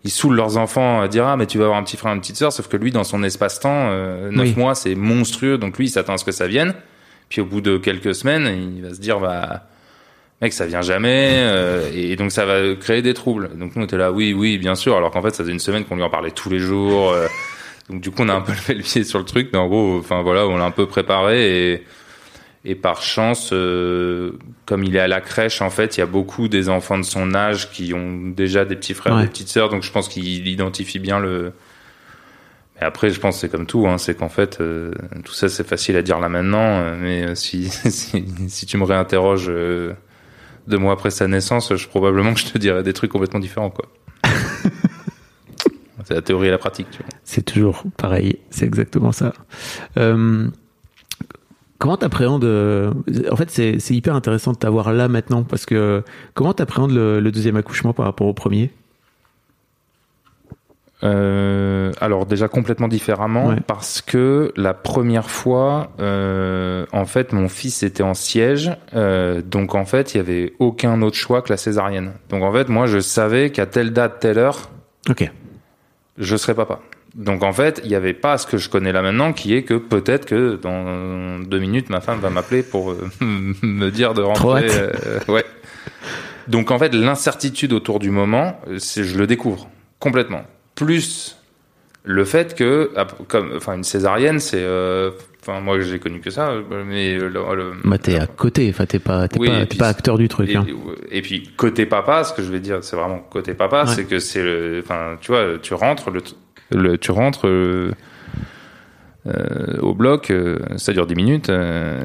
ils 0.04 0.12
saoulent 0.12 0.36
leurs 0.36 0.58
enfants 0.58 1.02
à 1.02 1.08
dire 1.08 1.25
ah 1.28 1.38
mais 1.38 1.45
tu 1.45 1.58
vas 1.58 1.65
avoir 1.65 1.80
un 1.80 1.84
petit 1.84 1.97
frère, 1.97 2.13
une 2.13 2.19
petite 2.21 2.38
sœur. 2.38 2.52
Sauf 2.52 2.67
que 2.67 2.78
lui 2.78 2.91
dans 2.91 3.04
son 3.04 3.23
espace-temps, 3.23 3.69
euh, 3.91 4.32
neuf 4.32 4.47
Oui. 4.49 4.54
mois 4.58 4.75
c'est 4.75 4.95
monstrueux 4.95 5.58
donc 5.58 5.78
lui 5.78 5.86
il 5.86 5.89
s'attend 5.89 6.13
à 6.13 6.17
ce 6.17 6.25
que 6.25 6.32
ça 6.32 6.47
vienne. 6.47 6.73
Puis 7.30 7.41
au 7.41 7.45
bout 7.45 7.62
de 7.62 7.78
quelques 7.78 8.15
semaines, 8.15 8.47
il 8.78 8.82
va 8.82 8.93
se 8.95 8.99
dire 8.99 9.19
bah 9.19 9.67
mec 10.41 10.54
ça 10.54 10.65
vient 10.65 10.82
jamais 10.82 11.34
euh, 11.36 11.89
et 11.93 12.15
donc 12.15 12.32
ça 12.32 12.45
va 12.45 12.73
créer 12.75 13.02
des 13.02 13.13
troubles. 13.13 13.49
Donc 13.58 13.75
nous 13.75 13.82
on 13.84 13.86
était 13.86 13.97
là 13.97 14.12
oui 14.12 14.34
oui 14.34 14.58
bien 14.58 14.73
sûr 14.75 14.95
alors 14.97 15.12
qu'en 15.12 15.21
fait 15.21 15.36
ça 15.36 15.43
faisait 15.43 15.52
une 15.54 15.60
semaine 15.60 15.84
qu'on 15.86 15.95
lui 15.95 16.04
en 16.04 16.10
parlait 16.10 16.32
tous 16.32 16.49
les 16.49 16.60
jours. 16.60 17.12
euh, 17.12 17.28
donc 17.89 18.02
du 18.02 18.12
coup 18.12 18.21
on 18.23 18.30
a 18.30 18.34
un 18.34 18.41
peu 18.41 18.52
levé 18.60 18.75
le 18.75 18.84
pied 18.84 19.04
sur 19.04 19.19
le 19.19 19.25
truc 19.25 19.49
mais 19.54 19.60
en 19.60 19.67
gros 19.67 19.97
enfin 19.99 20.21
voilà 20.21 20.47
on 20.47 20.58
l'a 20.58 20.65
un 20.65 20.71
peu 20.71 20.86
préparé 20.86 21.71
et 21.73 21.84
et 22.65 22.75
par 22.75 23.02
chance 23.02 23.52
euh, 23.54 24.34
comme 24.65 24.84
il 24.84 24.95
est 24.95 24.99
à 24.99 25.08
la 25.08 25.21
crèche 25.21 25.62
en 25.62 25.69
fait 25.69 25.95
il 25.97 26.02
y 26.02 26.04
a 26.04 26.08
beaucoup 26.08 26.49
des 26.49 26.67
enfants 26.69 26.97
de 26.97 27.04
son 27.04 27.34
âge 27.34 27.71
qui 27.71 27.93
ont 27.93 28.17
déjà 28.36 28.65
des 28.65 28.75
petits 28.75 28.93
frères 28.93 29.15
Ouais. 29.15 29.21
des 29.23 29.28
petites 29.30 29.47
sœurs 29.47 29.69
donc 29.69 29.84
je 29.84 29.91
pense 29.91 30.10
qu'il 30.10 30.45
identifie 30.47 30.99
bien 30.99 31.19
le 31.19 31.54
mais 32.75 32.86
après 32.86 33.12
je 33.12 33.19
pense 33.19 33.36
que 33.36 33.41
c'est 33.41 33.49
comme 33.49 33.65
tout 33.65 33.88
hein, 33.88 33.97
c'est 33.97 34.15
qu'en 34.15 34.28
fait 34.30 34.60
euh, 34.60 34.91
tout 35.23 35.32
ça 35.34 35.47
c'est 35.47 35.65
facile 35.67 35.95
à 35.95 36.02
dire 36.02 36.19
là 36.19 36.28
maintenant 36.28 36.60
euh, 36.82 36.95
mais 36.99 37.23
euh, 37.28 37.36
si, 37.36 37.69
si 37.89 38.25
si 38.49 38.65
tu 38.65 38.78
me 38.78 38.84
réinterroges 38.84 39.47
euh, 39.49 39.93
deux 40.67 40.78
mois 40.78 40.91
après 40.93 41.12
sa 41.12 41.28
naissance 41.28 41.73
je 41.75 41.88
probablement 41.88 42.34
que 42.34 42.41
je 42.41 42.45
te 42.47 42.58
dirais 42.58 42.84
des 42.84 42.93
trucs 42.93 43.12
complètement 43.12 43.39
différents 43.39 43.69
quoi 43.69 43.86
c'est 46.10 46.15
la 46.15 46.22
théorie 46.24 46.48
et 46.48 46.52
la 46.52 46.58
pratique 46.58 46.88
tu 46.91 46.98
vois. 47.04 47.08
C'est 47.24 47.43
toujours 47.43 47.84
pareil, 47.95 48.39
c'est 48.50 48.65
exactement 48.65 49.12
ça. 49.12 49.32
Euh, 49.98 50.48
comment 51.78 51.95
t'appréhendes 51.98 52.43
euh, 52.43 52.91
En 53.32 53.36
fait, 53.36 53.50
c'est 53.52 53.80
c'est 53.80 53.93
hyper 53.93 54.15
intéressant 54.15 54.52
de 54.54 54.58
t'avoir 54.58 54.91
là 54.91 55.08
maintenant 55.08 55.43
parce 55.43 55.65
que 55.67 56.04
comment 56.34 56.54
t'appréhendes 56.54 56.91
le, 56.91 57.19
le 57.19 57.32
deuxième 57.32 57.56
accouchement 57.56 57.93
par 57.93 58.06
rapport 58.06 58.28
au 58.28 58.34
premier? 58.34 58.72
Euh, 61.02 61.93
alors 62.02 62.26
déjà 62.26 62.50
complètement 62.50 62.89
différemment 62.89 63.48
Ouais. 63.48 63.56
parce 63.65 64.02
que 64.02 64.52
la 64.58 64.74
première 64.74 65.30
fois, 65.30 65.91
euh, 66.02 66.86
en 66.91 67.06
fait, 67.06 67.32
mon 67.32 67.48
fils 67.48 67.84
était 67.84 68.04
en 68.04 68.13
siège, 68.13 68.72
euh, 68.95 69.41
donc 69.41 69.76
en 69.76 69.86
fait, 69.86 70.13
il 70.13 70.17
y 70.17 70.19
avait 70.19 70.54
aucun 70.60 71.02
autre 71.02 71.15
choix 71.15 71.41
que 71.41 71.54
la 71.54 71.58
césarienne. 71.58 72.12
Donc 72.30 72.43
en 72.43 72.52
fait, 72.52 72.67
moi, 72.67 72.86
je 72.86 73.00
savais 73.00 73.50
qu'à 73.50 73.65
telle 73.65 73.93
date, 73.93 74.19
telle 74.19 74.39
heure, 74.39 74.69
Ok. 75.10 75.32
Je 76.19 76.36
serais 76.36 76.53
papa. 76.53 76.79
Donc 77.15 77.43
en 77.43 77.51
fait, 77.53 77.82
il 77.84 77.89
n'y 77.89 77.95
avait 77.95 78.13
pas 78.13 78.38
ce 78.38 78.45
que 78.45 78.58
je 78.58 78.69
connais 78.69 78.91
là 78.91 79.01
maintenant, 79.01 79.34
qui 79.34 79.55
est 79.55 79.63
que 79.63 79.73
peut-être 79.73 80.25
que 80.25 80.55
dans 80.62 81.39
deux 81.39 81.58
minutes, 81.60 81.89
ma 81.89 82.01
femme 82.01 82.19
va 82.19 82.29
m'appeler 82.29 82.62
pour 82.62 82.91
euh, 82.91 83.10
me 83.21 83.89
dire 83.89 84.13
de 84.13 84.21
rentrer. 84.21 84.67
euh, 84.69 84.91
ouais. 85.27 85.45
Donc 86.47 86.71
en 86.71 86.77
fait, 86.79 86.93
l'incertitude 86.93 87.73
autour 87.73 87.99
du 87.99 88.12
moment, 88.12 88.60
c'est 88.77 89.03
je 89.03 89.17
le 89.17 89.25
découvre 89.27 89.67
complètement. 89.99 90.43
Plus 90.75 91.38
le 92.03 92.25
fait 92.25 92.55
que, 92.55 92.91
ap- 92.95 93.27
comme, 93.27 93.51
enfin, 93.55 93.75
une 93.75 93.84
césarienne, 93.84 94.39
c'est, 94.39 94.62
euh, 94.62 95.12
enfin, 95.50 95.62
moi 95.62 95.80
j'ai 95.82 96.00
connu 96.00 96.20
que 96.20 96.30
ça, 96.30 96.54
mais 96.88 97.18
le, 97.18 97.28
le- 97.30 97.72
Bah 97.84 97.98
t'es 97.98 98.18
à 98.20 98.28
côté, 98.28 98.68
enfin 98.70 98.86
t'es 98.86 99.00
pas, 99.00 99.28
t'es 99.28 99.40
Oui, 99.40 99.48
pas, 99.48 99.56
et 99.58 99.60
t'es 99.62 99.66
puis 99.68 99.78
pas 99.80 99.88
acteur 99.88 100.18
du 100.18 100.28
truc. 100.28 100.50
et, 100.50 100.56
hein. 100.56 100.66
et 101.12 101.22
puis 101.22 101.50
côté 101.58 101.86
papa, 101.86 102.24
ce 102.24 102.34
que 102.34 102.42
je 102.42 102.52
vais 102.52 102.60
dire, 102.60 102.84
c'est 102.84 102.96
vraiment 102.96 103.20
côté 103.20 103.54
papa, 103.54 103.86
Ouais. 103.86 103.92
c'est 103.94 104.06
que 104.06 104.20
c'est 104.20 104.44
le, 104.44 104.82
enfin, 104.84 105.18
tu 105.22 105.32
vois, 105.32 105.58
tu 105.62 105.74
rentres 105.74 106.12
le, 106.12 106.22
le 106.72 106.98
tu 106.98 107.12
rentres 107.12 107.48
euh, 107.48 107.92
euh, 109.28 109.78
au 109.82 109.94
bloc, 109.94 110.32
euh, 110.32 110.60
ça 110.78 110.94
dure 110.94 111.06
10 111.06 111.16
minutes, 111.16 111.52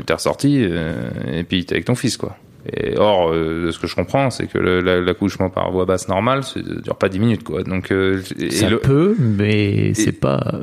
t'es 0.07 0.13
ressorti, 0.13 0.63
et 0.63 1.45
puis 1.45 1.65
t'es 1.65 1.75
avec 1.75 1.85
ton 1.85 1.95
fils, 1.95 2.17
quoi. 2.17 2.37
Et 2.73 2.97
or, 2.97 3.31
euh, 3.31 3.67
de 3.67 3.71
ce 3.73 3.79
que 3.79 3.87
je 3.87 3.95
comprends, 3.95 4.31
c'est 4.31 4.47
que 4.47 4.57
le- 4.57 4.81
la- 4.81 4.99
l'accouchement 4.99 5.51
par 5.51 5.71
voie 5.71 5.85
basse 5.85 6.09
normale, 6.09 6.45
ça 6.45 6.61
dure 6.61 6.97
pas 6.97 7.11
10 7.11 7.19
minutes, 7.21 7.45
quoi. 7.45 7.63
Donc, 7.63 7.93
euh, 7.93 8.23
Ça 8.51 8.71
le- 8.71 8.79
peut, 8.79 9.15
mais 9.19 9.93
c'est 9.93 10.19
pas. 10.19 10.61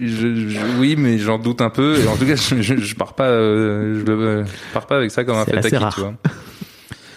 Je, 0.00 0.48
je- 0.48 0.78
oui, 0.78 0.96
mais 0.98 1.18
j'en 1.18 1.38
doute 1.38 1.60
un 1.60 1.70
peu. 1.70 1.98
Et 2.00 2.06
en 2.08 2.16
tout 2.16 2.26
cas, 2.26 2.36
je, 2.36 2.60
je, 2.76 2.94
pars 2.94 3.14
pas, 3.14 3.28
euh, 3.28 4.02
je, 4.06 4.72
pars 4.72 4.86
pas 4.86 4.96
avec 4.96 5.10
ça 5.10 5.24
comme 5.24 5.36
un 5.36 5.44
fait 5.44 5.58
acquis, 5.64 5.76
rare. 5.76 5.94
tu 5.94 6.00
vois. 6.00 6.14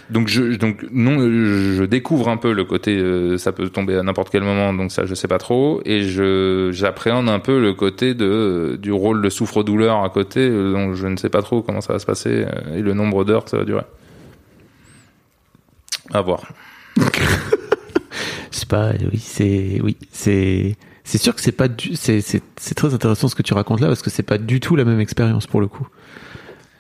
Donc, 0.10 0.28
je, 0.28 0.58
donc 0.58 0.86
non, 0.92 1.18
je, 1.20 1.84
découvre 1.86 2.28
un 2.30 2.38
peu 2.38 2.52
le 2.52 2.66
côté, 2.66 2.96
euh, 2.98 3.38
ça 3.38 3.52
peut 3.52 3.70
tomber 3.70 3.96
à 3.96 4.04
n'importe 4.04 4.30
quel 4.30 4.44
moment, 4.44 4.74
donc 4.74 4.92
ça, 4.92 5.06
je 5.06 5.16
sais 5.16 5.28
pas 5.30 5.38
trop. 5.40 5.82
Et 5.86 6.04
je, 6.04 6.70
j'appréhende 6.72 7.30
un 7.30 7.40
peu 7.40 7.60
le 7.60 7.74
côté 7.74 8.14
de 8.14 8.78
du 8.80 8.92
rôle 8.92 9.22
de 9.22 9.30
souffre-douleur 9.30 10.04
à 10.04 10.10
côté, 10.10 10.50
donc 10.50 10.96
je 10.96 11.08
ne 11.08 11.16
sais 11.18 11.30
pas 11.30 11.42
trop 11.42 11.62
comment 11.62 11.82
ça 11.82 11.94
va 11.94 12.00
se 12.00 12.06
passer 12.06 12.46
euh, 12.46 12.78
et 12.78 12.82
le 12.82 12.94
nombre 12.94 13.24
d'heures 13.24 13.46
que 13.46 13.50
ça 13.52 13.58
va 13.58 13.64
durer. 13.66 13.84
À 16.14 16.22
voir. 16.22 16.44
C'est 18.52 18.68
pas, 18.68 18.92
oui, 19.12 19.20
c'est, 19.20 19.80
oui, 19.84 19.98
c'est, 20.12 20.76
c'est 21.04 21.18
sûr 21.18 21.36
que 21.36 21.42
c'est 21.42 21.52
pas 21.52 21.68
du, 21.68 21.96
c'est, 21.96 22.22
très 22.76 22.94
intéressant 22.94 23.28
ce 23.28 23.36
que 23.36 23.44
tu 23.44 23.54
racontes 23.54 23.82
là 23.82 23.88
parce 23.88 24.02
que 24.02 24.10
c'est 24.10 24.24
pas 24.24 24.38
du 24.38 24.60
tout 24.60 24.76
la 24.76 24.86
même 24.86 25.00
expérience 25.00 25.48
pour 25.48 25.62
le 25.62 25.68
coup. 25.68 25.88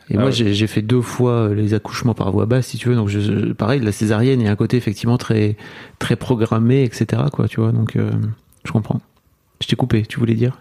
Et 0.09 0.15
Ah 0.15 0.19
moi, 0.19 0.25
ouais. 0.29 0.31
j'ai, 0.31 0.67
fait 0.67 0.81
deux 0.81 1.01
fois 1.01 1.31
euh, 1.31 1.53
les 1.53 1.73
accouchements 1.73 2.13
par 2.13 2.29
voie 2.31 2.45
basse, 2.45 2.67
si 2.67 2.77
tu 2.77 2.89
veux. 2.89 2.95
Donc, 2.95 3.07
je, 3.07 3.53
pareil, 3.53 3.79
la 3.79 3.93
césarienne, 3.93 4.41
il 4.41 4.45
y 4.45 4.47
a 4.49 4.51
un 4.51 4.57
côté 4.57 4.75
effectivement 4.75 5.17
très, 5.17 5.55
très 5.97 6.17
programmé, 6.17 6.83
etc. 6.83 7.23
Quoi, 7.31 7.47
tu 7.47 7.61
vois. 7.61 7.71
Donc, 7.71 7.95
euh, 7.95 8.11
je 8.65 8.71
comprends. 8.73 8.99
Je 9.61 9.67
t'ai 9.67 9.77
coupé. 9.77 10.03
Tu 10.03 10.19
voulais 10.19 10.33
dire? 10.33 10.59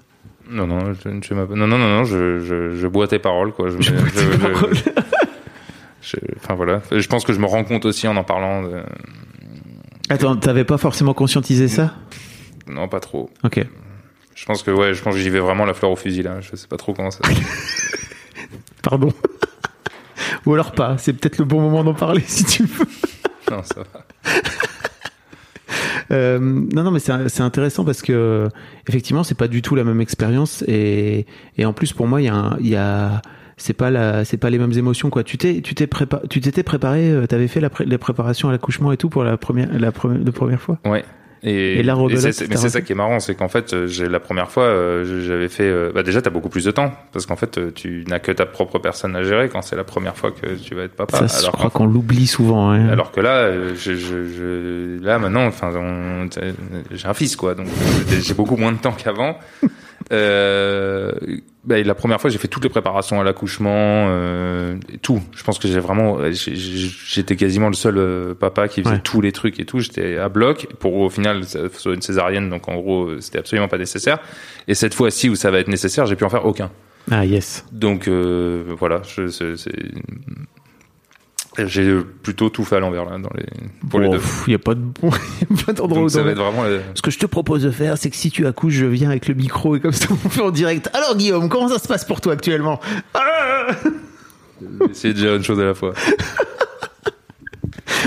Non, 0.49 0.69
non, 0.69 0.93
je, 0.93 1.09
non, 1.35 1.57
non, 1.57 1.67
non, 1.67 1.79
non, 1.79 2.05
je, 2.05 2.39
je, 2.39 2.71
je 2.77 2.87
bois 2.87 3.09
tes 3.09 3.19
paroles, 3.19 3.53
quoi. 3.53 3.69
Je, 3.69 3.77
bois 3.77 4.11
tes 4.11 4.39
paroles. 4.39 4.77
enfin 6.37 6.55
voilà. 6.55 6.83
Je 6.93 7.07
pense 7.09 7.25
que 7.25 7.33
je 7.33 7.41
me 7.41 7.47
rends 7.47 7.65
compte 7.65 7.85
aussi 7.85 8.07
en 8.07 8.17
en 8.17 8.25
parlant. 8.25 8.63
De... 8.63 8.83
Attends, 10.09 10.37
t'avais 10.37 10.65
pas 10.65 10.79
forcément 10.79 11.15
conscientisé 11.15 11.69
ça? 11.69 11.95
Non, 12.67 12.89
pas 12.89 13.01
trop. 13.01 13.31
Ok. 13.45 13.65
Je 14.35 14.45
pense 14.47 14.63
que 14.63 14.71
ouais, 14.71 14.95
je 14.95 15.03
pense 15.03 15.15
que 15.15 15.21
j'y 15.21 15.31
vais 15.31 15.41
vraiment 15.41 15.65
la 15.65 15.75
fleur 15.75 15.91
au 15.91 15.97
fusil 15.97 16.23
là. 16.23 16.41
Je 16.41 16.57
sais 16.57 16.67
pas 16.69 16.77
trop 16.79 16.95
comment 16.95 17.11
ça. 17.11 17.21
Pardon. 18.83 19.13
Ou 20.47 20.55
alors 20.55 20.73
pas. 20.73 20.97
C'est 20.99 21.13
peut-être 21.13 21.39
le 21.39 21.45
bon 21.45 21.61
moment 21.61 21.85
d'en 21.85 21.95
parler 21.95 22.23
si 22.27 22.45
tu 22.45 22.65
veux. 22.65 22.87
non, 23.51 23.63
ça 23.63 23.81
va. 23.81 24.05
Euh, 26.11 26.39
non, 26.39 26.83
non, 26.83 26.91
mais 26.91 26.99
c'est 26.99 27.41
intéressant 27.41 27.85
parce 27.85 28.03
que 28.03 28.49
effectivement, 28.89 29.25
c'est 29.25 29.37
pas 29.37 29.49
du 29.49 29.63
tout 29.63 29.75
la 29.75 29.85
même 29.85 30.01
expérience 30.01 30.63
et, 30.69 31.27
et 31.57 31.65
en 31.65 31.73
plus 31.73 31.93
pour 31.93 32.07
moi, 32.07 32.21
il 32.21 32.25
y 32.25 32.29
a, 32.29 32.35
un- 32.35 32.57
il 32.61 32.69
y 32.69 32.77
a 32.77 33.23
c'est 33.57 33.73
pas 33.73 33.91
la, 33.91 34.25
c'est 34.25 34.37
pas 34.37 34.51
les 34.51 34.59
mêmes 34.59 34.73
émotions 34.73 35.09
quoi. 35.09 35.23
Tu 35.25 35.39
t'es, 35.39 35.61
tu 35.63 35.75
t'es 35.75 35.87
prépa- 35.87 36.27
tu 36.29 36.41
t'étais 36.41 36.63
préparé, 36.63 37.11
euh, 37.11 37.27
t'avais 37.27 37.49
fait 37.49 37.61
la 37.61 37.71
pré- 37.71 37.85
les 37.87 37.97
préparations 37.99 38.49
à 38.49 38.53
l'accouchement 38.53 38.93
et 38.93 38.97
tout 38.97 39.09
pour 39.09 39.25
la 39.25 39.37
première, 39.39 39.69
la 39.79 39.93
première, 39.93 40.19
la 40.23 40.33
première 40.33 40.61
fois? 40.61 40.79
Ouais. 40.85 41.05
Et, 41.45 41.81
Et 42.09 42.17
c'est- 42.33 42.45
t'as 42.45 42.51
mais 42.51 42.57
c'est 42.57 42.69
ça 42.69 42.81
qui 42.83 42.93
est 42.93 42.95
marrant, 42.95 43.19
c'est 43.19 43.35
qu'en 43.35 43.49
fait, 43.49 43.75
euh, 43.75 43.87
j'ai 43.89 44.09
la 44.09 44.21
première 44.21 44.49
fois, 44.51 44.63
euh, 44.65 45.23
j'avais 45.27 45.49
fait. 45.49 45.65
euh, 45.65 45.91
bah 45.93 46.05
déjà, 46.05 46.23
t'as 46.23 46.31
beaucoup 46.31 46.49
plus 46.49 46.65
de 46.65 46.71
temps 46.71 46.93
parce 47.13 47.27
qu'en 47.27 47.35
fait, 47.35 47.75
tu 47.75 48.05
n'as 48.09 48.21
que 48.21 48.31
ta 48.31 48.47
propre 48.47 48.79
personne 48.79 49.17
à 49.17 49.25
gérer 49.25 49.49
quand 49.49 49.61
c'est 49.61 49.75
la 49.75 49.83
première 49.83 50.17
fois 50.17 50.31
que 50.31 50.55
tu 50.55 50.77
vas 50.77 50.85
être 50.85 50.95
papa. 50.95 51.27
ça, 51.27 51.39
je 51.39 51.43
alors 51.43 51.57
crois 51.57 51.71
qu'on 51.71 51.87
l'oublie 51.87 52.29
souvent. 52.29 52.71
Hein. 52.71 52.89
Alors 52.91 53.11
que 53.11 53.21
là, 53.21 53.51
je, 53.75 53.95
je, 53.95 53.97
je- 53.97 55.05
là 55.05 55.19
maintenant, 55.19 55.45
enfin, 55.47 55.73
j'ai 56.93 57.09
un 57.09 57.15
fils, 57.15 57.35
quoi, 57.35 57.55
donc 57.57 57.67
j'ai 58.21 58.35
beaucoup 58.35 58.57
moins 58.57 58.71
de 58.73 58.79
temps 58.79 58.93
qu'avant. 58.93 59.37
Euh, 60.11 61.13
bah, 61.65 61.81
la 61.83 61.95
première 61.95 62.21
fois, 62.21 62.29
j'ai 62.31 62.39
fait 62.39 62.49
toutes 62.49 62.65
les 62.65 62.71
préparations 62.71 63.21
à 63.21 63.25
l'accouchement, 63.25 64.07
euh, 64.09 64.77
tout. 65.03 65.21
Je 65.33 65.45
pense 65.45 65.59
que 65.59 65.69
j'ai 65.69 65.79
vraiment, 65.79 66.19
j'ai- 66.33 66.55
j'étais 66.57 67.37
quasiment 67.37 67.69
le 67.69 67.75
seul 67.75 67.99
euh, 67.99 68.35
papa 68.35 68.67
qui 68.69 68.83
faisait 68.83 68.95
Ouais. 68.97 69.01
tous 69.05 69.21
les 69.21 69.31
trucs 69.33 69.61
et 69.61 69.65
tout. 69.65 69.79
J'étais 69.79 70.17
à 70.17 70.29
bloc 70.29 70.67
pour 70.81 70.95
au 70.97 71.11
final 71.11 71.43
soit 71.45 71.95
une 71.95 72.03
césarienne, 72.03 72.51
donc 72.51 72.69
en 72.69 72.75
gros, 72.77 73.05
euh, 73.05 73.21
c'était 73.21 73.39
absolument 73.39 73.69
pas 73.69 73.79
nécessaire. 73.79 74.19
Et 74.69 74.75
cette 74.75 74.95
fois-ci 74.95 75.29
où 75.29 75.35
ça 75.37 75.51
va 75.51 75.59
être 75.61 75.69
nécessaire, 75.69 76.07
j'ai 76.07 76.17
pu 76.17 76.25
en 76.25 76.31
faire 76.31 76.47
aucun. 76.47 76.71
Ah 77.11 77.25
yes. 77.25 77.65
Donc 77.73 78.09
euh, 78.09 78.65
voilà, 78.79 79.03
je, 79.05 79.29
c'est, 79.29 79.57
c'est- 79.57 79.73
j'ai 81.67 81.99
plutôt 82.23 82.49
tout 82.49 82.65
fait 82.65 82.77
à 82.77 82.81
l'envers 82.81 83.05
là 83.05 83.19
dans 83.19 83.29
les 83.37 83.45
pour 83.91 84.01
les 84.01 84.07
Bon, 84.07 84.13
deux. 84.15 84.19
pff, 84.21 84.45
y 84.49 84.55
a 84.55 84.59
pas 84.59 84.75
de 84.75 84.81
bon, 84.81 85.11
pas 85.67 85.73
d'endroit 85.73 86.09
ça 86.09 86.23
va 86.23 86.31
être 86.31 86.39
vraiment. 86.39 86.65
euh, 86.65 86.81
Ce 86.95 87.03
que 87.03 87.11
je 87.11 87.19
te 87.19 87.27
propose 87.27 87.63
de 87.63 87.71
faire, 87.71 87.99
c'est 87.99 88.09
que 88.11 88.17
si 88.17 88.31
tu 88.31 88.47
accouches, 88.47 88.75
je 88.75 88.87
viens 88.87 89.11
avec 89.11 89.29
le 89.29 89.35
micro 89.35 89.77
et 89.77 89.81
comme 89.81 89.93
ça 89.93 90.07
on 90.11 90.17
fait 90.29 90.41
en 90.41 90.51
direct. 90.51 90.89
Alors 90.95 91.17
Guillaume, 91.17 91.49
comment 91.49 91.69
ça 91.69 91.79
se 91.79 91.87
passe 91.89 92.05
pour 92.05 92.21
toi 92.21 92.33
actuellement? 92.33 92.81
Ah 93.15 93.67
essayer 94.91 95.13
de 95.13 95.19
gérer 95.19 95.37
une 95.37 95.43
chose 95.45 95.61
à 95.61 95.65
la 95.65 95.75
fois. 95.75 95.93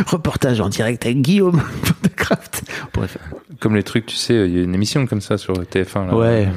Reportage 0.08 0.60
en 0.60 0.70
direct 0.70 1.06
avec 1.06 1.22
Guillaume 1.22 1.62
de 2.04 2.10
Craft. 2.10 2.64
Comme 3.60 3.76
les 3.76 3.84
trucs, 3.84 4.06
tu 4.06 4.16
sais, 4.16 4.34
il 4.48 4.56
y 4.56 4.60
a 4.60 4.64
une 4.64 4.74
émission 4.76 5.06
comme 5.08 5.22
ça 5.22 5.38
sur 5.38 5.54
TF1. 5.54 6.08
Là. 6.08 6.16
Ouais. 6.16 6.50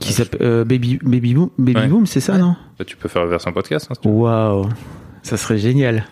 Qui 0.00 0.12
s'appelle 0.12 0.40
euh, 0.42 0.64
Baby 0.64 0.98
Baby 1.02 1.34
Boom, 1.34 1.50
Baby 1.58 1.80
Ouais. 1.80 1.86
Boom, 1.88 2.06
c'est 2.06 2.20
ça, 2.20 2.38
non? 2.38 2.54
Bah, 2.78 2.84
tu 2.84 2.96
peux 2.96 3.08
faire 3.08 3.22
la 3.24 3.28
version 3.30 3.52
podcast. 3.52 3.88
hein, 3.90 3.94
si. 4.00 4.06
Waouh, 4.08 4.68
ça 5.22 5.36
serait 5.36 5.58
génial. 5.58 6.04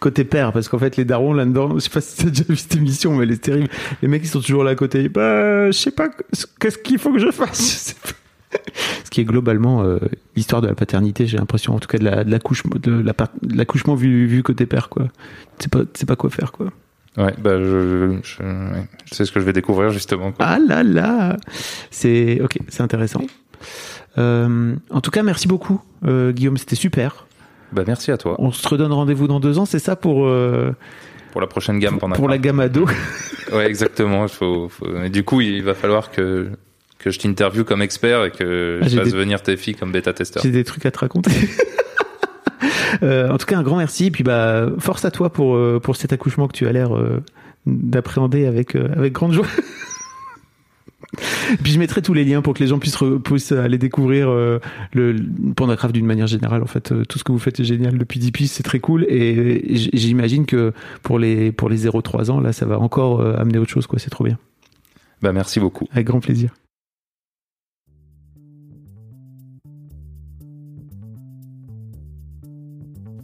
Côté 0.00 0.24
père, 0.24 0.52
parce 0.52 0.68
qu'en 0.68 0.78
fait, 0.78 0.96
les 0.96 1.04
darons 1.04 1.32
là-dedans, 1.32 1.74
je 1.74 1.80
sais 1.80 1.90
pas 1.90 2.00
si 2.00 2.16
t'as 2.16 2.30
déjà 2.30 2.44
vu 2.48 2.56
cette 2.56 2.76
émission, 2.76 3.16
mais 3.16 3.24
elle 3.24 3.32
est 3.32 3.42
terrible. 3.42 3.68
Les 4.02 4.08
mecs, 4.08 4.22
ils 4.22 4.28
sont 4.28 4.40
toujours 4.40 4.62
là 4.64 4.70
à 4.70 4.74
côté. 4.76 5.08
Bah, 5.08 5.66
je 5.66 5.72
sais 5.72 5.90
pas, 5.90 6.08
qu'est-ce 6.60 6.78
qu'il 6.78 6.98
faut 6.98 7.12
que 7.12 7.18
je 7.18 7.30
fasse 7.30 7.58
Je 7.60 7.76
sais 7.76 7.94
pas. 7.94 8.10
Ce 9.04 9.10
qui 9.10 9.20
est 9.20 9.24
globalement 9.24 9.82
euh, 9.82 9.98
l'histoire 10.36 10.62
de 10.62 10.68
la 10.68 10.74
paternité, 10.74 11.26
j'ai 11.26 11.36
l'impression, 11.36 11.74
en 11.74 11.78
tout 11.80 11.88
cas 11.88 11.98
de 11.98 12.04
la- 12.04 12.24
de 12.24 12.30
l'accouchement, 12.30 12.76
de 12.80 12.92
la 12.92 13.12
part- 13.12 13.28
de 13.42 13.56
l'accouchement 13.56 13.94
vu, 13.94 14.24
vu 14.26 14.42
côté 14.42 14.64
père, 14.66 14.88
quoi. 14.88 15.08
Tu 15.58 15.64
sais 15.64 15.68
pas, 15.68 15.80
sais 15.94 16.06
pas 16.06 16.16
quoi 16.16 16.30
faire, 16.30 16.52
quoi. 16.52 16.72
Ouais, 17.18 17.34
bah 17.42 17.58
je, 17.58 18.18
je, 18.22 18.42
ouais. 18.42 18.86
Je 19.04 19.14
sais 19.14 19.24
ce 19.26 19.32
que 19.32 19.40
je 19.40 19.44
vais 19.44 19.52
découvrir 19.52 19.90
justement. 19.90 20.30
Quoi. 20.32 20.46
Ah 20.46 20.58
là 20.60 20.82
là 20.84 21.36
C'est 21.90 22.40
ok, 22.40 22.58
c'est 22.68 22.82
intéressant. 22.82 23.22
Euh, 24.16 24.74
en 24.90 25.00
tout 25.00 25.10
cas, 25.10 25.22
merci 25.22 25.48
beaucoup, 25.48 25.82
euh, 26.06 26.32
Guillaume, 26.32 26.56
c'était 26.56 26.76
super. 26.76 27.26
Bah 27.72 27.82
merci 27.86 28.10
à 28.10 28.16
toi 28.16 28.34
On 28.38 28.50
se 28.52 28.66
redonne 28.66 28.92
rendez-vous 28.92 29.26
dans 29.28 29.40
deux 29.40 29.58
ans, 29.58 29.64
c'est 29.66 29.78
ça 29.78 29.94
pour 29.96 30.26
euh, 30.26 30.72
pour 31.32 31.40
la 31.40 31.46
prochaine 31.46 31.78
gamme 31.78 31.98
pendant. 31.98 32.16
pour 32.16 32.28
la 32.28 32.38
gamme 32.38 32.60
ado. 32.60 32.86
Ouais, 33.52 33.66
exactement. 33.66 34.28
Faut, 34.28 34.68
faut- 34.68 35.02
Et 35.04 35.08
du 35.08 35.24
coup, 35.24 35.40
il 35.40 35.62
va 35.62 35.72
falloir 35.74 36.10
que 36.10 36.48
que 36.98 37.10
je 37.10 37.18
t'interviewe 37.18 37.64
comme 37.64 37.80
expert 37.80 38.24
et 38.26 38.30
que 38.30 38.80
Ah, 38.82 38.88
je 38.88 38.96
fasse 38.98 39.10
des- 39.12 39.16
venir 39.16 39.40
tes 39.42 39.56
filles 39.56 39.74
comme 39.74 39.90
bêta 39.90 40.12
testeur. 40.12 40.42
J'ai 40.42 40.50
des 40.50 40.64
trucs 40.64 40.84
à 40.84 40.90
te 40.90 40.98
raconter. 40.98 41.30
Euh, 43.02 43.30
en 43.30 43.38
tout 43.38 43.46
cas, 43.46 43.56
un 43.56 43.62
grand 43.62 43.76
merci. 43.76 44.06
Et 44.06 44.10
puis, 44.10 44.24
bah, 44.24 44.66
force 44.78 45.04
à 45.04 45.10
toi 45.12 45.30
pour, 45.32 45.54
euh, 45.56 45.78
pour 45.80 45.94
cet 45.94 46.12
accouchement 46.12 46.48
que 46.48 46.52
tu 46.54 46.66
as 46.66 46.72
l'air 46.72 46.96
euh, 46.96 47.22
d'appréhender 47.66 48.46
avec, 48.46 48.74
euh, 48.74 48.88
avec 48.96 49.12
grande 49.12 49.32
joie. 49.32 49.46
puis, 51.62 51.72
je 51.72 51.78
mettrai 51.78 52.02
tous 52.02 52.12
les 52.14 52.24
liens 52.24 52.42
pour 52.42 52.54
que 52.54 52.62
les 52.62 52.68
gens 52.68 52.78
puissent, 52.78 53.52
aller 53.52 53.78
découvrir 53.78 54.28
euh, 54.28 54.60
le, 54.92 55.12
le 55.12 55.54
Pandacraft 55.54 55.94
d'une 55.94 56.06
manière 56.06 56.26
générale. 56.26 56.62
En 56.62 56.66
fait, 56.66 56.92
euh, 56.92 57.04
tout 57.04 57.18
ce 57.18 57.24
que 57.24 57.32
vous 57.32 57.38
faites 57.38 57.58
est 57.60 57.64
génial. 57.64 57.96
Depuis 57.96 58.20
10 58.20 58.32
pistes, 58.32 58.54
c'est 58.56 58.62
très 58.62 58.80
cool. 58.80 59.04
Et 59.08 59.74
j'imagine 59.74 60.46
que 60.46 60.72
pour 61.02 61.18
les, 61.18 61.52
pour 61.52 61.68
les 61.68 61.86
0-3 61.86 62.30
ans, 62.30 62.40
là, 62.40 62.52
ça 62.52 62.66
va 62.66 62.78
encore 62.78 63.20
euh, 63.20 63.36
amener 63.38 63.58
autre 63.58 63.70
chose. 63.70 63.86
quoi. 63.86 63.98
C'est 63.98 64.10
trop 64.10 64.24
bien. 64.24 64.38
Bah 65.22 65.32
merci 65.32 65.60
beaucoup. 65.60 65.88
Avec 65.92 66.06
grand 66.06 66.20
plaisir. 66.20 66.54